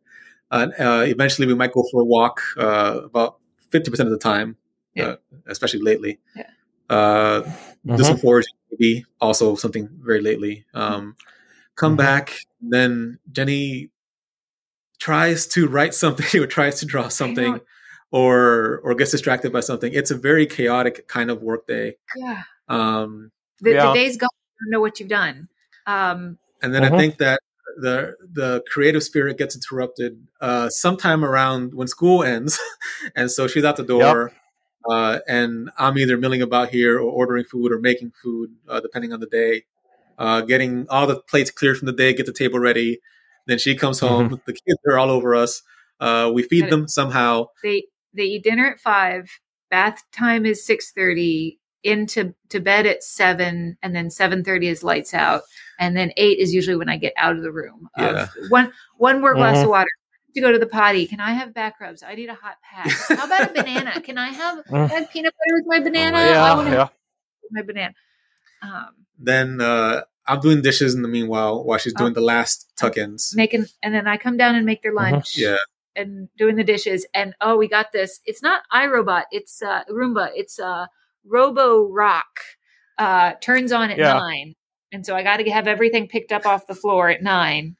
Uh, 0.52 0.66
uh, 0.80 1.04
eventually, 1.06 1.46
we 1.46 1.54
might 1.54 1.72
go 1.72 1.84
for 1.92 2.00
a 2.02 2.04
walk 2.04 2.42
uh, 2.58 3.02
about 3.04 3.38
fifty 3.70 3.88
percent 3.88 4.08
of 4.08 4.12
the 4.12 4.18
time, 4.18 4.56
Yeah. 4.94 5.04
uh, 5.04 5.16
especially 5.46 5.78
lately. 5.80 6.18
Yeah. 6.34 6.50
Uh, 6.90 7.42
do 7.86 8.02
Mhm. 8.02 8.04
some 8.04 8.18
foraging, 8.18 8.54
maybe 8.68 9.04
also 9.20 9.54
something 9.54 9.86
very 10.02 10.20
lately. 10.20 10.64
Um, 10.74 11.14
come 11.76 11.94
Mhm. 11.94 11.98
back, 11.98 12.24
then 12.60 13.20
Jennie 13.30 13.90
tries 15.00 15.46
to 15.48 15.66
write 15.68 15.94
something 15.94 16.40
or 16.42 16.46
tries 16.46 16.80
to 16.80 16.86
draw 16.86 17.08
something, 17.08 17.60
or 18.12 18.80
or 18.84 18.94
gets 18.94 19.10
distracted 19.10 19.52
by 19.52 19.60
something. 19.60 19.92
It's 19.92 20.10
a 20.10 20.16
very 20.16 20.46
chaotic 20.46 21.08
kind 21.08 21.30
of 21.30 21.42
work 21.42 21.66
day. 21.66 21.96
yeah 22.16 22.42
Um, 22.68 23.32
the, 23.60 23.72
Yeah. 23.74 23.86
the 23.88 23.94
day's 23.94 24.16
gone 24.16 24.28
you 24.60 24.66
don't 24.66 24.70
know 24.72 24.80
what 24.80 25.00
you've 25.00 25.08
done 25.08 25.48
um 25.86 26.38
and 26.62 26.74
then 26.74 26.84
I 26.84 26.90
Mhm. 26.90 26.98
think 26.98 27.18
that 27.18 27.40
the 27.80 28.14
the 28.32 28.62
creative 28.72 29.02
spirit 29.02 29.38
gets 29.38 29.54
interrupted 29.54 30.26
uh, 30.40 30.68
sometime 30.68 31.24
around 31.24 31.72
when 31.74 31.88
school 31.88 32.22
ends, 32.22 32.58
and 33.16 33.30
so 33.30 33.46
she's 33.46 33.64
out 33.64 33.76
the 33.76 33.84
door, 33.84 34.32
uh, 34.90 35.20
and 35.28 35.70
I'm 35.78 35.96
either 35.98 36.16
milling 36.18 36.42
about 36.42 36.68
here 36.70 36.96
or 36.98 37.10
ordering 37.10 37.44
food 37.44 37.72
or 37.72 37.78
making 37.78 38.12
food, 38.22 38.50
uh, 38.68 38.80
depending 38.80 39.12
on 39.12 39.20
the 39.20 39.26
day. 39.26 39.64
Uh, 40.18 40.42
getting 40.42 40.86
all 40.90 41.06
the 41.06 41.20
plates 41.30 41.50
cleared 41.50 41.78
from 41.78 41.86
the 41.86 41.92
day, 41.94 42.12
get 42.12 42.26
the 42.26 42.32
table 42.32 42.58
ready. 42.58 43.00
Then 43.46 43.58
she 43.58 43.74
comes 43.74 44.00
home. 44.00 44.40
The 44.46 44.52
kids 44.52 44.78
are 44.88 44.98
all 44.98 45.10
over 45.10 45.34
us. 45.34 45.62
Uh, 45.98 46.30
we 46.32 46.42
feed 46.42 46.62
Got 46.62 46.70
them 46.70 46.88
somehow. 46.88 47.46
they 47.62 47.84
they 48.14 48.24
eat 48.24 48.44
dinner 48.44 48.70
at 48.70 48.80
five 48.80 49.28
bath 49.70 50.02
time 50.12 50.44
is 50.46 50.66
6.30 50.66 51.58
into 51.84 52.34
to 52.48 52.58
bed 52.60 52.86
at 52.86 53.02
7 53.02 53.76
and 53.82 53.94
then 53.94 54.08
7.30 54.08 54.64
is 54.66 54.82
lights 54.82 55.14
out 55.14 55.42
and 55.78 55.96
then 55.96 56.12
8 56.16 56.38
is 56.38 56.52
usually 56.52 56.76
when 56.76 56.88
i 56.88 56.96
get 56.96 57.12
out 57.16 57.36
of 57.36 57.42
the 57.42 57.52
room 57.52 57.88
of 57.96 58.28
one 58.48 58.72
one 58.98 59.20
more 59.20 59.34
glass 59.34 59.58
Mhm. 59.58 59.64
of 59.64 59.68
water 59.70 59.90
to 60.34 60.40
go 60.40 60.50
to 60.52 60.58
the 60.58 60.66
potty 60.66 61.06
can 61.06 61.20
i 61.20 61.32
have 61.32 61.54
back 61.54 61.80
rubs 61.80 62.02
i 62.02 62.14
need 62.14 62.28
a 62.28 62.34
hot 62.34 62.56
pack 62.68 62.90
how 63.16 63.24
about 63.26 63.48
a 63.48 63.52
banana 63.62 64.00
can 64.02 64.18
i 64.18 64.28
have 64.30 64.58
Mm. 64.70 64.90
add 64.90 65.08
peanut 65.10 65.32
butter 65.38 65.54
with 65.56 65.66
my 65.66 65.80
banana 65.80 66.16
i 66.18 66.26
Yeah. 66.30 66.54
want 66.56 66.68
Yeah. 66.68 66.88
my 67.52 67.62
banana 67.62 67.94
um 68.62 68.90
Then 69.18 69.60
uh, 69.60 70.02
I'm 70.30 70.40
doing 70.40 70.62
dishes 70.62 70.94
in 70.94 71.02
the 71.02 71.08
meanwhile 71.08 71.64
while 71.64 71.78
she's 71.78 71.94
doing 71.94 72.12
the 72.14 72.20
last 72.20 72.70
tuck-ins. 72.78 73.32
making 73.36 73.66
and 73.82 73.94
then 73.94 74.06
i 74.06 74.16
come 74.16 74.36
down 74.36 74.54
and 74.54 74.64
make 74.64 74.82
their 74.82 74.92
Mhm. 74.94 75.12
lunch 75.12 75.36
Yeah. 75.36 75.56
and 75.96 76.28
doing 76.38 76.56
the 76.56 76.64
dishes 76.64 77.06
and 77.14 77.34
oh 77.40 77.56
we 77.56 77.68
got 77.68 77.92
this 77.92 78.20
it's 78.24 78.42
not 78.42 78.62
iRobot 78.72 79.24
it's 79.32 79.60
uh 79.62 79.82
Roomba 79.90 80.30
it's 80.34 80.58
uh 80.58 80.86
Roborock 81.30 82.22
uh 82.98 83.32
turns 83.40 83.72
on 83.72 83.90
at 83.90 83.98
Yeah. 83.98 84.14
9 84.14 84.54
and 84.92 85.06
so 85.06 85.14
I 85.14 85.22
got 85.22 85.38
to 85.38 85.50
have 85.50 85.66
everything 85.68 86.08
picked 86.08 86.32
up 86.32 86.46
off 86.46 86.66
the 86.66 86.74
floor 86.74 87.08
at 87.08 87.22
9 87.22 87.76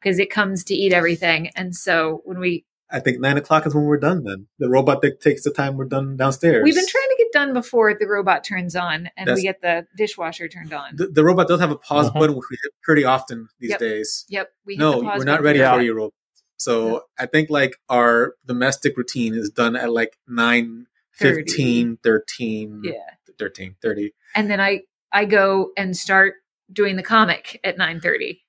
because 0.00 0.18
it 0.18 0.30
comes 0.30 0.64
to 0.64 0.74
eat 0.74 0.92
everything 0.92 1.50
and 1.56 1.74
so 1.74 2.20
when 2.24 2.38
we 2.38 2.64
I 2.90 3.00
think 3.00 3.18
nine 3.18 3.36
o'clock 3.38 3.66
is 3.66 3.74
when 3.74 3.84
we're 3.84 3.98
done. 3.98 4.22
Then 4.24 4.46
the 4.58 4.68
robot 4.68 5.00
that 5.02 5.20
takes 5.20 5.42
the 5.42 5.50
time 5.50 5.76
we're 5.76 5.86
done 5.86 6.16
downstairs. 6.16 6.62
we've 6.62 6.74
been 6.74 6.86
trying 6.86 7.02
to 7.02 7.03
get 7.03 7.03
done 7.34 7.52
before 7.52 7.92
the 7.92 8.06
robot 8.06 8.42
turns 8.44 8.74
on 8.74 9.10
and 9.16 9.26
That's- 9.28 9.36
we 9.36 9.42
get 9.42 9.60
the 9.60 9.86
dishwasher 9.96 10.48
turned 10.48 10.72
on 10.72 10.96
the, 10.96 11.08
the 11.08 11.22
robot 11.24 11.48
does 11.48 11.60
have 11.60 11.70
a 11.70 11.76
pause 11.76 12.08
Mhm. 12.10 12.14
button, 12.20 12.36
which 12.36 12.46
we 12.50 12.56
hit 12.62 12.72
pretty 12.82 13.04
often 13.04 13.48
these 13.60 13.70
Yep. 13.70 13.78
days. 13.80 14.24
yep 14.28 14.52
we 14.64 14.74
hit 14.74 14.80
No, 14.80 15.00
the 15.00 15.02
pause 15.02 15.18
we're 15.18 15.24
not 15.24 15.42
ready 15.42 15.58
Yeah. 15.58 15.74
for 15.74 15.82
you, 15.82 15.92
robot. 15.94 16.14
So 16.56 17.02
I 17.18 17.26
think 17.26 17.50
like 17.50 17.76
our 17.90 18.36
domestic 18.46 18.96
routine 18.96 19.34
is 19.34 19.50
done 19.50 19.76
at 19.76 19.90
like 19.92 20.16
9, 20.26 20.86
15, 21.12 21.98
13, 22.02 22.80
yeah 22.84 22.92
13, 23.38 23.74
30. 23.82 24.14
and 24.34 24.48
then 24.50 24.60
I 24.60 24.82
I 25.12 25.24
go 25.26 25.70
and 25.76 25.96
start 25.96 26.34
doing 26.72 26.96
the 26.96 27.02
comic 27.02 27.60
at 27.64 27.76
9:30 27.76 28.40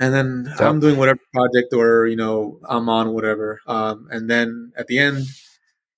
And 0.00 0.12
then 0.12 0.46
Yep. 0.48 0.60
I'm 0.60 0.80
doing 0.80 0.96
whatever 0.96 1.20
project 1.32 1.72
or, 1.72 2.06
you 2.06 2.16
know, 2.16 2.58
I'm 2.68 2.88
on 2.88 3.12
whatever. 3.12 3.60
Um, 3.68 4.08
and 4.10 4.28
then 4.28 4.72
at 4.76 4.88
the 4.88 4.98
end, 4.98 5.26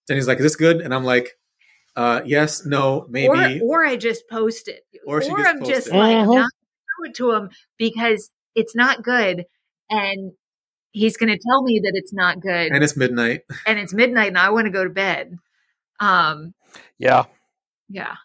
Jennie's 0.07 0.29
like, 0.29 0.39
is 0.39 0.45
this 0.45 0.57
good? 0.57 0.83
And 0.83 0.93
I'm 0.95 1.05
like, 1.05 1.39
uh, 1.97 2.21
yes, 2.25 2.65
no, 2.67 3.07
maybe. 3.09 3.61
Or, 3.63 3.83
or 3.83 3.87
I 3.87 3.97
just 3.97 4.29
post 4.29 4.69
it. 4.69 4.85
Or 5.07 5.23
she 5.23 5.29
just 5.29 5.49
I'm 5.49 5.59
posts 5.61 5.75
just 5.75 5.87
it. 5.89 5.95
like, 5.95 6.17
I'm 6.17 6.27
Mhm. 6.29 6.35
not 6.37 6.51
going 6.51 6.51
to 6.51 6.51
show 7.07 7.11
it 7.11 7.15
to 7.17 7.33
him 7.33 7.51
because 7.79 8.31
it's 8.55 8.75
not 8.75 9.03
good. 9.03 9.45
And 9.91 10.33
he's 10.93 11.17
going 11.17 11.31
to 11.33 11.39
tell 11.39 11.63
me 11.63 11.81
that 11.85 11.93
it's 11.95 12.13
not 12.13 12.41
good. 12.41 12.73
and 12.73 12.83
it's 12.83 12.97
midnight. 12.97 13.43
and 13.67 13.79
it's 13.79 13.93
midnight 13.93 14.29
and 14.29 14.39
I 14.39 14.51
want 14.51 14.67
to 14.67 14.71
go 14.71 14.85
to 14.85 14.91
bed. 14.91 15.39
Um, 16.01 16.55
Yeah. 16.99 17.25
yeah. 17.89 18.17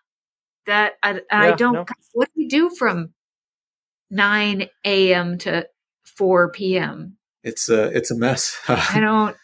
That, 0.65 0.93
I, 1.01 1.21
I 1.31 1.51
don't, 1.53 1.73
no. 1.73 1.85
what 2.13 2.29
do 2.35 2.41
you 2.43 2.49
do 2.49 2.69
from 2.69 3.13
9 4.11 4.67
a.m. 4.85 5.37
to 5.39 5.67
4 6.17 6.51
p.m.? 6.51 7.17
It's 7.43 7.69
a, 7.69 7.85
it's 7.95 8.11
a 8.11 8.15
mess. 8.15 8.57
I 8.67 8.99
don't, 8.99 9.35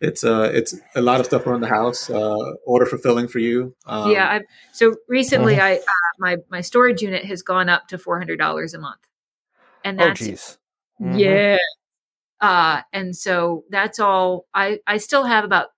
it's 0.00 0.24
uh 0.24 0.50
it's 0.52 0.78
a 0.94 1.00
lot 1.00 1.20
of 1.20 1.26
stuff 1.26 1.46
around 1.46 1.60
the 1.62 1.68
house 1.68 2.10
uh 2.10 2.52
order 2.66 2.84
fulfilling 2.86 3.28
for 3.28 3.38
you 3.38 3.74
um, 3.86 4.10
yeah. 4.10 4.26
I, 4.26 4.40
so 4.72 4.96
recently 5.08 5.54
Mhm. 5.54 5.60
I, 5.60 5.74
uh, 5.76 6.14
my, 6.18 6.36
my 6.50 6.60
storage 6.60 7.02
unit 7.02 7.24
has 7.24 7.42
gone 7.42 7.68
up 7.68 7.88
to 7.88 7.98
$400 7.98 8.74
a 8.74 8.78
month. 8.78 9.00
And 9.84 10.00
Oh, 10.00 10.04
that's, 10.04 10.20
jeez. 10.20 10.58
Mhm. 11.00 11.18
Yeah. 11.18 11.58
Uh, 12.40 12.82
and 12.92 13.16
so 13.16 13.64
that's 13.70 13.98
all 13.98 14.46
I, 14.52 14.80
I 14.86 14.98
still 14.98 15.24
have 15.24 15.44
about 15.44 15.68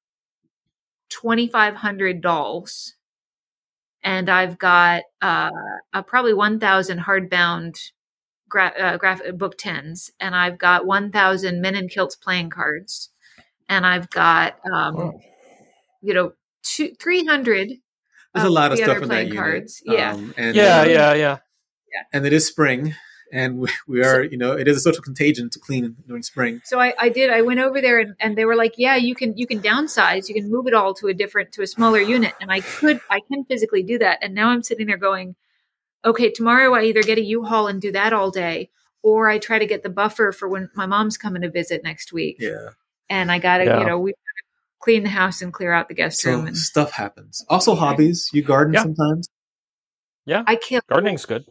2,500 1.11 2.21
dolls 2.21 2.95
and 4.03 4.29
I've 4.29 4.59
got, 4.59 5.03
uh, 5.23 5.51
uh 5.93 6.03
probably 6.03 6.35
1,000 6.35 7.01
hardbound 7.01 7.77
gra- 8.49 8.75
uh, 8.79 8.97
graphic 8.97 9.39
book 9.39 9.57
tens 9.59 10.11
and 10.21 10.35
I've 10.35 10.59
got 10.59 10.87
1,000 10.87 11.61
men 11.61 11.77
in 11.77 11.89
kilts 11.89 12.17
playing 12.17 12.51
cards 12.51 13.11
and 13.69 13.87
I've 13.87 14.09
got, 14.11 14.57
um, 14.71 14.97
Oh. 14.97 15.21
you 16.03 16.15
know, 16.15 16.33
two, 16.63 16.95
300 17.01 17.71
there's 18.35 18.47
a 18.47 18.51
lot 18.51 18.71
of 18.73 18.79
the 18.79 18.85
stuff 18.85 18.97
other 18.97 19.03
in 19.05 19.09
that 19.09 19.15
playing 19.15 19.29
unit. 19.29 19.39
cards. 19.43 19.83
Yeah. 19.85 20.13
um, 20.13 20.35
and 20.37 20.55
Yeah, 20.55 20.81
uh, 20.81 20.85
yeah, 20.85 21.15
yeah. 21.15 21.39
and 22.13 22.27
it 22.27 22.33
is 22.33 22.47
spring 22.47 22.95
and 23.33 23.59
we, 23.59 23.69
we 23.87 24.03
are, 24.05 24.23
you 24.23 24.37
know, 24.39 24.53
it 24.53 24.69
is 24.69 24.77
a 24.77 24.81
social 24.81 25.03
contagion 25.03 25.51
to 25.51 25.59
clean 25.59 25.97
during 26.07 26.23
spring. 26.23 26.61
So 26.65 26.79
I, 26.81 26.95
I 26.99 27.09
did. 27.09 27.31
I 27.31 27.43
went 27.43 27.61
over 27.61 27.81
there 27.81 27.99
and, 27.99 28.15
and 28.21 28.37
they 28.39 28.45
were 28.45 28.57
like, 28.57 28.75
"Yeah, 28.79 28.97
you 28.97 29.15
can 29.15 29.37
you 29.37 29.47
can 29.47 29.61
downsize. 29.61 30.29
You 30.29 30.35
can 30.35 30.51
move 30.51 30.67
it 30.67 30.75
all 30.75 30.95
to 30.95 31.09
a 31.09 31.15
different 31.15 31.53
to 31.53 31.63
a 31.63 31.67
smaller 31.67 32.01
unit." 32.01 32.33
And 32.41 32.51
I 32.51 32.61
could 32.61 33.01
I 33.11 33.21
can 33.31 33.45
physically 33.45 33.83
do 33.83 33.99
that. 33.99 34.19
And 34.23 34.35
now 34.35 34.49
I'm 34.49 34.63
sitting 34.63 34.87
there 34.87 34.97
going, 34.97 35.37
"Okay, 36.05 36.31
tomorrow 36.31 36.75
I 36.75 36.85
either 36.85 37.03
get 37.03 37.19
a 37.19 37.23
U-Haul 37.23 37.67
and 37.67 37.81
do 37.83 37.93
that 37.93 38.13
all 38.15 38.31
day, 38.31 38.71
or 39.03 39.29
I 39.29 39.39
try 39.39 39.59
to 39.59 39.67
get 39.67 39.83
the 39.83 39.91
buffer 39.91 40.33
for 40.33 40.49
when 40.49 40.71
my 40.75 40.87
mom's 40.87 41.19
coming 41.19 41.43
to 41.43 41.51
visit 41.51 41.83
next 41.85 42.13
week." 42.13 42.37
Yeah. 42.41 42.71
And 43.11 43.31
I 43.33 43.39
got 43.39 43.59
to 43.59 43.65
Yeah. 43.65 43.81
you 43.81 43.87
know 43.87 43.99
we 43.99 44.15
clean 44.81 45.03
the 45.03 45.09
house 45.09 45.43
and 45.43 45.53
clear 45.53 45.73
out 45.73 45.89
the 45.89 45.95
guest 45.95 46.21
So 46.21 46.31
room. 46.31 46.47
And 46.47 46.57
stuff 46.57 46.93
happens. 46.93 47.45
Also, 47.49 47.75
hobbies. 47.75 48.29
You 48.33 48.43
garden 48.43 48.75
Yeah. 48.75 48.83
sometimes. 48.83 49.29
Yeah, 50.27 50.45
I 50.47 50.57
kill 50.57 50.83
Gardening's 50.89 51.25
good. 51.25 51.47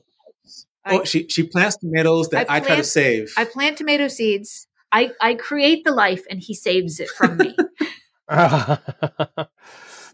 I, 0.86 1.00
oh, 1.00 1.04
she 1.04 1.28
she 1.28 1.44
plants 1.44 1.78
tomatoes 1.78 2.30
that 2.30 2.50
I 2.50 2.58
I, 2.58 2.60
try 2.60 2.76
to 2.78 2.84
save. 2.84 3.34
I 3.38 3.46
plant 3.46 3.78
tomato 3.78 4.08
seeds. 4.08 4.68
I 4.92 5.12
I 5.20 5.34
create 5.34 5.84
the 5.84 5.92
life 5.92 6.24
and 6.30 6.40
he 6.40 6.54
saves 6.54 7.00
it 7.00 7.10
from 7.10 7.38
me. 7.38 7.56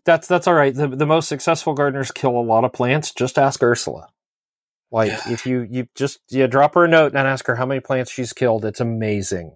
that's 0.06 0.28
that's 0.28 0.48
all 0.48 0.54
right. 0.54 0.74
The 0.74 0.88
the 0.88 1.06
most 1.06 1.28
successful 1.28 1.74
gardeners 1.74 2.12
kill 2.12 2.38
a 2.38 2.42
lot 2.42 2.64
of 2.64 2.74
plants. 2.74 3.12
Just 3.12 3.38
ask 3.38 3.62
Ursula. 3.62 4.08
Like 4.92 5.12
if 5.28 5.46
you 5.46 5.68
you 5.70 5.88
just 5.96 6.20
you 6.30 6.48
drop 6.48 6.76
her 6.76 6.86
a 6.86 6.88
note 6.88 7.14
and 7.16 7.28
ask 7.28 7.48
her 7.48 7.56
how 7.56 7.66
many 7.66 7.80
plants 7.82 8.12
she's 8.12 8.32
killed, 8.34 8.64
it's 8.64 8.80
amazing. 8.80 9.56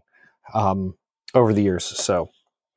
Um, 0.53 0.95
over 1.33 1.53
the 1.53 1.61
years, 1.63 1.85
so 1.85 2.29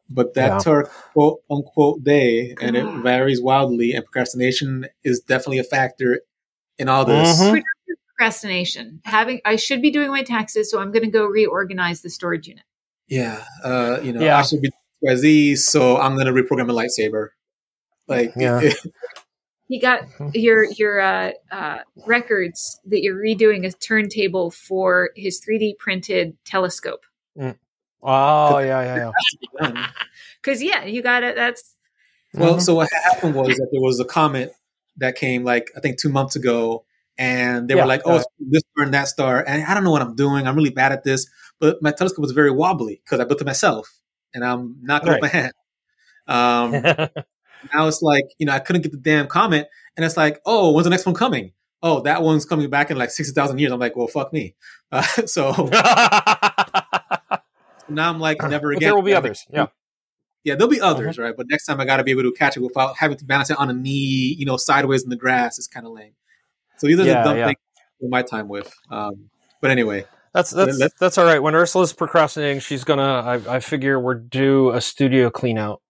but 0.09 0.35
that's 0.35 0.67
Yeah. 0.67 0.73
her 0.73 0.83
quote 1.13 1.41
unquote 1.51 2.03
day, 2.03 2.55
and 2.61 2.77
it 2.77 2.85
varies 3.03 3.41
wildly. 3.41 3.93
And 3.93 4.05
procrastination 4.05 4.87
is 5.05 5.21
definitely 5.21 5.59
a 5.59 5.65
factor 5.65 6.21
in 6.79 6.89
all 6.89 7.05
this. 7.05 7.41
Mhm. 7.41 7.63
Procrastination. 8.17 9.01
Having 9.05 9.41
I 9.45 9.57
should 9.57 9.81
be 9.81 9.91
doing 9.91 10.11
my 10.11 10.23
taxes, 10.23 10.71
so 10.71 10.79
I'm 10.81 10.91
going 10.93 11.05
to 11.05 11.11
go 11.11 11.25
reorganize 11.25 12.03
the 12.03 12.11
storage 12.11 12.49
unit. 12.49 12.65
Yeah, 13.09 13.45
uh, 13.65 14.01
you 14.03 14.13
know, 14.13 14.21
Yeah. 14.21 14.39
I 14.39 14.43
should 14.43 14.61
be 14.63 14.71
XYZ, 15.05 15.57
so 15.57 15.97
I'm 15.97 16.17
gonna 16.17 16.33
reprogram 16.33 16.71
a 16.71 16.75
lightsaber. 16.75 17.29
Like, 18.07 18.33
Yeah. 18.37 18.61
He 19.69 19.79
got 19.79 20.03
your 20.35 20.65
your 20.65 21.01
uh, 21.01 21.31
uh, 21.53 21.79
records 22.05 22.81
that 22.87 23.03
you're 23.03 23.17
redoing 23.17 23.65
a 23.65 23.71
turntable 23.71 24.51
for 24.51 25.11
his 25.15 25.41
3D 25.41 25.79
printed 25.79 26.37
telescope. 26.45 27.03
Oh 28.03 28.59
yeah 28.59 28.83
yeah 28.83 29.13
yeah. 29.61 29.87
Because 30.43 30.63
yeah, 30.63 30.85
you 30.87 31.03
got 31.03 31.23
it. 31.23 31.37
That's 31.37 31.75
well, 32.35 32.57
Mhm. 32.57 32.63
so 32.63 32.75
what 32.77 32.89
happened 32.93 33.35
was 33.35 33.49
that 33.57 33.69
there 33.73 33.81
was 33.81 34.01
a 34.01 34.05
comment 34.05 34.53
that 34.99 35.17
came 35.17 35.45
like 35.45 35.71
I 35.77 35.81
think 35.81 35.99
two 35.99 36.09
months 36.09 36.37
ago, 36.37 36.85
and 37.19 37.69
they 37.69 37.75
Yeah, 37.75 37.83
were 37.83 37.89
like, 37.89 38.03
"Oh, 38.07 38.17
uh, 38.17 38.23
this 38.39 38.63
star 38.73 38.85
and 38.85 38.95
that 38.95 39.09
star," 39.09 39.45
and 39.47 39.65
I 39.65 39.75
don't 39.75 39.85
know 39.85 39.91
what 39.91 40.03
I'm 40.03 40.15
doing. 40.15 40.47
I'm 40.47 40.57
really 40.57 40.71
bad 40.71 40.93
at 40.93 41.05
this, 41.05 41.27
but 41.59 41.83
my 41.83 41.91
telescope 41.93 42.23
was 42.23 42.33
very 42.33 42.51
wobbly 42.51 43.01
because 43.05 43.21
I 43.21 43.25
built 43.25 43.41
it 43.41 43.47
myself, 43.47 43.91
and 44.35 44.45
I'm 44.45 44.77
not 44.83 45.03
good 45.03 45.11
with 45.13 45.21
my 45.23 45.29
hand. 45.29 45.53
Um, 46.27 46.73
now 47.75 47.89
it's 47.89 48.03
like 48.03 48.25
you 48.39 48.47
know 48.47 48.53
I 48.53 48.61
couldn't 48.61 48.83
get 48.83 48.93
the 48.93 48.99
damn 48.99 49.27
comment, 49.27 49.67
and 49.97 50.05
it's 50.05 50.17
like, 50.17 50.41
oh, 50.47 50.73
when's 50.73 50.85
the 50.85 50.91
next 50.91 51.07
one 51.07 51.15
coming? 51.15 51.53
Oh, 51.83 52.01
that 52.03 52.23
one's 52.23 52.45
coming 52.45 52.71
back 52.71 52.91
in 52.91 52.97
like 52.99 53.11
sixty 53.11 53.35
thousand 53.35 53.59
years. 53.59 53.73
I'm 53.73 53.81
like, 53.81 53.97
well, 53.97 54.07
fuck 54.09 54.33
me. 54.33 54.55
Uh, 54.93 55.03
so 55.27 55.53
now 57.91 58.11
I'm 58.11 58.19
like, 58.21 58.41
never 58.43 58.69
But 58.73 58.77
again. 58.79 58.89
there 58.89 58.95
will 58.95 59.03
be 59.03 59.15
others. 59.15 59.47
Yeah. 59.53 59.67
Yeah, 60.45 60.55
there'll 60.55 60.71
be 60.71 60.81
others, 60.81 61.19
right? 61.19 61.35
But 61.37 61.47
next 61.51 61.67
time 61.67 61.81
I 61.81 61.85
got 61.85 61.99
to 61.99 62.05
be 62.05 62.13
able 62.13 62.23
to 62.23 62.33
catch 62.33 62.57
it 62.57 62.61
without 62.61 62.97
having 62.97 63.19
to 63.19 63.25
balance 63.27 63.51
it 63.51 63.59
on 63.59 63.69
a 63.69 63.75
knee, 63.75 64.35
you 64.39 64.47
know, 64.47 64.57
sideways 64.57 65.03
in 65.05 65.11
the 65.11 65.17
grass. 65.17 65.59
It's 65.59 65.67
kind 65.69 65.85
of 65.87 65.93
lame. 65.93 66.13
So 66.79 66.87
these 66.87 66.99
are 66.99 67.05
Yeah, 67.05 67.23
the 67.23 67.29
dumb 67.29 67.37
yeah. 67.39 67.47
things 67.49 67.59
I 68.03 68.07
my 68.09 68.23
time 68.23 68.49
with. 68.49 68.73
Um, 68.91 69.29
but 69.61 69.71
anyway, 69.71 70.07
That's 70.33 70.51
that's 70.51 70.79
Let- 70.79 70.93
that's 70.99 71.19
all 71.19 71.27
right. 71.27 71.43
When 71.43 71.55
Ursula's 71.55 71.93
procrastinating, 71.93 72.61
she's 72.61 72.85
gonna. 72.85 73.03
I, 73.47 73.57
I 73.57 73.61
figure 73.61 74.01
we're 74.01 74.15
due 74.15 74.71
a 74.71 74.81
studio 74.81 75.29
clean 75.29 75.59
out 75.59 75.83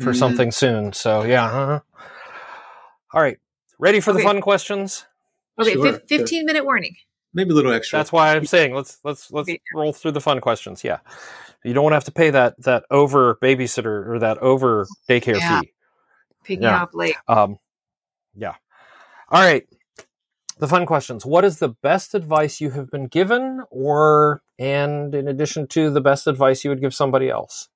for 0.00 0.12
Mm. 0.12 0.16
something 0.18 0.50
soon. 0.50 0.92
So 0.92 1.22
yeah. 1.22 1.44
uh 1.46 1.80
All 3.14 3.22
right. 3.22 3.38
Ready 3.78 4.00
for 4.00 4.12
the 4.12 4.20
fun 4.20 4.40
questions? 4.40 5.06
okay. 5.60 5.74
Sure, 5.74 5.84
fif- 5.92 6.02
sure. 6.08 6.18
15 6.18 6.46
minute 6.46 6.64
warning. 6.64 6.96
Maybe 7.34 7.50
a 7.50 7.54
little 7.54 7.72
extra. 7.72 7.98
That's 7.98 8.12
why 8.12 8.34
I'm 8.34 8.46
saying 8.46 8.74
let's 8.74 8.98
let's 9.04 9.30
let's 9.32 9.50
roll 9.74 9.92
through 9.92 10.12
the 10.12 10.20
fun 10.20 10.40
questions. 10.40 10.82
Yeah. 10.84 10.98
You 11.64 11.74
don't 11.74 11.82
want 11.82 11.92
to 11.92 11.96
have 11.96 12.04
to 12.04 12.12
pay 12.12 12.30
that 12.30 12.60
that 12.62 12.84
over 12.90 13.36
babysitter 13.42 14.06
or 14.08 14.18
that 14.20 14.38
over 14.38 14.86
daycare 15.08 15.38
Yeah. 15.38 15.60
fee. 15.60 15.72
Picking 16.44 16.62
Yeah. 16.62 16.82
up 16.82 16.90
late. 16.94 17.16
Um, 17.26 17.58
yeah. 18.36 18.54
All 19.30 19.42
right. 19.42 19.66
The 20.58 20.66
fun 20.68 20.86
questions. 20.86 21.24
What 21.26 21.44
is 21.44 21.58
the 21.60 21.68
best 21.68 22.14
advice 22.14 22.60
you 22.60 22.70
have 22.70 22.90
been 22.90 23.06
given, 23.06 23.62
or 23.70 24.42
and 24.58 25.14
in 25.14 25.28
addition 25.28 25.68
to 25.68 25.90
the 25.90 26.00
best 26.00 26.26
advice 26.26 26.64
you 26.64 26.70
would 26.70 26.80
give 26.80 26.94
somebody 26.94 27.28
else? 27.30 27.68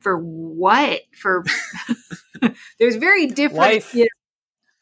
For 0.00 0.16
what? 0.16 1.00
For 1.16 1.44
there's 2.78 2.96
very 2.96 3.26
different 3.26 3.58
Life. 3.58 3.94
you 3.94 4.06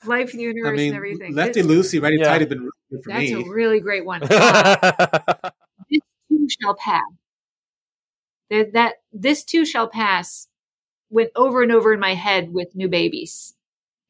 know, 0.06 0.14
life, 0.14 0.34
universe, 0.34 0.80
I 0.80 0.82
and 0.84 0.96
everything. 0.96 1.34
Lefty 1.34 1.60
This- 1.62 1.66
Lucy, 1.66 1.98
Righty 1.98 2.18
Yeah. 2.18 2.28
Tighty, 2.28 2.44
been 2.46 2.60
really 2.60 2.70
good 2.90 3.04
for 3.04 3.10
that's 3.10 3.30
me. 3.30 3.32
a 3.44 3.48
really 3.50 3.80
great 3.80 4.04
one. 4.04 4.20
This 5.90 6.00
too 6.28 6.48
shall 6.60 6.74
pass. 6.76 7.02
That, 8.50 8.72
that 8.74 8.94
this 9.12 9.44
too 9.44 9.64
shall 9.66 9.88
pass 9.88 10.46
went 11.10 11.30
over 11.36 11.62
and 11.62 11.72
over 11.72 11.92
in 11.92 11.98
my 12.00 12.14
head 12.14 12.52
with 12.52 12.74
new 12.76 12.88
babies 12.88 13.54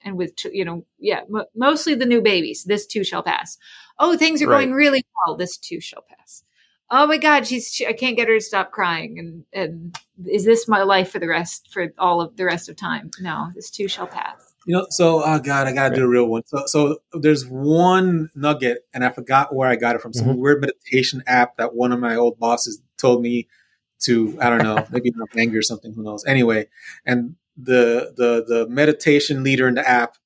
and 0.03 0.16
with 0.18 0.36
ch- 0.36 0.47
you 0.53 0.64
know 0.64 0.84
yeah 0.99 1.20
mo 1.28 1.44
mostly 1.55 1.94
the 1.94 2.05
new 2.07 2.20
babies 2.20 2.64
this 2.64 2.86
too 2.86 3.03
shall 3.05 3.22
pass 3.22 3.57
oh 3.99 4.16
things 4.16 4.42
are 4.42 4.47
going 4.47 4.72
really 4.72 5.05
well 5.26 5.36
this 5.36 5.57
too 5.57 5.80
shall 5.80 6.03
pass 6.03 6.44
oh 6.90 7.07
my 7.07 7.16
god 7.16 7.47
she's 7.47 7.72
she, 7.72 7.86
i 7.86 7.92
can't 7.94 8.16
get 8.16 8.28
her 8.28 8.34
to 8.34 8.40
stop 8.44 8.72
crying 8.72 9.18
and 9.18 9.44
and 9.55 9.99
is 10.30 10.44
this 10.44 10.68
my 10.68 10.82
life 10.82 11.11
for 11.11 11.18
the 11.18 11.28
rest 11.28 11.68
for 11.72 11.92
all 11.99 12.20
of 12.20 12.36
the 12.36 12.44
rest 12.44 12.68
of 12.68 12.76
time 12.76 13.11
no 13.20 13.49
this 13.55 13.70
too 13.70 13.88
shall 13.88 14.07
pass 14.07 14.45
You 14.66 14.74
know, 14.76 14.86
so 14.90 15.22
oh 15.24 15.38
god, 15.38 15.66
I 15.68 15.72
gotta 15.72 15.94
do 15.94 16.04
a 16.04 16.08
real 16.08 16.26
one. 16.26 16.42
So, 16.46 16.64
so 16.66 16.98
there's 17.12 17.46
one 17.46 18.30
nugget, 18.34 18.78
and 18.92 19.04
I 19.04 19.10
forgot 19.10 19.54
where 19.54 19.68
I 19.68 19.76
got 19.76 19.94
it 19.96 20.02
from. 20.02 20.12
Some 20.12 20.26
Mhm. 20.26 20.38
weird 20.38 20.60
meditation 20.60 21.22
app 21.26 21.56
that 21.56 21.74
one 21.74 21.92
of 21.92 22.00
my 22.00 22.16
old 22.16 22.38
bosses 22.38 22.82
told 22.98 23.22
me 23.22 23.46
to. 24.00 24.36
I 24.40 24.50
don't 24.50 24.62
know, 24.64 24.84
maybe 24.90 25.12
not 25.14 25.28
anger 25.38 25.58
or 25.60 25.62
something. 25.62 25.92
Who 25.94 26.02
knows? 26.02 26.24
Anyway, 26.26 26.66
and 27.06 27.36
the 27.56 28.12
the 28.16 28.44
the 28.46 28.68
meditation 28.68 29.42
leader 29.44 29.68
in 29.68 29.76
the 29.76 29.88
app. 29.88 30.16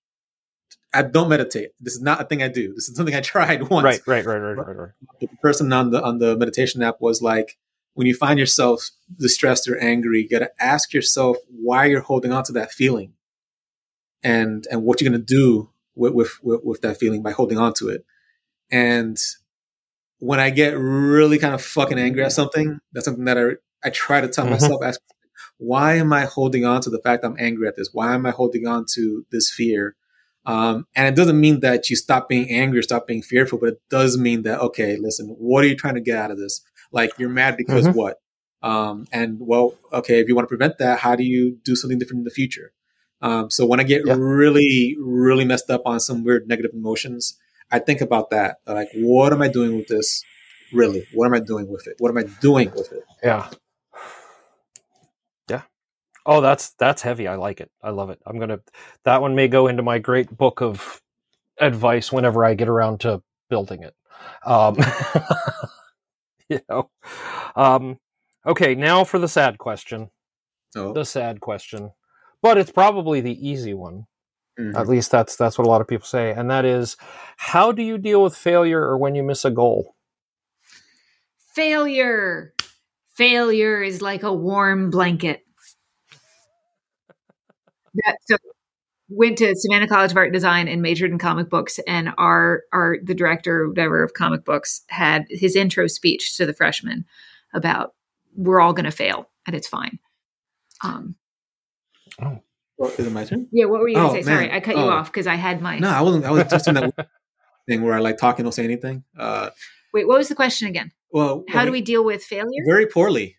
I 0.92 1.02
don't 1.02 1.28
meditate. 1.28 1.70
This 1.78 1.94
is 1.94 2.00
not 2.02 2.20
a 2.20 2.24
thing 2.24 2.42
I 2.42 2.48
do. 2.48 2.74
This 2.74 2.88
is 2.88 2.96
something 2.96 3.14
I 3.14 3.20
tried 3.34 3.68
once. 3.68 3.84
right, 3.84 4.00
right, 4.06 4.26
right, 4.26 4.38
right, 4.38 4.56
right, 4.66 4.76
right. 4.76 4.88
the 5.20 5.28
person 5.42 5.72
on 5.72 5.90
the 5.90 6.02
on 6.02 6.18
the 6.18 6.36
meditation 6.36 6.82
app 6.82 7.00
was 7.00 7.22
like, 7.22 7.58
when 7.94 8.06
you 8.06 8.14
find 8.14 8.38
yourself 8.38 8.88
distressed 9.18 9.68
or 9.68 9.78
angry, 9.78 10.22
you 10.22 10.28
got 10.28 10.40
to 10.40 10.50
ask 10.58 10.92
yourself 10.94 11.36
why 11.48 11.84
you're 11.84 12.00
holding 12.00 12.32
on 12.32 12.42
to 12.44 12.52
that 12.52 12.72
feeling, 12.72 13.12
and 14.22 14.66
and 14.70 14.82
what 14.82 15.00
you're 15.00 15.10
gonna 15.10 15.22
do 15.22 15.70
with 15.94 16.12
with 16.12 16.42
with, 16.42 16.60
with 16.64 16.80
that 16.82 16.98
feeling 16.98 17.22
by 17.22 17.32
holding 17.32 17.58
on 17.58 17.74
to 17.74 17.88
it. 17.88 18.04
And 18.70 19.18
when 20.18 20.38
I 20.40 20.50
get 20.50 20.78
really 20.78 21.38
kind 21.38 21.54
of 21.54 21.62
fucking 21.62 21.98
angry 21.98 22.24
at 22.24 22.32
something, 22.32 22.78
that's 22.92 23.06
something 23.06 23.24
that 23.24 23.38
I 23.38 23.52
I 23.82 23.90
try 23.90 24.20
to 24.20 24.28
tell 24.28 24.44
Mhm. 24.46 24.50
myself, 24.50 24.82
ask, 24.84 25.00
why 25.56 25.94
am 25.96 26.12
I 26.12 26.26
holding 26.26 26.64
on 26.66 26.82
to 26.82 26.90
the 26.90 26.98
fact 26.98 27.24
I'm 27.24 27.36
angry 27.38 27.66
at 27.66 27.76
this? 27.76 27.90
Why 27.92 28.14
am 28.14 28.26
I 28.26 28.30
holding 28.30 28.66
on 28.66 28.84
to 28.94 29.24
this 29.32 29.50
fear? 29.50 29.96
Um, 30.46 30.86
and 30.94 31.06
it 31.06 31.16
doesn't 31.16 31.40
mean 31.40 31.60
that 31.60 31.90
you 31.90 31.96
stop 31.96 32.28
being 32.28 32.50
angry 32.50 32.78
or 32.78 32.82
stop 32.82 33.06
being 33.06 33.22
fearful, 33.22 33.58
but 33.58 33.70
it 33.70 33.80
does 33.90 34.18
mean 34.18 34.42
that, 34.42 34.60
okay, 34.60 34.96
listen, 34.96 35.28
what 35.38 35.64
are 35.64 35.66
you 35.66 35.76
trying 35.76 35.94
to 35.94 36.00
get 36.00 36.18
out 36.18 36.30
of 36.30 36.38
this? 36.38 36.62
Like, 36.92 37.12
you're 37.18 37.28
mad 37.28 37.56
because 37.56 37.86
Mhm. 37.86 37.94
what? 37.94 38.20
Um, 38.62 39.06
and 39.12 39.38
well, 39.40 39.74
okay, 39.92 40.20
if 40.20 40.28
you 40.28 40.34
want 40.34 40.44
to 40.44 40.48
prevent 40.48 40.78
that, 40.78 40.98
how 40.98 41.14
do 41.14 41.24
you 41.24 41.58
do 41.62 41.76
something 41.76 41.98
different 41.98 42.20
in 42.20 42.24
the 42.24 42.30
future? 42.30 42.72
Um, 43.22 43.50
so 43.50 43.66
when 43.66 43.80
I 43.80 43.82
get 43.84 44.06
Yeah. 44.06 44.14
really, 44.18 44.96
really 45.00 45.44
messed 45.44 45.70
up 45.70 45.82
on 45.84 46.00
some 46.00 46.24
weird 46.24 46.48
negative 46.48 46.72
emotions, 46.74 47.38
I 47.70 47.78
think 47.78 48.00
about 48.00 48.30
that. 48.30 48.56
Like, 48.66 48.88
what 48.94 49.32
am 49.32 49.42
I 49.42 49.48
doing 49.48 49.76
with 49.76 49.88
this? 49.88 50.22
Really, 50.72 51.06
what 51.14 51.26
am 51.26 51.34
I 51.34 51.40
doing 51.40 51.68
with 51.70 51.86
it? 51.86 51.96
What 51.98 52.08
am 52.10 52.16
I 52.18 52.24
doing 52.40 52.70
with 52.70 52.92
it? 52.92 53.04
Yeah. 53.22 53.48
Yeah. 55.50 55.62
Oh, 56.24 56.40
that's 56.40 56.70
that's 56.78 57.02
heavy. 57.02 57.26
I 57.28 57.34
like 57.36 57.60
it. 57.60 57.70
I 57.82 57.90
love 57.90 58.10
it. 58.10 58.20
I'm 58.26 58.38
gonna. 58.38 58.60
That 59.04 59.20
one 59.20 59.34
may 59.34 59.48
go 59.48 59.66
into 59.66 59.82
my 59.82 59.98
great 59.98 60.34
book 60.36 60.60
of 60.62 61.00
advice 61.58 62.12
whenever 62.12 62.44
I 62.44 62.54
get 62.54 62.68
around 62.68 63.00
to 63.00 63.22
building 63.48 63.82
it. 63.82 63.94
Um, 64.44 64.76
you 66.48 66.60
know. 66.68 66.90
Um, 67.56 67.98
okay, 68.46 68.74
now 68.74 69.04
for 69.04 69.18
the 69.18 69.28
sad 69.28 69.58
question. 69.58 70.10
Oh, 70.76 70.92
The 70.92 71.04
sad 71.04 71.40
question, 71.40 71.90
but 72.42 72.58
it's 72.58 72.72
probably 72.72 73.20
the 73.20 73.48
easy 73.48 73.74
one. 73.74 74.06
mhm. 74.58 74.74
At 74.74 74.88
least 74.88 75.10
that's 75.10 75.36
that's 75.36 75.58
what 75.58 75.66
a 75.66 75.70
lot 75.70 75.80
of 75.80 75.88
people 75.88 76.06
say, 76.06 76.32
and 76.32 76.50
that 76.50 76.64
is, 76.64 76.96
how 77.36 77.72
do 77.72 77.82
you 77.82 77.98
deal 77.98 78.22
with 78.22 78.36
failure 78.36 78.80
or 78.82 78.98
when 78.98 79.14
you 79.14 79.22
miss 79.22 79.44
a 79.44 79.50
goal? 79.50 79.94
failure 81.54 82.54
failure 83.16 83.82
is 83.82 84.00
like 84.00 84.22
a 84.22 84.32
warm 84.32 84.88
blanket 84.90 85.44
that 87.94 88.16
so 88.26 88.36
went 89.10 89.38
to 89.38 89.54
Savannah 89.56 89.88
College 89.88 90.12
of 90.12 90.16
Art 90.16 90.28
and 90.28 90.34
Design 90.34 90.68
and 90.68 90.80
majored 90.80 91.10
in 91.10 91.18
comic 91.18 91.50
books. 91.50 91.80
And 91.86 92.10
our 92.16 92.62
our 92.72 92.96
the 93.02 93.14
director, 93.14 93.62
or 93.62 93.68
whatever, 93.68 94.04
of 94.04 94.14
comic 94.14 94.44
books 94.44 94.82
had 94.88 95.26
his 95.28 95.56
intro 95.56 95.88
speech 95.88 96.36
to 96.36 96.46
the 96.46 96.54
freshmen 96.54 97.04
about 97.52 97.94
we're 98.36 98.60
all 98.60 98.72
going 98.72 98.84
to 98.84 98.92
fail 98.92 99.28
and 99.46 99.56
it's 99.56 99.66
fine. 99.68 99.98
Um, 100.82 101.16
Well, 102.78 102.90
is 102.96 103.06
it 103.06 103.12
my 103.12 103.24
turn? 103.24 103.46
yeah, 103.52 103.66
what 103.66 103.80
were 103.80 103.88
you 103.88 103.96
going 103.96 104.10
Oh, 104.10 104.14
to 104.16 104.22
say? 104.22 104.30
Sorry. 104.30 104.50
I 104.52 104.60
cut 104.60 104.76
you 104.76 104.82
Oh. 104.82 104.88
off 104.90 105.12
because 105.12 105.26
I 105.26 105.34
had 105.34 105.60
my. 105.60 105.78
No, 105.78 105.88
I 105.90 106.00
wasn't. 106.00 106.24
I 106.24 106.30
was 106.30 106.44
just 106.44 106.64
doing 106.64 106.76
that 106.96 107.08
thing 107.68 107.82
where 107.82 107.94
I 107.94 107.98
like 107.98 108.16
talk 108.18 108.38
and 108.38 108.44
don't 108.46 108.52
say 108.52 108.64
anything. 108.64 109.04
Uh, 109.18 109.50
Wait, 109.92 110.06
what 110.08 110.18
was 110.18 110.28
the 110.28 110.34
question 110.34 110.68
again? 110.68 110.90
well, 111.12 111.44
How 111.48 111.60
I 111.60 111.64
do 111.66 111.72
we 111.72 111.82
deal 111.82 112.04
with 112.04 112.22
failure? 112.24 112.62
Very 112.66 112.86
poorly. 112.86 113.36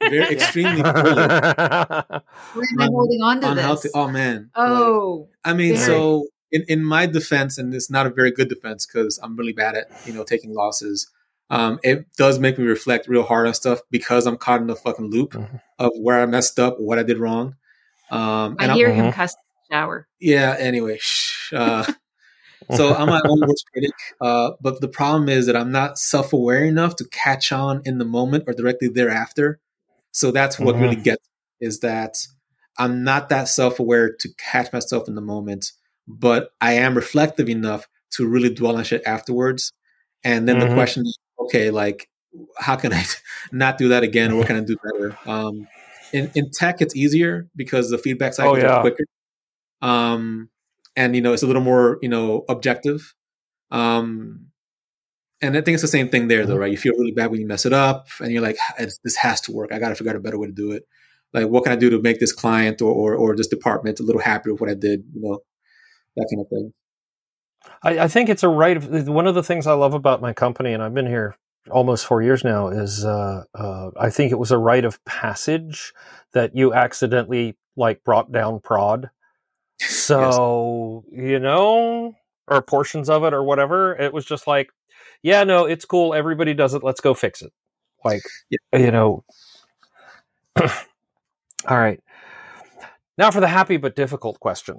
Very 0.00 0.24
extremely 0.34 0.82
poorly 0.82 1.14
Where 1.14 2.64
am 2.72 2.80
I 2.80 2.84
on- 2.86 2.92
holding 2.92 3.20
on 3.22 3.40
to 3.42 3.46
on 3.48 3.56
this? 3.56 3.64
how 3.64 3.74
to. 3.76 3.90
Oh 3.94 4.08
man. 4.08 4.50
Like, 4.56 4.68
oh, 4.68 5.28
I 5.44 5.52
mean, 5.54 5.74
Very. 5.74 5.86
so 5.86 6.26
in, 6.50 6.64
in 6.68 6.84
my 6.84 7.06
defense, 7.06 7.58
and 7.58 7.72
it's 7.74 7.90
not 7.90 8.06
a 8.06 8.10
very 8.10 8.30
good 8.32 8.48
defense 8.48 8.86
because 8.86 9.18
I'm 9.22 9.36
really 9.36 9.52
bad 9.52 9.76
at 9.76 9.86
you 10.06 10.12
know 10.12 10.24
taking 10.24 10.52
losses. 10.54 11.10
Um, 11.50 11.78
it 11.84 12.06
does 12.16 12.38
make 12.38 12.58
me 12.58 12.64
reflect 12.64 13.06
real 13.06 13.22
hard 13.22 13.46
on 13.46 13.54
stuff 13.54 13.80
because 13.90 14.26
I'm 14.26 14.36
caught 14.38 14.60
in 14.62 14.66
the 14.66 14.74
fucking 14.74 15.10
loop 15.10 15.32
Mhm. 15.34 15.60
of 15.78 15.92
where 16.00 16.20
I 16.20 16.26
messed 16.26 16.58
up, 16.58 16.80
what 16.80 16.98
I 16.98 17.02
did 17.02 17.18
wrong. 17.18 17.54
Um, 18.10 18.56
and 18.58 18.62
I 18.62 18.64
I'm- 18.66 18.76
hear 18.76 18.92
him 18.92 19.06
Mhm. 19.06 19.12
cuss 19.14 19.32
in 19.32 19.38
the 19.68 19.74
shower. 19.74 20.08
yeah. 20.20 20.56
Anyway, 20.58 20.98
shh, 21.00 21.52
uh, 21.52 21.84
so 22.72 22.94
I'm 22.94 23.08
my 23.08 23.20
own 23.24 23.40
worst 23.46 23.64
critic. 23.72 23.92
Uh, 24.20 24.52
but 24.60 24.80
the 24.80 24.88
problem 24.88 25.28
is 25.28 25.46
that 25.46 25.56
I'm 25.56 25.72
not 25.72 25.98
self-aware 25.98 26.64
enough 26.64 26.96
to 26.96 27.04
catch 27.10 27.52
on 27.52 27.82
in 27.84 27.98
the 27.98 28.04
moment 28.04 28.44
or 28.46 28.52
directly 28.54 28.88
thereafter. 28.88 29.60
So 30.12 30.30
that's 30.30 30.58
what 30.58 30.76
Mhm. 30.76 30.80
really 30.80 30.96
gets 30.96 31.24
is 31.60 31.80
that 31.80 32.18
I'm 32.78 33.04
not 33.04 33.28
that 33.28 33.48
self-aware 33.48 34.12
to 34.20 34.28
catch 34.36 34.72
myself 34.72 35.08
in 35.08 35.14
the 35.14 35.20
moment, 35.20 35.72
but 36.08 36.50
I 36.60 36.72
am 36.74 36.94
reflective 36.94 37.48
enough 37.48 37.86
to 38.12 38.26
really 38.26 38.50
dwell 38.52 38.76
on 38.76 38.84
shit 38.84 39.02
afterwards. 39.06 39.72
And 40.24 40.48
then 40.48 40.56
Mhm. 40.56 40.68
the 40.68 40.74
question 40.74 41.04
is, 41.06 41.18
okay, 41.38 41.70
like, 41.70 42.08
how 42.58 42.76
can 42.76 42.92
I 42.92 43.04
not 43.52 43.78
do 43.78 43.88
that 43.88 44.02
again, 44.02 44.32
or 44.32 44.36
what 44.36 44.46
can 44.48 44.56
I 44.56 44.60
do 44.60 44.76
better? 44.82 45.16
Um, 45.26 45.68
in 46.14 46.30
in 46.34 46.50
tech, 46.50 46.80
it's 46.80 46.96
easier 46.96 47.48
because 47.54 47.90
the 47.90 47.98
feedback 47.98 48.34
cycles 48.34 48.58
yeah. 48.58 48.76
are 48.76 48.80
quicker. 48.80 49.04
Um, 49.82 50.48
and 50.96 51.14
you 51.14 51.22
know 51.22 51.32
it's 51.32 51.42
a 51.42 51.46
little 51.46 51.62
more 51.62 51.98
you 52.02 52.08
know 52.08 52.44
objective 52.48 53.14
um 53.70 54.46
and 55.40 55.56
i 55.56 55.60
think 55.60 55.74
it's 55.74 55.82
the 55.82 55.88
same 55.88 56.08
thing 56.08 56.28
there 56.28 56.46
though 56.46 56.56
right 56.56 56.70
you 56.70 56.76
feel 56.76 56.94
really 56.94 57.12
bad 57.12 57.30
when 57.30 57.40
you 57.40 57.46
mess 57.46 57.66
it 57.66 57.72
up 57.72 58.08
and 58.20 58.32
you're 58.32 58.42
like 58.42 58.56
this 58.78 59.16
has 59.16 59.40
to 59.40 59.52
work 59.52 59.72
i 59.72 59.78
gotta 59.78 59.94
figure 59.94 60.10
out 60.10 60.16
a 60.16 60.20
better 60.20 60.38
way 60.38 60.46
to 60.46 60.52
do 60.52 60.72
it 60.72 60.84
like 61.32 61.48
what 61.48 61.64
can 61.64 61.72
i 61.72 61.76
do 61.76 61.90
to 61.90 62.00
make 62.00 62.20
this 62.20 62.32
client 62.32 62.80
or 62.80 62.92
or, 62.92 63.14
or 63.14 63.36
this 63.36 63.48
department 63.48 64.00
a 64.00 64.02
little 64.02 64.20
happier 64.20 64.52
with 64.52 64.60
what 64.60 64.70
i 64.70 64.74
did 64.74 65.04
you 65.14 65.20
know 65.20 65.38
that 66.16 66.28
kind 66.30 66.40
of 66.40 66.48
thing 66.48 66.72
I, 67.82 68.04
I 68.04 68.08
think 68.08 68.28
it's 68.28 68.42
a 68.42 68.48
right. 68.48 68.76
Of, 68.76 69.08
one 69.08 69.26
of 69.26 69.34
the 69.34 69.42
things 69.42 69.66
I 69.66 69.72
love 69.72 69.94
about 69.94 70.20
my 70.20 70.34
company, 70.34 70.74
and 70.74 70.82
I've 70.82 70.92
been 70.92 71.06
here 71.06 71.34
almost 71.70 72.06
four 72.06 72.22
years 72.22 72.44
now, 72.44 72.68
is 72.68 73.04
uh, 73.04 73.44
uh, 73.54 73.90
I 73.98 74.10
think 74.10 74.32
it 74.32 74.38
was 74.38 74.50
a 74.50 74.58
rite 74.58 74.84
of 74.84 75.04
passage 75.04 75.92
that 76.32 76.56
you 76.56 76.74
accidentally 76.74 77.56
like 77.76 78.04
brought 78.04 78.32
down 78.32 78.60
prod. 78.60 79.10
So 79.80 81.04
you 81.10 81.40
know, 81.40 82.14
or 82.46 82.62
portions 82.62 83.10
of 83.10 83.24
it, 83.24 83.34
or 83.34 83.42
whatever. 83.42 83.94
It 83.96 84.12
was 84.12 84.24
just 84.24 84.46
like, 84.46 84.70
yeah, 85.22 85.42
no, 85.44 85.64
it's 85.64 85.84
cool. 85.84 86.14
Everybody 86.14 86.54
does 86.54 86.74
it. 86.74 86.84
Let's 86.84 87.00
go 87.00 87.12
fix 87.12 87.42
it. 87.42 87.52
Like, 88.04 88.22
you 88.72 88.90
know. 88.90 89.24
All 90.60 90.68
right. 91.78 92.00
Now 93.16 93.30
for 93.30 93.40
the 93.40 93.48
happy 93.48 93.76
but 93.76 93.96
difficult 93.96 94.38
question. 94.40 94.78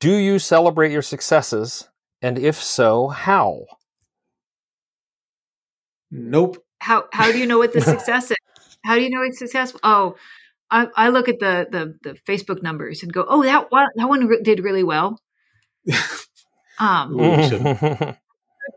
Do 0.00 0.14
you 0.14 0.38
celebrate 0.38 0.92
your 0.92 1.02
successes? 1.02 1.88
And 2.22 2.38
if 2.38 2.62
so, 2.62 3.08
how? 3.08 3.66
Nope 6.16 6.58
How 6.80 7.04
how 7.12 7.30
do 7.32 7.38
you 7.38 7.46
know 7.46 7.58
what 7.58 7.72
the 7.72 7.80
success 7.94 8.30
is? 8.30 8.36
How 8.84 8.94
do 8.96 9.02
you 9.02 9.10
know 9.10 9.22
it's 9.22 9.38
successful? 9.38 9.80
Oh, 9.82 10.16
I, 10.70 10.88
I 10.96 11.08
look 11.10 11.28
at 11.28 11.38
the, 11.38 11.66
the 11.70 11.98
the 12.02 12.18
Facebook 12.26 12.62
numbers 12.62 13.02
and 13.02 13.12
go, 13.12 13.24
oh 13.28 13.42
that 13.42 13.70
one 13.70 13.88
that 13.96 14.08
one 14.08 14.26
re- 14.26 14.42
did 14.42 14.60
really 14.60 14.82
well. 14.84 15.20
Um, 16.78 17.18
Ooh, 17.18 18.14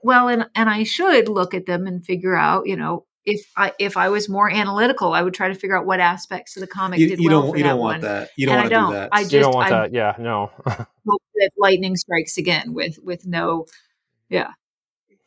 well, 0.03 0.27
and 0.29 0.47
and 0.55 0.69
I 0.69 0.83
should 0.83 1.27
look 1.27 1.53
at 1.53 1.65
them 1.65 1.87
and 1.87 2.05
figure 2.05 2.35
out, 2.35 2.67
you 2.67 2.77
know, 2.77 3.05
if 3.25 3.51
I 3.57 3.73
if 3.79 3.97
I 3.97 4.09
was 4.09 4.29
more 4.29 4.49
analytical, 4.49 5.13
I 5.13 5.21
would 5.21 5.33
try 5.33 5.49
to 5.49 5.55
figure 5.55 5.77
out 5.77 5.85
what 5.85 5.99
aspects 5.99 6.55
of 6.55 6.61
the 6.61 6.67
comic 6.67 6.99
you, 6.99 7.07
did 7.07 7.19
you 7.19 7.29
well 7.29 7.41
don't 7.41 7.51
for 7.51 7.57
you 7.57 7.63
that 7.63 7.69
don't 7.71 7.79
one. 7.79 7.91
want 7.93 8.01
that 8.03 8.29
you 8.37 8.45
don't 8.45 8.55
And 8.57 8.61
I 8.61 8.63
want 8.63 8.69
to 8.73 8.75
do 8.75 8.81
don't. 8.81 8.91
that 8.93 9.09
I 9.11 9.19
you 9.21 9.39
don't 9.39 9.53
want 9.53 9.71
I 9.71 9.81
that. 9.81 9.93
Yeah, 9.93 10.15
no. 10.19 10.51
hope 11.07 11.21
that 11.35 11.51
lightning 11.57 11.95
strikes 11.95 12.37
again 12.37 12.73
with 12.73 12.99
with 13.03 13.25
no 13.25 13.65
yeah 14.29 14.51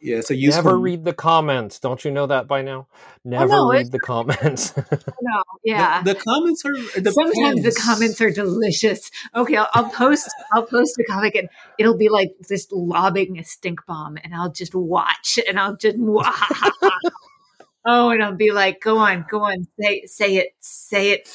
it's 0.03 0.31
a 0.31 0.37
useful 0.37 0.65
Never 0.65 0.79
read 0.79 1.05
the 1.05 1.13
comments. 1.13 1.79
Don't 1.79 2.05
you 2.05 2.11
know 2.11 2.27
that 2.27 2.47
by 2.49 2.63
now? 2.63 2.89
Oh, 2.91 2.97
Never 3.25 3.49
no, 3.53 3.71
read 3.71 3.93
the 3.93 4.01
comments. 4.01 4.75
Oh, 4.83 4.97
no 5.23 5.43
yeah 5.65 6.03
the, 6.03 6.15
the 6.15 6.21
comments 6.21 6.65
are 6.65 6.73
it 6.75 7.13
Sometimes 7.13 7.63
the 7.63 7.81
comments 7.81 8.21
are 8.21 8.31
delicious. 8.31 9.11
Okay, 9.35 9.57
I'll, 9.57 9.69
I'll 9.75 9.91
post. 9.91 10.29
I'll 10.53 10.67
post 10.67 10.99
a 10.99 11.05
comic, 11.05 11.35
and 11.37 11.49
it'll 11.79 11.97
be 11.97 12.09
like 12.09 12.33
just 12.49 12.73
lobbing 12.73 13.39
a 13.39 13.45
stink 13.45 13.87
bomb, 13.87 14.19
and 14.25 14.35
I'll 14.35 14.51
just 14.51 14.75
watch, 14.75 15.39
and 15.49 15.59
I'll 15.61 15.77
just 15.77 15.97
oh, 17.85 18.11
and 18.11 18.23
I'll 18.23 18.35
be 18.35 18.51
like, 18.51 18.81
"Go 18.81 18.99
on, 18.99 19.25
go 19.31 19.43
on, 19.43 19.67
say 19.81 20.05
say 20.07 20.37
it, 20.37 20.49
say 20.61 21.13
it." 21.13 21.29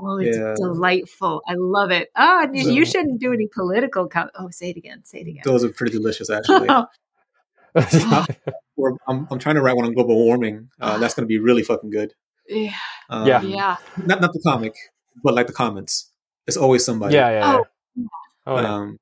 Oh, 0.00 0.18
it's 0.18 0.36
Yeah. 0.38 0.54
delightful. 0.56 1.42
I 1.48 1.54
love 1.56 1.90
it. 1.90 2.08
Oh, 2.16 2.46
you, 2.52 2.62
So- 2.64 2.70
you 2.70 2.84
shouldn't 2.84 3.20
do 3.20 3.32
any 3.32 3.48
political. 3.52 4.08
Com- 4.08 4.30
oh, 4.38 4.48
say 4.50 4.70
it 4.70 4.76
again. 4.76 5.02
Say 5.04 5.18
it 5.22 5.26
again. 5.28 5.42
those 5.44 5.64
are 5.64 5.70
pretty 5.70 5.92
delicious 5.92 6.30
actually 6.30 6.68
Or 6.68 6.86
I'm, 9.08 9.26
I'm 9.30 9.38
trying 9.38 9.56
to 9.56 9.62
write 9.62 9.76
one 9.76 9.86
on 9.86 9.92
global 9.94 10.16
warming 10.16 10.70
uh, 10.80 10.98
that's 11.00 11.14
going 11.14 11.24
to 11.24 11.28
be 11.28 11.38
really 11.38 11.62
fucking 11.62 11.90
good 11.90 12.14
yeah, 12.48 12.72
um, 13.10 13.26
Yeah. 13.26 13.42
yeah. 13.42 13.76
not 14.06 14.20
not 14.20 14.32
the 14.32 14.40
comic, 14.40 14.74
but 15.22 15.34
like 15.34 15.46
the 15.46 15.52
comments. 15.52 16.10
It's 16.46 16.56
always 16.56 16.84
somebody. 16.84 17.14
yeah, 17.14 17.30
yeah. 17.30 17.38
yeah. 17.38 17.58
Oh. 17.58 17.64
Oh, 18.46 18.60
yeah. 18.60 18.74
Um, 18.74 18.98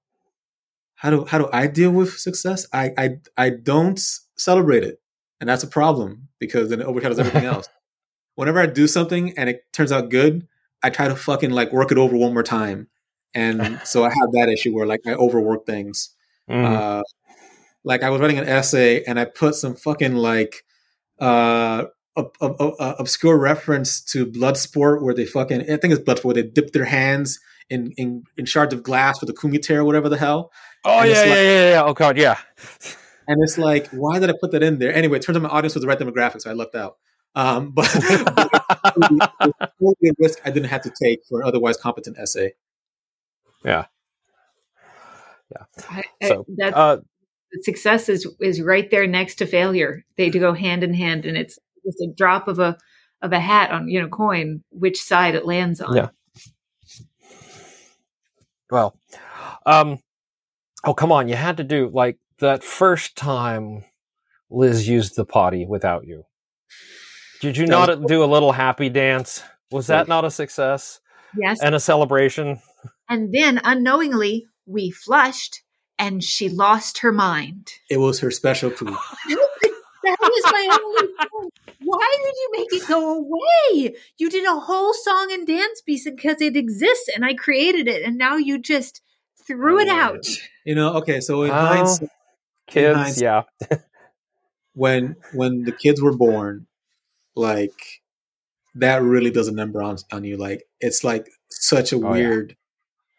how 0.96 1.10
do 1.10 1.24
how 1.26 1.38
do 1.38 1.48
I 1.52 1.66
deal 1.68 1.90
with 1.92 2.18
success? 2.18 2.66
I 2.72 2.92
I 2.98 3.08
I 3.36 3.50
don't 3.50 3.98
celebrate 4.36 4.82
it, 4.82 5.00
and 5.40 5.48
that's 5.48 5.62
a 5.62 5.68
problem 5.68 6.28
because 6.40 6.70
then 6.70 6.80
it 6.80 6.86
overshadows 6.86 7.18
everything 7.18 7.44
else. 7.54 7.68
Whenever 8.34 8.58
I 8.60 8.66
do 8.66 8.86
something 8.88 9.36
and 9.38 9.48
it 9.48 9.62
turns 9.72 9.92
out 9.92 10.10
good, 10.10 10.48
I 10.82 10.90
try 10.90 11.06
to 11.08 11.14
fucking 11.16 11.50
like 11.50 11.72
work 11.72 11.92
it 11.92 11.98
over 11.98 12.16
one 12.16 12.32
more 12.34 12.42
time, 12.42 12.88
and 13.34 13.80
so 13.84 14.04
I 14.04 14.08
have 14.08 14.32
that 14.32 14.48
issue 14.48 14.74
where 14.74 14.86
like 14.86 15.00
I 15.06 15.12
overwork 15.12 15.66
things. 15.66 16.10
Mhm. 16.50 16.64
Uh, 16.64 17.02
like 17.86 18.02
I 18.02 18.10
was 18.10 18.20
writing 18.20 18.38
an 18.38 18.46
essay 18.46 19.02
and 19.04 19.18
I 19.18 19.24
put 19.24 19.54
some 19.54 19.74
fucking 19.74 20.16
like 20.16 20.64
uh 21.18 21.84
ob- 22.18 22.36
ob- 22.42 22.60
ob- 22.60 22.74
uh, 22.78 22.94
obscure 22.98 23.38
reference 23.38 24.02
to 24.12 24.26
Bloodsport 24.26 25.00
where 25.00 25.14
they 25.14 25.24
fucking 25.24 25.62
I 25.62 25.76
think 25.78 25.94
it's 25.94 26.02
Bloodsport 26.02 26.24
where 26.24 26.34
they 26.34 26.42
dip 26.42 26.72
their 26.72 26.84
hands 26.84 27.38
in 27.70 27.92
in, 27.96 28.24
in 28.36 28.44
shards 28.44 28.74
of 28.74 28.82
glass 28.82 29.20
with 29.20 29.30
a 29.30 29.32
kumite 29.32 29.70
or 29.70 29.84
whatever 29.84 30.08
the 30.08 30.18
hell. 30.18 30.52
oh, 30.84 31.02
yeah, 31.02 31.10
it's 31.10 31.26
yeah, 31.26 31.34
yeah, 31.34 31.70
yeah. 31.70 31.82
Oh, 31.84 31.94
God, 31.94 32.16
yeah. 32.16 32.38
And 33.28 33.42
it's 33.42 33.58
like, 33.58 33.88
why 33.88 34.18
did 34.18 34.30
I 34.30 34.34
put 34.40 34.52
that 34.52 34.62
in 34.62 34.78
there? 34.78 34.94
Anyway, 34.94 35.18
it 35.18 35.22
turns 35.22 35.36
out 35.36 35.42
my 35.42 35.48
audience 35.48 35.74
was 35.74 35.82
the 35.82 35.88
right 35.88 35.98
demographic, 35.98 36.42
so 36.42 36.50
I 36.50 36.54
left 36.54 36.74
out. 36.74 36.96
Um, 37.34 37.70
but 37.74 37.86
it's 37.94 38.02
totally 39.80 40.08
a 40.08 40.12
risk 40.18 40.38
I 40.44 40.50
didn't 40.50 40.68
have 40.68 40.82
to 40.82 40.92
take 41.02 41.20
for 41.28 41.40
an 41.40 41.48
otherwise 41.48 41.76
competent 41.76 42.18
essay. 42.18 42.54
I, 45.88 46.04
I, 46.22 46.28
So, 46.28 46.46
that's 46.56 46.76
uh, 46.76 46.98
success 47.62 48.08
is 48.08 48.26
is 48.40 48.60
right 48.60 48.90
there 48.90 49.06
next 49.06 49.36
to 49.36 49.46
failure. 49.46 50.04
They 50.16 50.30
do 50.30 50.40
go 50.40 50.52
hand 50.52 50.82
in 50.84 50.94
hand, 50.94 51.24
and 51.24 51.36
it's 51.36 51.58
just 51.84 52.00
a 52.00 52.12
drop 52.16 52.48
of 52.48 52.58
a 52.58 52.76
of 53.22 53.32
a 53.32 53.40
hat 53.40 53.70
on 53.70 53.88
you 53.88 54.00
know 54.00 54.08
coin 54.08 54.62
which 54.70 55.00
side 55.00 55.34
it 55.34 55.46
lands 55.46 55.80
on. 55.80 55.96
Yeah. 55.96 56.08
well, 58.70 58.98
um, 59.64 59.98
oh, 60.84 60.94
come 60.94 61.12
on. 61.12 61.28
You 61.28 61.36
had 61.36 61.58
to 61.58 61.64
do 61.64 61.90
like 61.92 62.18
that 62.38 62.62
first 62.62 63.16
time 63.16 63.84
Liz 64.50 64.88
used 64.88 65.16
the 65.16 65.24
potty 65.24 65.66
without 65.66 66.06
you. 66.06 66.24
Did 67.40 67.56
you 67.56 67.66
not 67.66 68.06
do 68.06 68.24
a 68.24 68.26
little 68.26 68.52
happy 68.52 68.88
dance? 68.88 69.42
Was 69.70 69.88
that 69.88 70.08
not 70.08 70.24
a 70.24 70.30
success 70.30 71.00
Yes, 71.36 71.58
and 71.62 71.74
a 71.74 71.80
celebration? 71.80 72.60
and 73.08 73.32
then 73.32 73.60
unknowingly 73.64 74.46
we 74.66 74.90
flushed, 74.90 75.62
and 75.98 76.22
she 76.22 76.48
lost 76.48 76.98
her 76.98 77.12
mind. 77.12 77.70
It 77.90 77.98
was 77.98 78.20
her 78.20 78.30
special 78.30 78.70
poo. 78.76 78.84
that 78.86 80.16
was 80.20 80.42
my 80.52 80.78
only 80.84 81.12
point. 81.30 81.52
Why 81.84 82.16
did 82.24 82.34
you 82.34 82.48
make 82.52 82.72
it 82.82 82.88
go 82.88 83.18
away? 83.18 83.94
You 84.18 84.28
did 84.30 84.44
a 84.46 84.58
whole 84.58 84.92
song 84.92 85.28
and 85.32 85.46
dance 85.46 85.80
piece 85.82 86.04
because 86.04 86.40
it 86.40 86.56
exists, 86.56 87.08
and 87.14 87.24
I 87.24 87.34
created 87.34 87.86
it, 87.88 88.02
and 88.02 88.16
now 88.18 88.36
you 88.36 88.58
just 88.58 89.02
threw 89.46 89.78
it 89.78 89.88
out. 89.88 90.26
You 90.64 90.74
know, 90.74 90.94
okay, 90.94 91.20
so 91.20 91.42
in 91.44 91.50
Oh. 91.50 91.54
hindsight, 91.54 92.10
Kids, 92.66 92.96
hindsight- 92.98 93.22
yeah. 93.22 93.42
when 94.74 95.16
when 95.32 95.62
the 95.64 95.72
kids 95.72 96.02
were 96.02 96.16
born, 96.16 96.66
like 97.34 98.02
that 98.74 99.02
really 99.02 99.30
does 99.30 99.48
a 99.48 99.52
number 99.52 99.82
on 99.82 99.96
on 100.12 100.24
you. 100.24 100.36
Like 100.36 100.66
it's 100.80 101.04
like 101.04 101.28
such 101.50 101.92
a 101.92 101.96
Oh, 101.96 102.00
yeah. 102.00 102.10
weird 102.10 102.56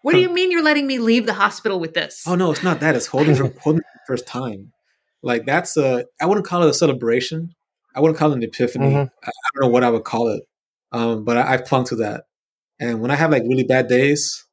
What 0.03 0.13
do 0.13 0.19
you 0.19 0.29
mean 0.33 0.51
you're 0.51 0.63
letting 0.63 0.87
me 0.87 0.99
leave 0.99 1.25
the 1.25 1.33
hospital 1.33 1.79
with 1.79 1.93
this? 1.93 2.23
Oh 2.27 2.35
no, 2.35 2.51
it's 2.51 2.63
not 2.63 2.79
that. 2.79 2.95
It's 2.95 3.07
holding 3.07 3.35
for 3.35 3.43
holding 3.61 3.81
for 3.81 3.93
the 3.93 3.99
first 4.07 4.27
time. 4.27 4.71
Like 5.23 5.45
that's 5.45 5.75
a. 5.77 6.05
I 6.21 6.25
wouldn't 6.25 6.45
call 6.45 6.63
it 6.63 6.69
a 6.69 6.73
celebration. 6.73 7.49
I 7.95 7.99
wouldn't 7.99 8.17
call 8.17 8.31
it 8.31 8.35
an 8.35 8.43
epiphany. 8.43 8.91
Mhm. 8.93 9.09
I, 9.23 9.27
I 9.27 9.31
don't 9.55 9.61
know 9.67 9.69
what 9.73 9.83
I 9.83 9.89
would 9.89 10.03
call 10.03 10.27
it. 10.29 10.43
Um, 10.91 11.25
but 11.25 11.37
I, 11.37 11.53
I've 11.53 11.63
clung 11.65 11.83
to 11.85 11.95
that. 11.97 12.25
And 12.79 13.01
when 13.01 13.11
I 13.11 13.15
have 13.15 13.31
like 13.31 13.43
really 13.43 13.63
bad 13.63 13.87
days, 13.87 14.45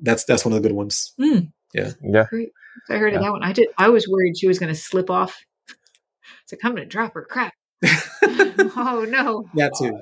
that's 0.00 0.24
that's 0.24 0.44
one 0.44 0.52
of 0.54 0.62
the 0.62 0.68
good 0.68 0.76
ones. 0.76 1.12
Yeah. 1.18 1.90
Great. 2.28 2.50
I 2.90 2.96
heard 2.96 3.12
Yeah. 3.12 3.18
of 3.18 3.24
that 3.24 3.32
one. 3.32 3.42
I 3.42 3.52
did. 3.52 3.68
I 3.78 3.88
was 3.88 4.06
worried 4.08 4.36
she 4.38 4.46
was 4.48 4.58
going 4.58 4.72
to 4.72 4.78
slip 4.78 5.10
off. 5.10 5.36
It's 6.42 6.52
like 6.52 6.60
I'm 6.62 6.72
going 6.74 6.82
to 6.84 6.88
drop 6.88 7.14
her. 7.14 7.24
Crap. 7.28 7.52
oh 7.84 9.06
no. 9.08 9.44
that 9.54 9.72
too. 9.78 9.98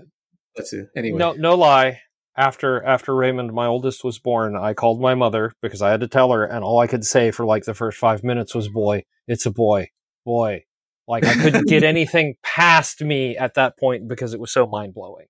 That 0.57 0.67
too. 0.69 0.89
Anyway. 0.97 1.19
No, 1.19 1.33
no 1.33 1.55
lie. 1.55 2.01
After 2.37 2.83
after 2.83 3.15
Raymond, 3.15 3.53
my 3.53 3.67
oldest, 3.67 4.05
was 4.05 4.19
born, 4.19 4.57
I 4.57 4.73
called 4.73 5.01
my 5.01 5.15
mother 5.15 5.53
because 5.61 5.83
I 5.83 5.91
had 5.91 6.01
to 6.01 6.09
tell 6.09 6.33
her, 6.33 6.45
and 6.45 6.65
all 6.65 6.79
I 6.79 6.87
could 6.87 7.05
say 7.05 7.31
for 7.31 7.45
like 7.45 7.65
the 7.65 7.75
first 7.75 7.99
five 7.99 8.25
minutes 8.25 8.55
was 8.55 8.69
"boy." 8.69 9.05
It's 9.29 9.45
a 9.45 9.51
boy, 9.51 9.89
boy. 10.25 10.65
Like 11.07 11.25
I 11.25 11.35
couldn't 11.35 11.69
get 11.69 11.83
anything 11.95 12.37
past 12.43 13.03
me 13.03 13.37
at 13.37 13.55
that 13.55 13.79
point 13.79 14.09
because 14.09 14.33
it 14.33 14.41
was 14.41 14.51
so 14.53 14.67
mind 14.67 14.95
blowing. 14.95 15.27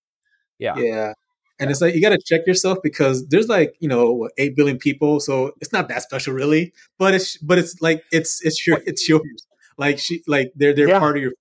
Yeah. 0.59 0.77
Yeah. 0.77 1.15
And 1.59 1.71
it's 1.71 1.81
like 1.81 1.95
you 1.95 2.01
got 2.01 2.11
to 2.11 2.21
check 2.25 2.47
yourself 2.47 2.79
because 2.83 3.27
there's 3.29 3.49
like 3.49 3.75
you 3.81 3.89
know 3.89 4.29
eight 4.39 4.55
billion 4.55 4.79
people, 4.79 5.19
so 5.19 5.53
it's 5.61 5.73
not 5.73 5.89
that 5.89 6.03
special 6.03 6.35
really. 6.35 6.73
But 6.99 7.15
it's 7.15 7.37
but 7.39 7.59
it's 7.59 7.81
like 7.83 8.05
it's 8.13 8.41
it's 8.45 8.65
your 8.67 8.81
it's 8.87 9.09
yours. 9.09 9.47
Like 9.77 9.99
she 9.99 10.23
like 10.29 10.53
they're 10.55 10.73
they're 10.75 10.89
Yeah. 10.89 10.99
part 11.01 11.17
of 11.17 11.23
your. 11.23 11.33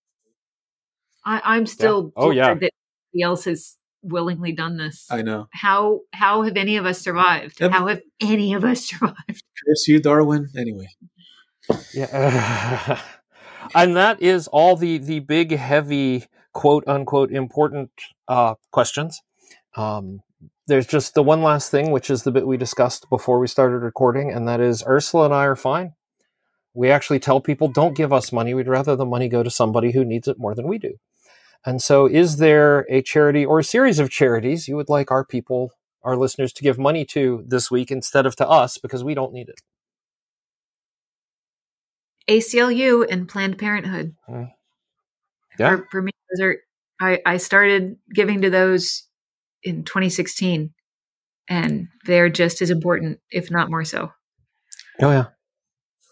I, 1.24 1.41
I'm 1.43 1.68
still 1.68 2.12
Oh, 2.16 2.32
yeah. 2.32 2.53
that 2.55 2.72
somebody 3.14 3.24
else 3.24 3.45
has 3.45 3.78
willingly 4.02 4.52
done 4.52 4.78
this. 4.78 5.08
I 5.10 5.22
know. 5.22 5.47
how 5.52 6.02
how 6.14 6.43
have 6.43 6.58
any 6.58 6.78
of 6.78 6.86
us 6.86 6.99
survived? 6.99 7.60
Yep. 7.60 7.72
How 7.72 7.88
have 7.88 8.02
any 8.20 8.54
of 8.54 8.64
us 8.64 8.86
survived? 8.89 9.18
Curse 9.28 9.88
you, 9.88 9.99
Darwin. 9.99 10.49
Anyway. 10.58 10.88
Yeah. 11.93 13.02
and 13.76 13.95
that 13.95 14.22
is 14.22 14.47
all 14.47 14.76
the 14.76 14.97
the 14.97 15.20
big 15.20 15.52
heavy 15.52 16.26
quote 16.54 16.84
unquote 16.88 17.32
important 17.32 17.91
uh, 18.28 18.56
questions. 18.72 19.22
Um, 19.76 20.22
there's 20.68 20.88
just 20.88 21.14
the 21.14 21.24
one 21.24 21.41
last 21.41 21.72
thing, 21.72 21.91
which 21.91 22.10
is 22.10 22.24
the 22.24 22.32
bit 22.32 22.47
we 22.47 22.58
discussed 22.58 23.10
before 23.10 23.39
we 23.39 23.47
started 23.47 23.80
recording, 23.80 24.32
and 24.32 24.47
that 24.47 24.62
is 24.62 24.84
Ursula 24.88 25.26
and 25.26 25.34
I 25.34 25.45
are 25.45 25.56
fine. 25.56 25.93
We 26.74 26.89
actually 26.89 27.20
tell 27.20 27.41
people 27.41 27.68
don't 27.68 27.95
give 27.95 28.14
us 28.14 28.32
money. 28.32 28.54
We'd 28.54 28.68
rather 28.68 28.95
the 28.95 29.06
money 29.06 29.28
go 29.28 29.43
to 29.43 29.49
somebody 29.49 29.91
who 29.91 30.06
needs 30.06 30.28
it 30.28 30.39
more 30.39 30.56
than 30.56 30.68
we 30.68 30.78
do. 30.78 30.93
And 31.66 31.82
so, 31.82 32.07
is 32.07 32.38
there 32.38 32.86
a 32.89 33.01
charity 33.01 33.45
or 33.45 33.59
a 33.59 33.64
series 33.64 33.99
of 33.99 34.09
charities 34.09 34.68
you 34.68 34.76
would 34.76 34.89
like 34.89 35.12
our 35.12 35.24
people, 35.24 35.72
our 36.03 36.18
listeners, 36.18 36.51
to 36.53 36.64
give 36.64 36.80
money 36.80 37.05
to 37.05 37.43
this 37.47 37.70
week 37.70 37.91
instead 37.91 38.26
of 38.26 38.36
to 38.38 38.49
us 38.49 38.78
because 38.78 39.03
we 39.03 39.14
don't 39.14 39.34
need 39.34 39.49
it? 39.49 39.62
ACLU 42.28 43.05
and 43.09 43.28
Planned 43.28 43.57
Parenthood. 43.57 44.16
Mm. 44.30 44.51
Yeah. 45.59 45.78
For, 45.78 45.88
for 45.91 46.01
me, 46.01 46.12
those 46.32 46.45
are 46.45 46.57
I, 46.99 47.20
I 47.26 47.38
started 47.38 47.97
giving 48.14 48.41
to 48.41 48.49
those 48.49 49.07
in 49.64 49.84
2016, 49.84 50.74
and 51.47 51.88
they're 52.05 52.30
just 52.30 52.62
as 52.62 52.70
important, 52.70 53.20
if 53.32 53.51
not 53.51 53.70
more 53.70 53.84
so. 53.84 54.12
Oh 55.01 55.12
yeah. 55.12 55.26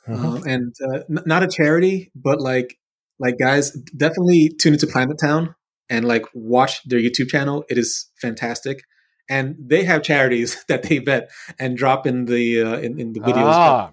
Um, 0.08 0.44
and 0.48 0.74
uh, 0.92 1.00
n- 1.10 1.24
not 1.26 1.44
a 1.44 1.48
charity, 1.48 2.12
but 2.16 2.42
like 2.42 2.80
like 3.20 3.38
guys, 3.38 3.72
definitely 3.72 4.50
tune 4.50 4.74
into 4.74 4.88
Climate 4.88 5.20
Town 5.20 5.56
and 5.90 6.06
like 6.06 6.26
watch 6.34 6.84
their 6.84 7.00
YouTube 7.00 7.30
channel. 7.30 7.66
It 7.70 7.78
is 7.78 8.10
fantastic, 8.22 8.84
and 9.30 9.56
they 9.60 9.84
have 9.84 10.04
charities 10.04 10.64
that 10.68 10.84
they 10.84 11.00
vet 11.00 11.30
and 11.60 11.78
drop 11.78 12.08
in 12.08 12.26
the 12.26 12.62
uh, 12.62 12.78
in, 12.78 13.00
in 13.00 13.14
the 13.14 13.20
videos. 13.20 13.54
Ah, 13.54 13.92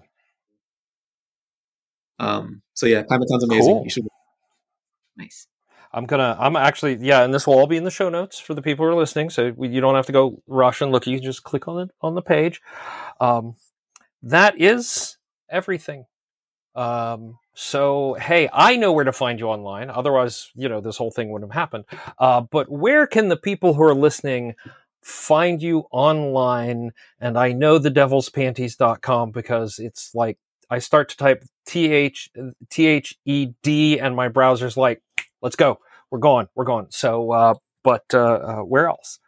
Um, 2.19 2.61
so 2.73 2.85
yeah, 2.85 3.03
Climate 3.03 3.27
Town's 3.31 3.43
amazing. 3.43 3.73
Cool. 3.73 3.83
You 3.83 3.89
should. 3.89 4.07
Nice. 5.17 5.47
I'm 5.93 6.05
gonna. 6.05 6.35
I'm 6.39 6.55
actually. 6.55 6.97
Yeah, 6.99 7.23
and 7.23 7.33
this 7.33 7.47
will 7.47 7.55
all 7.55 7.67
be 7.67 7.77
in 7.77 7.83
the 7.83 7.91
show 7.91 8.09
notes 8.09 8.39
for 8.39 8.53
the 8.53 8.61
people 8.61 8.85
who 8.85 8.91
are 8.91 8.95
listening, 8.95 9.29
so 9.29 9.53
we, 9.55 9.69
you 9.69 9.81
don't 9.81 9.95
have 9.95 10.05
to 10.07 10.11
go 10.11 10.41
rush 10.47 10.81
and 10.81 10.91
look. 10.91 11.07
You 11.07 11.17
can 11.17 11.23
just 11.23 11.43
click 11.43 11.67
on 11.67 11.79
it 11.81 11.91
on 12.01 12.15
the 12.15 12.21
page. 12.21 12.61
Um, 13.19 13.55
that 14.21 14.59
is 14.61 15.17
everything. 15.49 16.05
Um, 16.77 17.39
so 17.53 18.13
hey, 18.13 18.49
I 18.53 18.77
know 18.77 18.93
where 18.93 19.03
to 19.03 19.11
find 19.11 19.39
you 19.39 19.47
online. 19.47 19.89
Otherwise, 19.89 20.51
you 20.55 20.69
know, 20.69 20.79
this 20.79 20.97
whole 20.97 21.11
thing 21.11 21.31
wouldn't 21.31 21.51
have 21.51 21.59
happened. 21.59 21.85
Uh, 22.19 22.41
but 22.41 22.69
where 22.69 23.07
can 23.07 23.29
the 23.29 23.37
people 23.37 23.73
who 23.73 23.83
are 23.83 23.95
listening 23.95 24.53
find 25.01 25.61
you 25.61 25.85
online? 25.91 26.91
And 27.19 27.37
I 27.37 27.51
know 27.53 27.79
the 27.79 27.89
devilspanties.com 27.89 29.31
because 29.31 29.79
it's 29.79 30.13
like 30.13 30.37
I 30.69 30.79
start 30.79 31.09
to 31.09 31.17
type 31.17 31.43
T 31.65 31.91
H 31.91 32.29
T 32.69 32.85
H 32.85 33.17
E 33.25 33.47
D 33.63 33.99
and 33.99 34.15
my 34.15 34.27
browser's 34.27 34.77
like, 34.77 35.01
let's 35.41 35.55
go. 35.55 35.79
We're 36.11 36.19
going. 36.19 36.47
We're 36.55 36.65
going. 36.65 36.87
So, 36.89 37.31
uh, 37.31 37.55
but 37.83 38.05
uh, 38.13 38.19
uh, 38.19 38.59
where 38.59 38.87
else? 38.87 39.19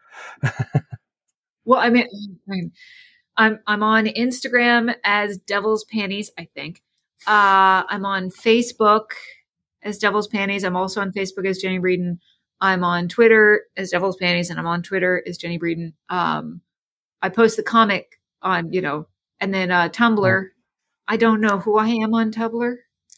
Well, 1.66 1.80
I 1.80 1.90
mean, 1.92 2.08
I'm, 3.38 3.60
I'm 3.68 3.84
on 3.84 4.06
Instagram 4.08 4.96
as 5.04 5.38
Devil's 5.38 5.84
Panties. 5.84 6.32
I 6.36 6.48
think 6.56 6.82
uh, 7.28 7.84
I'm 7.88 8.06
on 8.06 8.30
Facebook 8.30 9.12
as 9.84 9.98
Devil's 9.98 10.28
Panties. 10.28 10.64
I'm 10.64 10.76
also 10.76 11.02
on 11.02 11.12
Facebook 11.12 11.48
as 11.48 11.60
Jennie 11.60 11.80
Breeden. 11.80 12.20
I'm 12.62 12.84
on 12.84 13.08
Twitter 13.08 13.66
as 13.78 13.92
Devil's 13.92 14.18
Panties, 14.18 14.50
and 14.50 14.60
I'm 14.60 14.68
on 14.68 14.84
Twitter 14.84 15.24
as 15.26 15.38
Jennie 15.38 15.60
Breeden. 15.60 15.94
Um, 16.10 16.62
I 17.22 17.30
post 17.30 17.58
the 17.58 17.64
comic 17.64 18.20
on, 18.42 18.74
you 18.74 18.82
know, 18.82 19.08
and 19.40 19.54
then 19.54 19.72
uh, 19.72 19.90
Tumblr. 19.90 20.48
I 21.08 21.18
don't 21.18 21.42
know 21.42 21.60
who 21.60 21.78
I 21.78 21.88
am 21.88 22.14
on 22.14 22.32
Tumblr. 22.32 22.76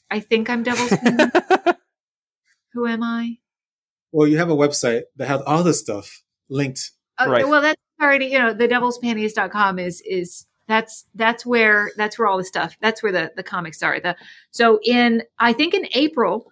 I 0.09 0.19
think 0.19 0.49
I'm 0.49 0.63
Devil's 0.63 0.89
Panties. 0.89 1.31
who 2.73 2.87
am 2.87 3.03
I? 3.03 3.37
Well, 4.11 4.27
you 4.27 4.37
have 4.37 4.49
a 4.49 4.55
website 4.55 5.03
that 5.15 5.27
has 5.27 5.41
all 5.41 5.63
this 5.63 5.79
stuff 5.79 6.23
linked. 6.49 6.91
Uh, 7.17 7.27
Right. 7.29 7.47
Well, 7.47 7.61
that's 7.61 7.81
already, 8.01 8.27
you 8.27 8.39
know, 8.39 8.53
the 8.53 8.67
devilspanties.com 8.67 9.79
is, 9.79 10.01
is, 10.01 10.45
that's, 10.71 11.05
that's 11.15 11.45
where, 11.45 11.91
that's 11.97 12.17
where 12.17 12.27
all 12.27 12.37
the 12.37 12.43
stuff, 12.43 12.77
that's 12.81 13.03
where 13.03 13.11
the, 13.11 13.31
the 13.35 13.43
comics 13.43 13.83
are. 13.83 13.99
The, 13.99 14.15
so 14.51 14.79
in, 14.83 15.23
I 15.37 15.53
think 15.53 15.73
in 15.73 15.87
April, 15.93 16.51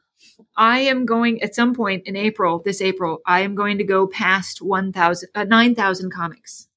I 0.55 0.80
am 0.80 1.05
going 1.05 1.41
at 1.41 1.55
some 1.55 1.74
point 1.74 2.03
in 2.05 2.15
April, 2.15 2.61
this 2.63 2.82
April, 2.82 3.20
I 3.26 3.41
am 3.41 3.55
going 3.55 3.78
to 3.78 3.84
go 3.84 4.07
past 4.07 4.61
1,000, 4.61 5.30
uh, 5.36 5.43
9,000 5.45 6.11
comics. 6.11 6.67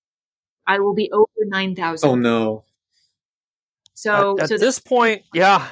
I 0.67 0.79
will 0.79 0.95
be 0.95 1.11
over 1.11 1.27
9,000. 1.41 2.09
Oh 2.09 2.15
no! 2.15 2.65
so, 3.95 4.37
at, 4.39 4.45
at 4.45 4.49
so, 4.49 4.59
this 4.59 4.79
point, 4.79 5.23
yeah. 5.35 5.67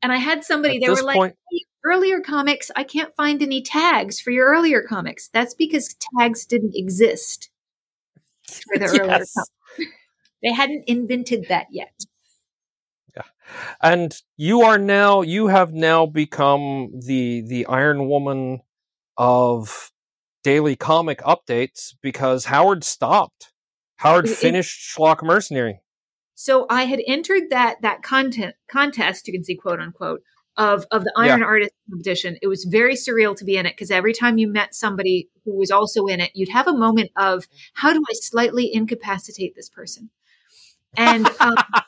and 0.00 0.12
I 0.12 0.16
had 0.16 0.44
somebody, 0.44 0.76
At 0.76 0.82
they 0.82 0.86
this 0.86 1.00
were 1.00 1.06
like, 1.06 1.16
point, 1.16 1.36
earlier 1.84 2.20
comics, 2.20 2.70
I 2.76 2.84
can't 2.84 3.14
find 3.16 3.42
any 3.42 3.62
tags 3.62 4.20
for 4.20 4.30
your 4.30 4.46
earlier 4.46 4.82
comics. 4.82 5.28
That's 5.28 5.54
because 5.54 5.96
tags 6.18 6.46
didn't 6.46 6.76
exist 6.76 7.50
for 8.48 8.78
the 8.78 8.84
earlier 8.88 9.06
comics. 9.06 9.34
They 10.44 10.52
hadn't 10.52 10.84
invented 10.86 11.46
that 11.48 11.68
yet. 11.70 12.04
Yeah. 13.16 13.22
And 13.82 14.14
you 14.36 14.62
are 14.62 14.78
now 14.78 15.22
you 15.22 15.46
have 15.48 15.72
now 15.72 16.06
become 16.06 16.92
the 17.06 17.40
the 17.40 17.66
Iron 17.66 18.08
Woman 18.08 18.60
of 19.16 19.90
daily 20.42 20.76
comic 20.76 21.20
updates 21.20 21.94
because 22.02 22.44
Howard 22.44 22.84
stopped. 22.84 23.52
Howard 23.96 24.28
It- 24.28 24.36
finished 24.36 24.94
Schlock 24.94 25.22
Mercenary. 25.22 25.80
So 26.34 26.66
I 26.68 26.84
had 26.84 27.00
entered 27.06 27.44
that 27.50 27.80
that 27.82 28.02
content 28.02 28.56
contest, 28.68 29.26
you 29.26 29.32
can 29.32 29.44
see 29.44 29.56
quote 29.56 29.80
unquote, 29.80 30.20
of 30.56 30.84
of 30.90 31.04
the 31.04 31.12
Iron 31.16 31.42
Artist 31.42 31.72
competition. 31.88 32.36
It 32.42 32.48
was 32.48 32.64
very 32.64 32.94
surreal 32.94 33.36
to 33.36 33.44
be 33.44 33.56
in 33.56 33.66
it 33.66 33.72
because 33.72 33.90
every 33.90 34.12
time 34.12 34.36
you 34.36 34.48
met 34.48 34.74
somebody 34.74 35.30
who 35.44 35.56
was 35.56 35.70
also 35.70 36.06
in 36.06 36.20
it, 36.20 36.32
you'd 36.34 36.48
have 36.50 36.66
a 36.66 36.76
moment 36.76 37.10
of 37.16 37.46
how 37.74 37.92
do 37.92 38.02
I 38.08 38.12
slightly 38.14 38.72
incapacitate 38.72 39.54
this 39.54 39.68
person? 39.68 40.10
And 40.96 41.26
um, 41.40 41.54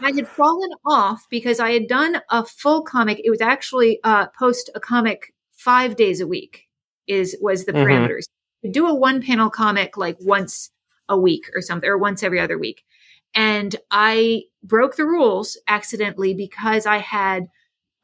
I 0.00 0.12
had 0.14 0.28
fallen 0.28 0.70
off 0.84 1.26
because 1.30 1.60
I 1.60 1.72
had 1.72 1.86
done 1.86 2.20
a 2.30 2.44
full 2.44 2.82
comic. 2.82 3.20
It 3.24 3.30
was 3.30 3.40
actually 3.40 4.00
uh, 4.04 4.26
post 4.38 4.70
a 4.74 4.80
comic 4.80 5.32
five 5.52 5.96
days 5.96 6.20
a 6.20 6.26
week 6.26 6.66
is 7.06 7.36
was 7.40 7.64
the 7.64 7.72
Mhm. 7.72 7.84
parameters. 7.84 8.24
Do 8.70 8.86
a 8.86 8.94
one 8.94 9.22
panel 9.22 9.50
comic 9.50 9.96
like 9.96 10.16
once 10.20 10.70
a 11.08 11.18
week 11.18 11.44
or 11.54 11.60
something, 11.60 11.88
or 11.88 11.98
once 11.98 12.22
every 12.22 12.40
other 12.40 12.58
week. 12.58 12.82
And 13.34 13.74
I 13.90 14.42
broke 14.62 14.96
the 14.96 15.06
rules 15.06 15.58
accidentally 15.66 16.34
because 16.34 16.86
I 16.86 16.98
had 16.98 17.44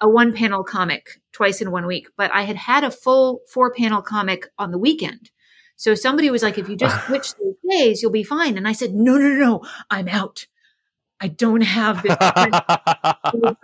a 0.01 0.09
one 0.09 0.33
panel 0.33 0.65
comic 0.65 1.21
twice 1.33 1.61
in 1.61 1.71
one 1.71 1.87
week, 1.87 2.09
but 2.17 2.33
I 2.33 2.43
had 2.43 2.57
had 2.57 2.85
a 2.85 2.91
full 2.91 3.41
four 3.53 3.73
panel 3.73 4.03
comic 4.03 4.47
on 4.59 4.71
the 4.71 4.79
weekend. 4.79 5.31
So 5.79 5.95
somebody 5.95 6.29
was 6.29 6.43
like, 6.43 6.59
if 6.59 6.69
you 6.69 6.77
just 6.77 6.95
switch 7.07 7.35
those 7.37 7.55
days, 7.71 8.03
you'll 8.03 8.11
be 8.11 8.25
fine. 8.25 8.59
And 8.59 8.69
I 8.69 8.73
said, 8.73 8.95
no, 8.95 9.17
no, 9.17 9.29
no, 9.29 9.37
no, 9.37 9.63
I'm 9.91 10.09
out. 10.09 10.47
I 11.21 11.29
don't 11.29 11.63
have 11.63 12.03
this 12.03 12.17
I'm 12.21 13.57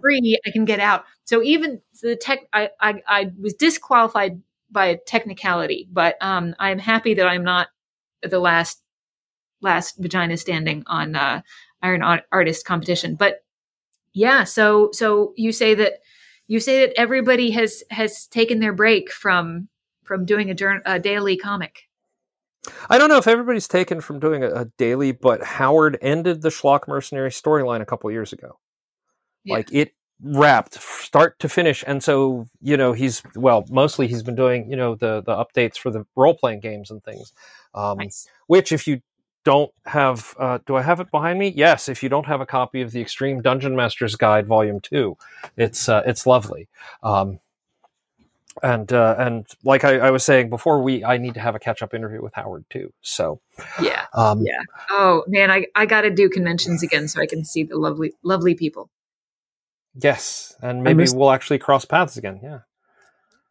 free. 0.00 0.38
I 0.44 0.50
can 0.50 0.64
get 0.64 0.80
out. 0.80 1.04
So 1.24 1.42
even 1.42 1.80
the 2.02 2.16
tech, 2.16 2.40
I, 2.52 2.70
I, 2.80 3.02
I 3.06 3.30
was 3.40 3.54
disqualified 3.54 4.42
by 4.70 4.86
a 4.86 4.98
technicality, 4.98 5.88
but 5.90 6.16
um, 6.20 6.54
I'm 6.58 6.78
happy 6.78 7.14
that 7.14 7.26
I'm 7.26 7.44
not 7.44 7.68
the 8.22 8.38
last 8.38 8.82
last 9.62 9.96
vagina 9.98 10.36
standing 10.36 10.82
on 10.86 11.14
uh, 11.14 11.42
Iron 11.82 12.02
Artist 12.32 12.64
competition. 12.66 13.14
But 13.14 13.42
yeah, 14.12 14.44
so 14.44 14.90
so 14.92 15.32
you 15.36 15.52
say 15.52 15.74
that 15.74 15.94
you 16.48 16.60
say 16.60 16.86
that 16.86 16.98
everybody 16.98 17.50
has 17.52 17.82
has 17.90 18.26
taken 18.26 18.60
their 18.60 18.72
break 18.72 19.10
from 19.10 19.68
from 20.10 20.24
doing 20.24 20.50
a, 20.50 20.80
a 20.86 20.98
daily 20.98 21.36
comic. 21.36 21.86
I 22.88 22.98
don't 22.98 23.08
know 23.08 23.16
if 23.16 23.28
everybody's 23.28 23.68
taken 23.68 24.00
from 24.00 24.18
doing 24.18 24.42
a, 24.42 24.48
a 24.48 24.64
daily, 24.76 25.12
but 25.12 25.40
Howard 25.40 25.96
ended 26.02 26.42
the 26.42 26.48
Schlock 26.48 26.88
Mercenary 26.88 27.30
storyline 27.30 27.80
a 27.80 27.86
couple 27.86 28.10
years 28.10 28.32
ago. 28.32 28.58
Yeah. 29.44 29.54
Like 29.54 29.72
it 29.72 29.92
wrapped 30.20 30.74
start 30.74 31.38
to 31.38 31.48
finish, 31.48 31.84
and 31.86 32.02
so 32.02 32.48
you 32.60 32.76
know 32.76 32.92
he's 32.92 33.22
well, 33.36 33.64
mostly 33.70 34.08
he's 34.08 34.24
been 34.24 34.34
doing 34.34 34.68
you 34.68 34.76
know 34.76 34.96
the 34.96 35.22
the 35.22 35.32
updates 35.32 35.78
for 35.78 35.92
the 35.92 36.04
role 36.16 36.34
playing 36.34 36.58
games 36.58 36.90
and 36.90 37.04
things. 37.04 37.32
Um, 37.72 37.98
Nice. 37.98 38.26
Which, 38.48 38.72
if 38.72 38.88
you 38.88 39.00
don't 39.44 39.70
have, 39.86 40.34
uh, 40.40 40.58
do 40.66 40.74
I 40.74 40.82
have 40.82 40.98
it 40.98 41.12
behind 41.12 41.38
me? 41.38 41.54
Yes. 41.56 41.88
If 41.88 42.02
you 42.02 42.08
don't 42.08 42.26
have 42.26 42.40
a 42.40 42.46
copy 42.46 42.80
of 42.80 42.90
the 42.90 43.00
Extreme 43.00 43.42
Dungeon 43.42 43.76
Master's 43.76 44.16
Guide 44.16 44.48
Volume 44.48 44.80
Two, 44.80 45.16
it's 45.56 45.88
uh, 45.88 46.02
it's 46.04 46.26
lovely. 46.26 46.68
Um, 47.04 47.38
and 48.62 48.92
uh, 48.92 49.14
and 49.18 49.46
like 49.64 49.84
I, 49.84 49.98
I 49.98 50.10
was 50.10 50.24
saying 50.24 50.50
before, 50.50 50.82
we 50.82 51.04
I 51.04 51.18
need 51.18 51.34
to 51.34 51.40
have 51.40 51.54
a 51.54 51.58
catch 51.58 51.82
up 51.82 51.94
interview 51.94 52.22
with 52.22 52.34
Howard 52.34 52.64
too. 52.70 52.92
So 53.00 53.40
Yeah. 53.80 54.06
um, 54.14 54.42
Yeah. 54.44 54.62
Oh 54.90 55.24
man, 55.28 55.50
I 55.50 55.66
I 55.74 55.86
got 55.86 56.02
to 56.02 56.10
do 56.10 56.28
conventions 56.28 56.82
again 56.82 57.08
so 57.08 57.20
I 57.20 57.26
can 57.26 57.44
see 57.44 57.62
the 57.64 57.76
lovely 57.78 58.12
lovely 58.22 58.54
people. 58.54 58.90
Yes, 59.94 60.54
and 60.62 60.82
maybe 60.82 60.98
missed- 60.98 61.16
we'll 61.16 61.32
actually 61.32 61.58
cross 61.58 61.84
paths 61.84 62.16
again. 62.16 62.40
Yeah. 62.42 62.60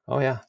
Oh 0.08 0.20
yeah. 0.20 0.39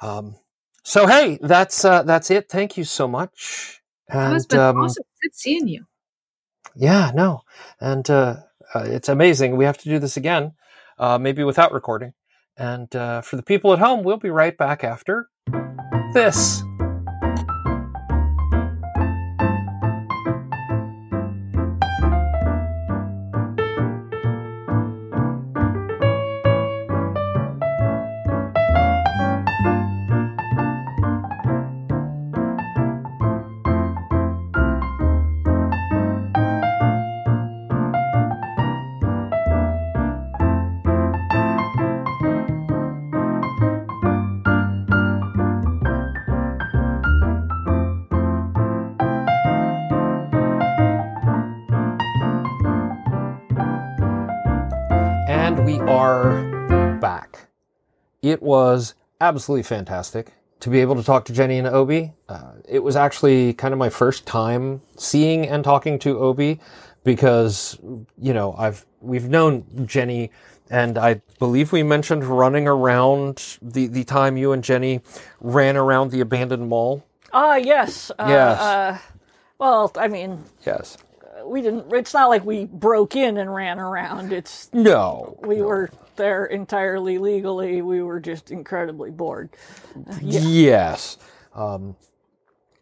Um. 0.00 0.36
So 0.82 1.06
hey, 1.06 1.38
that's 1.40 1.84
uh, 1.84 2.02
that's 2.04 2.30
it. 2.30 2.48
Thank 2.48 2.76
you 2.76 2.84
so 2.84 3.06
much. 3.06 3.80
Oh, 4.12 4.34
it's 4.34 4.44
And 4.44 4.48
been 4.48 4.58
um, 4.60 4.78
awesome. 4.78 5.04
Good 5.22 5.34
seeing 5.34 5.68
you. 5.68 5.84
yeah, 6.74 7.10
no, 7.14 7.42
and 7.80 8.08
uh, 8.10 8.36
uh, 8.74 8.84
it's 8.86 9.08
amazing. 9.08 9.56
We 9.56 9.66
have 9.66 9.78
to 9.78 9.88
do 9.88 9.98
this 9.98 10.16
again, 10.16 10.52
uh, 10.98 11.18
maybe 11.18 11.44
without 11.44 11.72
recording. 11.72 12.12
And 12.60 12.94
uh, 12.94 13.22
for 13.22 13.36
the 13.36 13.42
people 13.42 13.72
at 13.72 13.78
home, 13.78 14.04
we'll 14.04 14.18
be 14.18 14.28
right 14.28 14.56
back 14.56 14.84
after 14.84 15.30
this. 16.12 16.62
It 58.22 58.42
was 58.42 58.94
absolutely 59.20 59.62
fantastic 59.62 60.32
to 60.60 60.68
be 60.70 60.80
able 60.80 60.94
to 60.96 61.02
talk 61.02 61.24
to 61.26 61.32
Jennie 61.32 61.58
and 61.58 61.66
Obby. 61.66 62.12
Uh, 62.28 62.52
it 62.68 62.80
was 62.80 62.94
actually 62.96 63.54
kind 63.54 63.72
of 63.72 63.78
my 63.78 63.88
first 63.88 64.26
time 64.26 64.82
seeing 64.96 65.46
and 65.48 65.64
talking 65.64 65.98
to 66.00 66.16
Obby 66.16 66.60
because, 67.02 67.78
you 68.18 68.34
know, 68.34 68.54
I've, 68.58 68.84
we've 69.00 69.28
known 69.28 69.64
Jennie 69.86 70.30
and 70.68 70.98
I 70.98 71.22
believe 71.38 71.72
we 71.72 71.82
mentioned 71.82 72.24
running 72.24 72.68
around 72.68 73.58
the, 73.62 73.86
the 73.86 74.04
time 74.04 74.36
you 74.36 74.52
and 74.52 74.62
Jennie 74.62 75.00
ran 75.40 75.76
around 75.76 76.10
the 76.10 76.20
abandoned 76.20 76.68
mall. 76.68 77.04
Ah, 77.32 77.56
yes. 77.56 78.10
Uh, 78.18 78.26
Yes. 78.28 78.60
Uh, 78.60 78.98
well, 79.58 79.92
I 79.96 80.08
mean, 80.08 80.44
Yes. 80.64 80.98
We 81.44 81.62
didn't. 81.62 81.92
It's 81.92 82.14
not 82.14 82.28
like 82.28 82.44
we 82.44 82.66
broke 82.66 83.16
in 83.16 83.36
and 83.36 83.52
ran 83.54 83.78
around. 83.78 84.32
It's 84.32 84.70
No. 84.72 85.38
we 85.42 85.62
were 85.62 85.90
there 86.16 86.44
entirely 86.46 87.18
legally. 87.18 87.82
We 87.82 88.02
were 88.02 88.20
just 88.20 88.50
incredibly 88.50 89.10
bored. 89.10 89.50
Yes. 90.20 91.16
Um, 91.54 91.96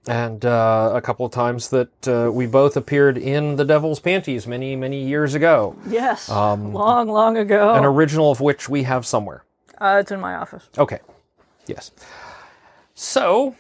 and 0.06 0.44
uh, 0.44 0.92
a 0.94 1.00
couple 1.00 1.26
of 1.26 1.32
times 1.32 1.68
that 1.70 2.08
uh, 2.08 2.30
we 2.32 2.46
both 2.46 2.76
appeared 2.76 3.18
in 3.18 3.56
The 3.56 3.64
Devil's 3.64 4.00
Panties 4.00 4.46
many, 4.46 4.74
many 4.74 5.02
years 5.04 5.34
ago. 5.34 5.76
Yes, 5.86 6.28
Um, 6.30 6.72
long, 6.72 7.08
long 7.08 7.36
ago. 7.36 7.74
An 7.74 7.84
original 7.84 8.30
of 8.30 8.40
which 8.40 8.68
we 8.68 8.84
have 8.84 9.04
somewhere. 9.06 9.44
uh, 9.78 9.98
it's 10.00 10.10
in 10.10 10.20
my 10.20 10.34
office. 10.34 10.68
Okay. 10.78 10.98
Yes. 11.66 11.90
So 12.94 13.54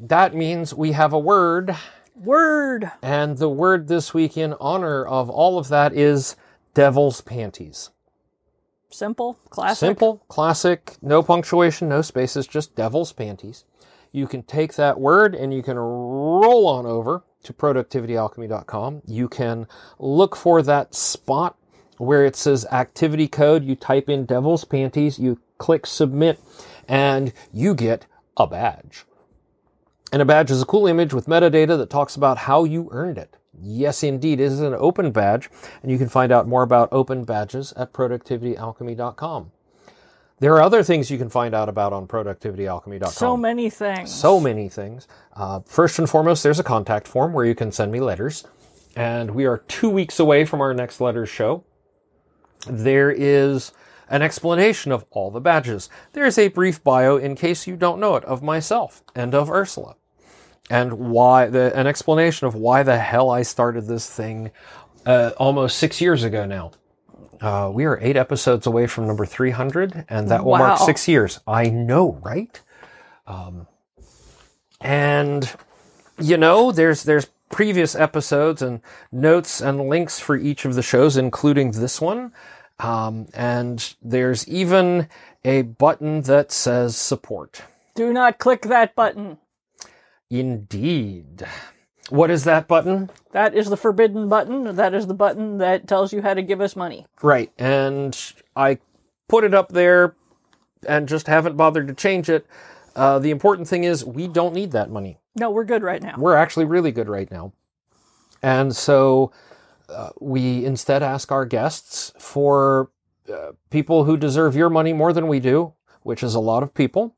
that 0.00 0.34
means 0.34 0.72
we 0.72 0.92
have 0.92 1.12
a 1.12 1.18
word, 1.18 1.74
Word. 2.20 2.90
and 3.02 3.38
the 3.38 3.48
word 3.48 3.88
this 3.88 4.12
week 4.12 4.36
in 4.36 4.54
honor 4.60 5.04
of 5.04 5.30
all 5.30 5.58
of 5.58 5.68
that 5.68 5.92
is 5.92 6.36
Devil's 6.74 7.20
Panties. 7.20 7.90
Simple, 8.90 9.38
classic. 9.50 9.78
Simple, 9.78 10.24
classic, 10.28 10.96
no 11.02 11.22
punctuation, 11.22 11.88
no 11.88 12.02
spaces, 12.02 12.46
just 12.46 12.74
devil's 12.74 13.12
panties. 13.12 13.64
You 14.12 14.26
can 14.26 14.42
take 14.42 14.74
that 14.74 14.98
word 14.98 15.34
and 15.34 15.52
you 15.52 15.62
can 15.62 15.76
roll 15.76 16.66
on 16.66 16.86
over 16.86 17.22
to 17.42 17.52
productivityalchemy.com. 17.52 19.02
You 19.06 19.28
can 19.28 19.66
look 19.98 20.34
for 20.34 20.62
that 20.62 20.94
spot 20.94 21.56
where 21.98 22.24
it 22.24 22.34
says 22.34 22.64
activity 22.72 23.28
code. 23.28 23.62
You 23.64 23.76
type 23.76 24.08
in 24.08 24.24
devil's 24.24 24.64
panties, 24.64 25.18
you 25.18 25.38
click 25.58 25.86
submit, 25.86 26.40
and 26.88 27.32
you 27.52 27.74
get 27.74 28.06
a 28.38 28.46
badge. 28.46 29.04
And 30.12 30.22
a 30.22 30.24
badge 30.24 30.50
is 30.50 30.62
a 30.62 30.66
cool 30.66 30.86
image 30.86 31.12
with 31.12 31.26
metadata 31.26 31.76
that 31.76 31.90
talks 31.90 32.16
about 32.16 32.38
how 32.38 32.64
you 32.64 32.88
earned 32.92 33.18
it. 33.18 33.36
Yes, 33.60 34.02
indeed, 34.02 34.40
it 34.40 34.44
is 34.44 34.60
an 34.60 34.74
open 34.74 35.10
badge, 35.10 35.50
and 35.82 35.90
you 35.90 35.98
can 35.98 36.08
find 36.08 36.32
out 36.32 36.46
more 36.46 36.62
about 36.62 36.88
open 36.92 37.24
badges 37.24 37.72
at 37.72 37.92
productivityalchemy.com. 37.92 39.52
There 40.40 40.54
are 40.54 40.62
other 40.62 40.84
things 40.84 41.10
you 41.10 41.18
can 41.18 41.28
find 41.28 41.54
out 41.54 41.68
about 41.68 41.92
on 41.92 42.06
productivityalchemy.com. 42.06 43.10
So 43.10 43.36
many 43.36 43.68
things. 43.68 44.14
So 44.14 44.38
many 44.38 44.68
things. 44.68 45.08
Uh, 45.34 45.60
first 45.66 45.98
and 45.98 46.08
foremost, 46.08 46.44
there's 46.44 46.60
a 46.60 46.64
contact 46.64 47.08
form 47.08 47.32
where 47.32 47.44
you 47.44 47.56
can 47.56 47.72
send 47.72 47.90
me 47.90 48.00
letters. 48.00 48.46
And 48.94 49.32
we 49.32 49.46
are 49.46 49.58
two 49.68 49.90
weeks 49.90 50.20
away 50.20 50.44
from 50.44 50.60
our 50.60 50.72
next 50.72 51.00
letters 51.00 51.28
show. 51.28 51.64
There 52.68 53.10
is 53.10 53.72
an 54.08 54.22
explanation 54.22 54.92
of 54.92 55.04
all 55.10 55.30
the 55.30 55.40
badges. 55.40 55.90
There's 56.12 56.38
a 56.38 56.48
brief 56.48 56.82
bio, 56.82 57.16
in 57.16 57.34
case 57.34 57.66
you 57.66 57.76
don't 57.76 58.00
know 58.00 58.16
it, 58.16 58.24
of 58.24 58.42
myself 58.42 59.02
and 59.14 59.34
of 59.34 59.50
Ursula. 59.50 59.96
And 60.70 60.92
why, 61.10 61.46
the, 61.46 61.74
an 61.76 61.86
explanation 61.86 62.46
of 62.46 62.54
why 62.54 62.82
the 62.82 62.98
hell 62.98 63.30
I 63.30 63.42
started 63.42 63.86
this 63.86 64.08
thing 64.08 64.50
uh, 65.06 65.30
almost 65.38 65.78
six 65.78 66.00
years 66.00 66.24
ago 66.24 66.44
now. 66.44 66.72
Uh, 67.40 67.70
we 67.72 67.84
are 67.84 67.98
eight 68.02 68.16
episodes 68.16 68.66
away 68.66 68.86
from 68.86 69.06
number 69.06 69.24
300, 69.24 70.04
and 70.08 70.28
that 70.28 70.44
will 70.44 70.58
mark 70.58 70.78
six 70.80 71.06
years. 71.06 71.40
I 71.46 71.70
know, 71.70 72.18
right? 72.22 72.60
Um, 73.26 73.66
and 74.80 75.50
you 76.20 76.36
know, 76.36 76.72
there's 76.72 77.04
there's 77.04 77.26
previous 77.50 77.94
episodes 77.94 78.60
and 78.60 78.80
notes 79.12 79.60
and 79.60 79.88
links 79.88 80.18
for 80.20 80.36
each 80.36 80.64
of 80.64 80.74
the 80.74 80.82
shows, 80.82 81.16
including 81.16 81.72
this 81.72 82.00
one. 82.00 82.32
Um, 82.80 83.26
and 83.34 83.94
there's 84.02 84.46
even 84.48 85.08
a 85.44 85.62
button 85.62 86.22
that 86.22 86.52
says 86.52 86.96
support. 86.96 87.62
Do 87.94 88.12
not 88.12 88.38
click 88.38 88.62
that 88.62 88.94
button. 88.94 89.38
Indeed. 90.30 91.46
What 92.10 92.30
is 92.30 92.44
that 92.44 92.68
button? 92.68 93.10
That 93.32 93.54
is 93.54 93.68
the 93.68 93.76
forbidden 93.76 94.28
button. 94.28 94.76
That 94.76 94.94
is 94.94 95.06
the 95.06 95.14
button 95.14 95.58
that 95.58 95.86
tells 95.86 96.12
you 96.12 96.22
how 96.22 96.34
to 96.34 96.42
give 96.42 96.60
us 96.60 96.74
money. 96.74 97.06
Right. 97.22 97.52
And 97.58 98.18
I 98.56 98.78
put 99.28 99.44
it 99.44 99.54
up 99.54 99.70
there 99.70 100.14
and 100.86 101.08
just 101.08 101.26
haven't 101.26 101.56
bothered 101.56 101.88
to 101.88 101.94
change 101.94 102.30
it. 102.30 102.46
Uh, 102.96 103.18
the 103.18 103.30
important 103.30 103.68
thing 103.68 103.84
is 103.84 104.04
we 104.04 104.26
don't 104.26 104.54
need 104.54 104.72
that 104.72 104.90
money. 104.90 105.18
No, 105.36 105.50
we're 105.50 105.64
good 105.64 105.82
right 105.82 106.02
now. 106.02 106.14
We're 106.18 106.34
actually 106.34 106.64
really 106.64 106.92
good 106.92 107.08
right 107.08 107.30
now. 107.30 107.52
And 108.42 108.74
so 108.74 109.32
uh, 109.88 110.10
we 110.20 110.64
instead 110.64 111.02
ask 111.02 111.30
our 111.30 111.44
guests 111.44 112.12
for 112.18 112.90
uh, 113.32 113.52
people 113.70 114.04
who 114.04 114.16
deserve 114.16 114.56
your 114.56 114.70
money 114.70 114.92
more 114.92 115.12
than 115.12 115.28
we 115.28 115.40
do, 115.40 115.74
which 116.02 116.22
is 116.22 116.34
a 116.34 116.40
lot 116.40 116.62
of 116.62 116.74
people. 116.74 117.14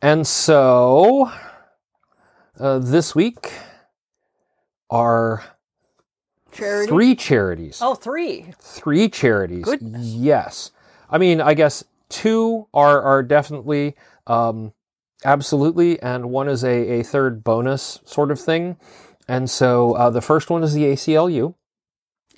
And 0.00 0.26
so 0.26 1.30
uh, 2.58 2.78
this 2.78 3.14
week 3.14 3.52
are 4.90 5.42
Charity. 6.52 6.88
three 6.88 7.14
charities. 7.14 7.78
Oh, 7.82 7.94
three. 7.94 8.52
Three 8.60 9.08
charities. 9.08 9.64
Goodness. 9.64 10.06
Yes. 10.06 10.70
I 11.10 11.18
mean, 11.18 11.40
I 11.40 11.54
guess 11.54 11.84
two 12.08 12.68
are 12.74 13.00
are 13.02 13.22
definitely 13.22 13.96
um, 14.26 14.72
absolutely, 15.24 16.00
and 16.00 16.30
one 16.30 16.48
is 16.48 16.62
a, 16.64 17.00
a 17.00 17.02
third 17.04 17.42
bonus 17.44 18.00
sort 18.04 18.30
of 18.30 18.40
thing. 18.40 18.76
And 19.28 19.48
so 19.48 19.92
uh, 19.94 20.10
the 20.10 20.20
first 20.20 20.50
one 20.50 20.62
is 20.62 20.74
the 20.74 20.82
ACLU, 20.84 21.54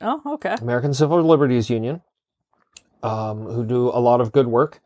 Oh, 0.01 0.21
okay. 0.35 0.55
American 0.61 0.93
Civil 0.93 1.23
Liberties 1.23 1.71
Union, 1.71 2.03
um, 3.03 3.47
who 3.47 3.65
do 3.65 3.89
a 3.89 3.99
lot 4.01 4.21
of 4.21 4.33
good 4.33 4.47
work. 4.49 4.81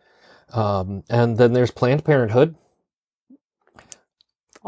Um, 0.53 1.03
and 1.11 1.37
then 1.39 1.53
there's 1.55 1.71
Planned 1.73 2.05
Parenthood, 2.05 2.55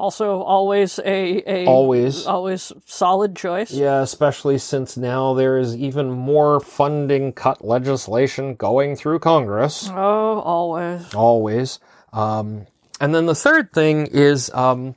Also, 0.00 0.40
always 0.40 0.98
a, 1.00 1.42
a 1.46 1.66
always. 1.66 2.26
always 2.26 2.72
solid 2.86 3.36
choice. 3.36 3.70
Yeah, 3.70 4.00
especially 4.00 4.56
since 4.56 4.96
now 4.96 5.34
there 5.34 5.58
is 5.58 5.76
even 5.76 6.10
more 6.10 6.58
funding 6.58 7.34
cut 7.34 7.62
legislation 7.62 8.54
going 8.54 8.96
through 8.96 9.18
Congress. 9.18 9.90
Oh, 9.92 10.40
always. 10.40 11.12
Always. 11.14 11.80
Um, 12.14 12.66
and 12.98 13.14
then 13.14 13.26
the 13.26 13.34
third 13.34 13.74
thing 13.74 14.06
is 14.06 14.50
um, 14.54 14.96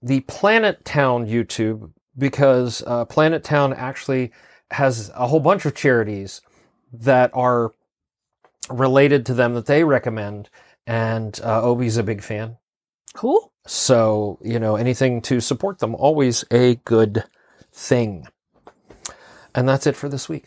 the 0.00 0.20
Planet 0.20 0.84
Town 0.84 1.26
YouTube, 1.26 1.90
because 2.16 2.84
uh, 2.86 3.06
Planet 3.06 3.42
Town 3.42 3.72
actually 3.72 4.30
has 4.70 5.10
a 5.16 5.26
whole 5.26 5.40
bunch 5.40 5.66
of 5.66 5.74
charities 5.74 6.42
that 6.92 7.32
are 7.34 7.72
related 8.70 9.26
to 9.26 9.34
them 9.34 9.54
that 9.54 9.66
they 9.66 9.82
recommend. 9.82 10.48
And 10.86 11.38
uh, 11.42 11.62
Obby's 11.62 11.96
a 11.96 12.04
big 12.04 12.22
fan. 12.22 12.58
Cool. 13.14 13.50
So, 13.66 14.38
you 14.42 14.58
know, 14.58 14.76
anything 14.76 15.22
to 15.22 15.40
support 15.40 15.78
them, 15.78 15.94
always 15.94 16.44
a 16.50 16.76
good 16.84 17.24
thing. 17.72 18.26
And 19.54 19.68
that's 19.68 19.86
it 19.86 19.96
for 19.96 20.08
this 20.08 20.28
week. 20.28 20.46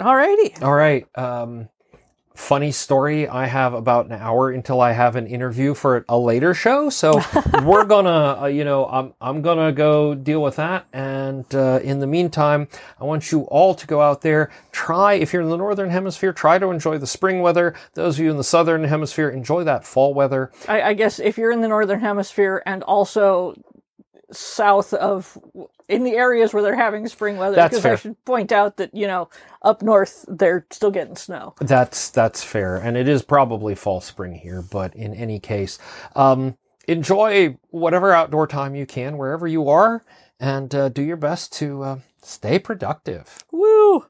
All 0.00 0.14
righty. 0.14 0.54
All 0.62 0.74
right. 0.74 1.06
Um, 1.16 1.68
funny 2.40 2.72
story. 2.72 3.28
I 3.28 3.46
have 3.46 3.74
about 3.74 4.06
an 4.06 4.12
hour 4.12 4.50
until 4.50 4.80
I 4.80 4.92
have 4.92 5.14
an 5.14 5.26
interview 5.26 5.74
for 5.74 6.04
a 6.08 6.18
later 6.18 6.54
show. 6.54 6.90
So 6.90 7.20
we're 7.62 7.84
gonna, 7.84 8.42
uh, 8.42 8.46
you 8.46 8.64
know, 8.64 8.86
I'm, 8.86 9.14
I'm 9.20 9.42
gonna 9.42 9.70
go 9.72 10.14
deal 10.14 10.42
with 10.42 10.56
that. 10.56 10.86
And 10.92 11.44
uh, 11.54 11.80
in 11.82 12.00
the 12.00 12.06
meantime, 12.06 12.66
I 13.00 13.04
want 13.04 13.30
you 13.30 13.42
all 13.42 13.74
to 13.74 13.86
go 13.86 14.00
out 14.00 14.22
there, 14.22 14.50
try, 14.72 15.14
if 15.14 15.32
you're 15.32 15.42
in 15.42 15.50
the 15.50 15.56
Northern 15.56 15.90
Hemisphere, 15.90 16.32
try 16.32 16.58
to 16.58 16.70
enjoy 16.70 16.98
the 16.98 17.06
spring 17.06 17.42
weather. 17.42 17.74
Those 17.94 18.18
of 18.18 18.24
you 18.24 18.30
in 18.30 18.36
the 18.36 18.44
Southern 18.44 18.84
Hemisphere, 18.84 19.28
enjoy 19.28 19.64
that 19.64 19.84
fall 19.84 20.14
weather. 20.14 20.50
I, 20.66 20.82
I 20.82 20.94
guess 20.94 21.20
if 21.20 21.36
you're 21.38 21.52
in 21.52 21.60
the 21.60 21.68
northern 21.68 22.00
hemisphere 22.00 22.62
and 22.66 22.82
also 22.84 23.54
south 24.32 24.94
of 24.94 25.38
in 25.88 26.04
the 26.04 26.12
areas 26.14 26.54
where 26.54 26.62
they're 26.62 26.76
having 26.76 27.08
spring 27.08 27.36
weather, 27.36 27.56
That's 27.56 27.70
because 27.72 27.82
fair. 27.82 27.92
I 27.92 27.96
should 27.96 28.24
point 28.24 28.52
out 28.52 28.76
that 28.76 28.94
you 28.94 29.06
know 29.06 29.28
up 29.62 29.82
north 29.82 30.24
they're 30.28 30.66
still 30.70 30.90
getting 30.90 31.16
snow. 31.16 31.54
That's 31.60 32.10
that's 32.10 32.44
fair, 32.44 32.76
and 32.76 32.96
it 32.96 33.08
is 33.08 33.22
probably 33.22 33.74
fall 33.74 34.00
spring 34.00 34.34
here. 34.34 34.62
But 34.62 34.94
in 34.94 35.14
any 35.14 35.40
case, 35.40 35.78
um, 36.14 36.56
enjoy 36.86 37.56
whatever 37.70 38.12
outdoor 38.12 38.46
time 38.46 38.74
you 38.74 38.86
can 38.86 39.18
wherever 39.18 39.46
you 39.46 39.68
are, 39.68 40.04
and 40.38 40.74
uh, 40.74 40.88
do 40.88 41.02
your 41.02 41.16
best 41.16 41.52
to 41.54 41.82
uh, 41.82 41.98
stay 42.22 42.58
productive. 42.58 43.44
Woo! 43.50 44.06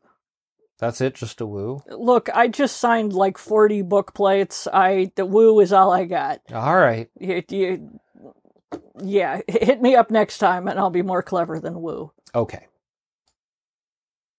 That's 0.78 1.02
it, 1.02 1.14
just 1.14 1.42
a 1.42 1.46
woo. 1.46 1.82
Look, 1.90 2.30
I 2.34 2.48
just 2.48 2.78
signed 2.78 3.12
like 3.12 3.36
40 3.36 3.82
book 3.82 4.14
plates. 4.14 4.66
I 4.72 5.12
the 5.14 5.26
woo 5.26 5.60
is 5.60 5.74
all 5.74 5.92
I 5.92 6.06
got. 6.06 6.40
All 6.52 6.76
right, 6.76 7.10
You, 7.18 7.42
you, 7.50 8.00
yeah, 9.02 9.40
hit 9.48 9.80
me 9.82 9.94
up 9.94 10.10
next 10.10 10.38
time 10.38 10.68
and 10.68 10.78
I'll 10.78 10.90
be 10.90 11.02
more 11.02 11.22
clever 11.22 11.58
than 11.60 11.80
woo. 11.80 12.12
okay. 12.34 12.66